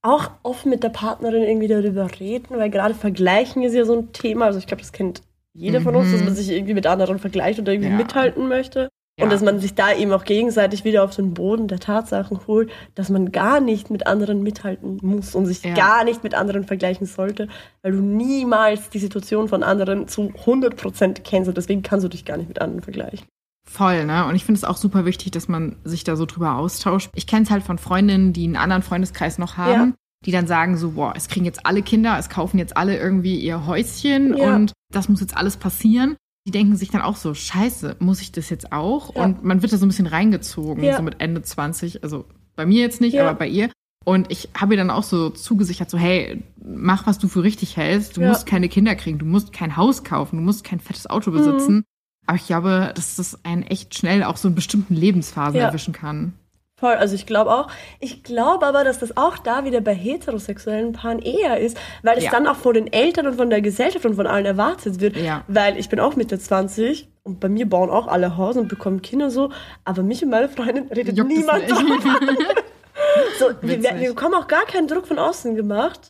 [0.00, 4.12] Auch offen mit der Partnerin irgendwie darüber reden, weil gerade Vergleichen ist ja so ein
[4.12, 4.46] Thema.
[4.46, 5.22] Also ich glaube, das kennt
[5.54, 6.36] jeder von uns, dass man mhm.
[6.36, 7.96] sich irgendwie mit anderen vergleicht oder irgendwie ja.
[7.96, 8.88] mithalten möchte.
[9.16, 9.24] Ja.
[9.24, 12.72] Und dass man sich da eben auch gegenseitig wieder auf den Boden der Tatsachen holt,
[12.96, 15.72] dass man gar nicht mit anderen mithalten muss und sich ja.
[15.72, 17.46] gar nicht mit anderen vergleichen sollte,
[17.82, 22.24] weil du niemals die Situation von anderen zu 100% kennst und deswegen kannst du dich
[22.24, 23.28] gar nicht mit anderen vergleichen.
[23.70, 24.26] Voll, ne?
[24.26, 27.10] Und ich finde es auch super wichtig, dass man sich da so drüber austauscht.
[27.14, 29.94] Ich kenne es halt von Freundinnen, die einen anderen Freundeskreis noch haben
[30.24, 33.38] die dann sagen so, boah, es kriegen jetzt alle Kinder, es kaufen jetzt alle irgendwie
[33.38, 34.54] ihr Häuschen ja.
[34.54, 36.16] und das muss jetzt alles passieren.
[36.46, 39.14] Die denken sich dann auch so, scheiße, muss ich das jetzt auch?
[39.14, 39.24] Ja.
[39.24, 40.96] Und man wird da so ein bisschen reingezogen, ja.
[40.96, 42.26] so mit Ende 20, also
[42.56, 43.70] bei mir jetzt nicht, aber bei ihr.
[44.04, 47.78] Und ich habe ihr dann auch so zugesichert, so hey, mach, was du für richtig
[47.78, 48.18] hältst.
[48.18, 51.30] Du musst keine Kinder kriegen, du musst kein Haus kaufen, du musst kein fettes Auto
[51.30, 51.76] besitzen.
[51.76, 51.84] Mhm.
[52.26, 56.34] Aber ich glaube, dass das einen echt schnell auch so in bestimmten Lebensphasen erwischen kann.
[56.76, 57.68] Voll, also ich glaube auch.
[58.00, 62.24] Ich glaube aber, dass das auch da wieder bei heterosexuellen Paaren eher ist, weil es
[62.24, 62.30] ja.
[62.32, 65.16] dann auch von den Eltern und von der Gesellschaft und von allen erwartet wird.
[65.16, 65.44] Ja.
[65.46, 69.02] Weil ich bin auch Mitte 20 und bei mir bauen auch alle Haus und bekommen
[69.02, 69.50] Kinder so,
[69.84, 71.68] aber mich und meine Freundin redet Juckt niemand
[73.38, 76.08] so, wir, wir bekommen auch gar keinen Druck von außen gemacht.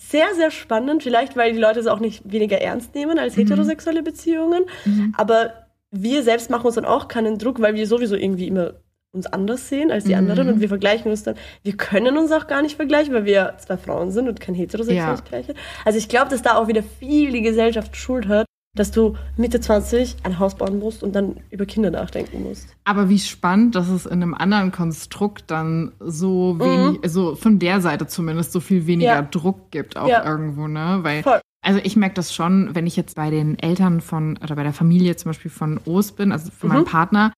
[0.00, 3.42] Sehr, sehr spannend, vielleicht weil die Leute es auch nicht weniger ernst nehmen als mhm.
[3.42, 4.64] heterosexuelle Beziehungen.
[4.84, 5.14] Mhm.
[5.16, 8.74] Aber wir selbst machen uns dann auch keinen Druck, weil wir sowieso irgendwie immer
[9.14, 10.18] uns anders sehen als die mhm.
[10.18, 11.36] anderen und wir vergleichen uns dann.
[11.62, 15.20] Wir können uns auch gar nicht vergleichen, weil wir zwei Frauen sind und kein heterosexuelles
[15.20, 15.24] ja.
[15.24, 15.54] Pärchen.
[15.84, 18.46] Also ich glaube, dass da auch wieder viel die Gesellschaft schuld hat,
[18.76, 22.68] dass du Mitte 20 ein Haus bauen musst und dann über Kinder nachdenken musst.
[22.84, 27.04] Aber wie spannend, dass es in einem anderen Konstrukt dann so wenig, mhm.
[27.04, 29.22] also von der Seite zumindest so viel weniger ja.
[29.22, 30.24] Druck gibt auch ja.
[30.24, 30.98] irgendwo, ne?
[31.02, 31.40] Weil Voll.
[31.64, 34.74] Also ich merke das schon, wenn ich jetzt bei den Eltern von oder bei der
[34.74, 36.74] Familie zum Beispiel von Os bin, also von mhm.
[36.74, 37.32] meinem Partner,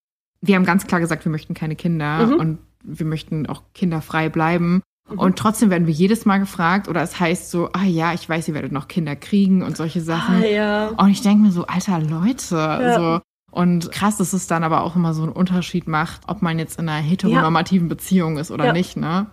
[0.47, 2.35] wir haben ganz klar gesagt, wir möchten keine Kinder mhm.
[2.35, 4.83] und wir möchten auch kinderfrei bleiben.
[5.09, 5.19] Mhm.
[5.19, 8.49] Und trotzdem werden wir jedes Mal gefragt oder es heißt so, ah ja, ich weiß,
[8.49, 10.43] ihr werdet noch Kinder kriegen und solche Sachen.
[10.43, 10.89] Ah, ja.
[10.89, 12.95] Und ich denke mir so, alter Leute, ja.
[12.95, 13.21] so.
[13.51, 16.79] Und krass, dass es dann aber auch immer so einen Unterschied macht, ob man jetzt
[16.79, 17.95] in einer heteronormativen ja.
[17.95, 19.27] Beziehung ist oder nicht, ne?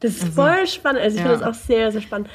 [0.00, 1.00] Das ist also, voll spannend.
[1.02, 2.28] Also ich finde das auch sehr, sehr spannend.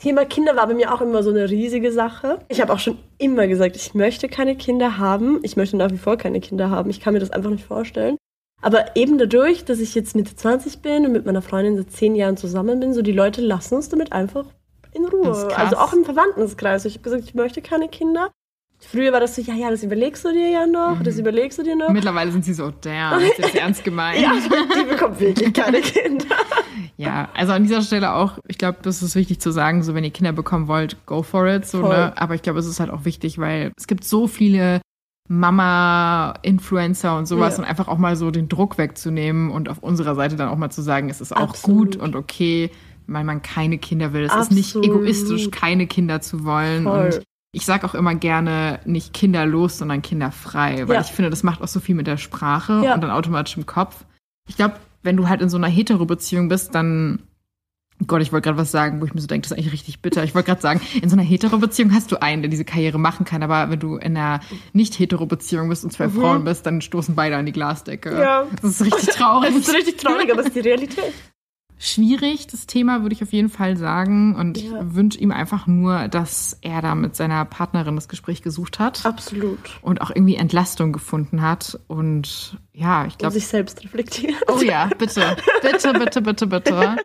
[0.00, 2.38] Thema Kinder war bei mir auch immer so eine riesige Sache.
[2.48, 5.40] Ich habe auch schon immer gesagt, ich möchte keine Kinder haben.
[5.42, 6.88] Ich möchte nach wie vor keine Kinder haben.
[6.88, 8.16] Ich kann mir das einfach nicht vorstellen.
[8.62, 12.14] Aber eben dadurch, dass ich jetzt Mitte 20 bin und mit meiner Freundin seit zehn
[12.14, 14.46] Jahren zusammen bin, so die Leute lassen uns damit einfach
[14.92, 15.48] in Ruhe.
[15.56, 16.84] Also auch im Verwandtenkreis.
[16.86, 18.30] Ich habe gesagt, ich möchte keine Kinder.
[18.88, 21.04] Früher war das so, ja, ja, das überlegst du dir ja noch, mhm.
[21.04, 21.90] das überlegst du dir noch.
[21.90, 24.20] Mittlerweile sind sie so, damn, das ist jetzt ernst gemeint.
[24.22, 26.36] ja, die bekommt wirklich keine Kinder.
[26.96, 30.02] ja, also an dieser Stelle auch, ich glaube, das ist wichtig zu sagen, so wenn
[30.02, 32.12] ihr Kinder bekommen wollt, go for it, so, ne?
[32.16, 34.80] Aber ich glaube, es ist halt auch wichtig, weil es gibt so viele
[35.28, 37.62] Mama-Influencer und sowas ja.
[37.62, 40.70] und einfach auch mal so den Druck wegzunehmen und auf unserer Seite dann auch mal
[40.70, 41.92] zu sagen, es ist auch Absolut.
[41.92, 42.70] gut und okay,
[43.06, 44.24] weil man keine Kinder will.
[44.24, 44.64] Es Absolut.
[44.64, 46.82] ist nicht egoistisch, keine Kinder zu wollen.
[46.82, 47.04] Voll.
[47.06, 47.22] Und
[47.52, 51.00] ich sage auch immer gerne nicht kinderlos, sondern kinderfrei, weil ja.
[51.00, 52.94] ich finde, das macht auch so viel mit der Sprache ja.
[52.94, 54.04] und dann automatisch im Kopf.
[54.48, 57.20] Ich glaube, wenn du halt in so einer Hetero-Beziehung bist, dann
[58.06, 60.00] Gott, ich wollte gerade was sagen, wo ich mir so denke, das ist eigentlich richtig
[60.00, 60.24] bitter.
[60.24, 63.26] Ich wollte gerade sagen, in so einer Hetero-Beziehung hast du einen, der diese Karriere machen
[63.26, 64.40] kann, aber wenn du in einer
[64.72, 66.12] nicht-Hetero-Beziehung bist und zwei mhm.
[66.12, 68.18] Frauen bist, dann stoßen beide an die Glasdecke.
[68.18, 68.46] Ja.
[68.62, 69.50] Das ist richtig traurig.
[69.54, 71.12] das ist richtig traurig, aber es ist die Realität.
[71.82, 74.36] Schwierig, das Thema, würde ich auf jeden Fall sagen.
[74.36, 74.82] Und ja.
[74.82, 79.06] ich wünsche ihm einfach nur, dass er da mit seiner Partnerin das Gespräch gesucht hat.
[79.06, 79.58] Absolut.
[79.80, 81.80] Und auch irgendwie Entlastung gefunden hat.
[81.86, 83.32] Und ja, ich glaube.
[83.32, 84.36] sich selbst reflektiert.
[84.48, 85.38] Oh ja, bitte.
[85.62, 86.96] Bitte, bitte, bitte, bitte.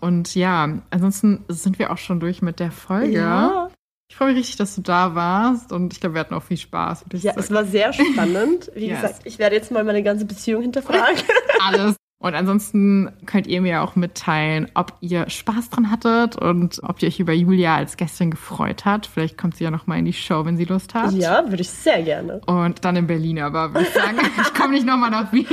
[0.00, 3.18] Und ja, ansonsten sind wir auch schon durch mit der Folge.
[3.18, 3.68] Ja.
[4.08, 6.56] Ich freue mich richtig, dass du da warst und ich glaube, wir hatten auch viel
[6.56, 7.04] Spaß.
[7.14, 8.70] Ja, es war sehr spannend.
[8.74, 9.02] Wie yes.
[9.02, 11.22] gesagt, ich werde jetzt mal meine ganze Beziehung hinterfragen.
[11.60, 11.96] Alles.
[12.18, 17.08] Und ansonsten könnt ihr mir auch mitteilen, ob ihr Spaß dran hattet und ob ihr
[17.08, 19.06] euch über Julia als Gästin gefreut habt.
[19.06, 21.12] Vielleicht kommt sie ja noch mal in die Show, wenn sie Lust hat.
[21.12, 22.40] Ja, würde ich sehr gerne.
[22.46, 25.46] Und dann in Berlin, aber würde ich sagen, ich komme nicht noch mal nach Wien.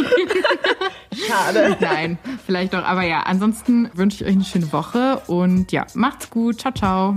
[1.14, 1.78] Schade.
[1.82, 2.84] Nein, vielleicht doch.
[2.84, 6.62] Aber ja, ansonsten wünsche ich euch eine schöne Woche und ja, macht's gut.
[6.62, 7.16] Ciao, ciao.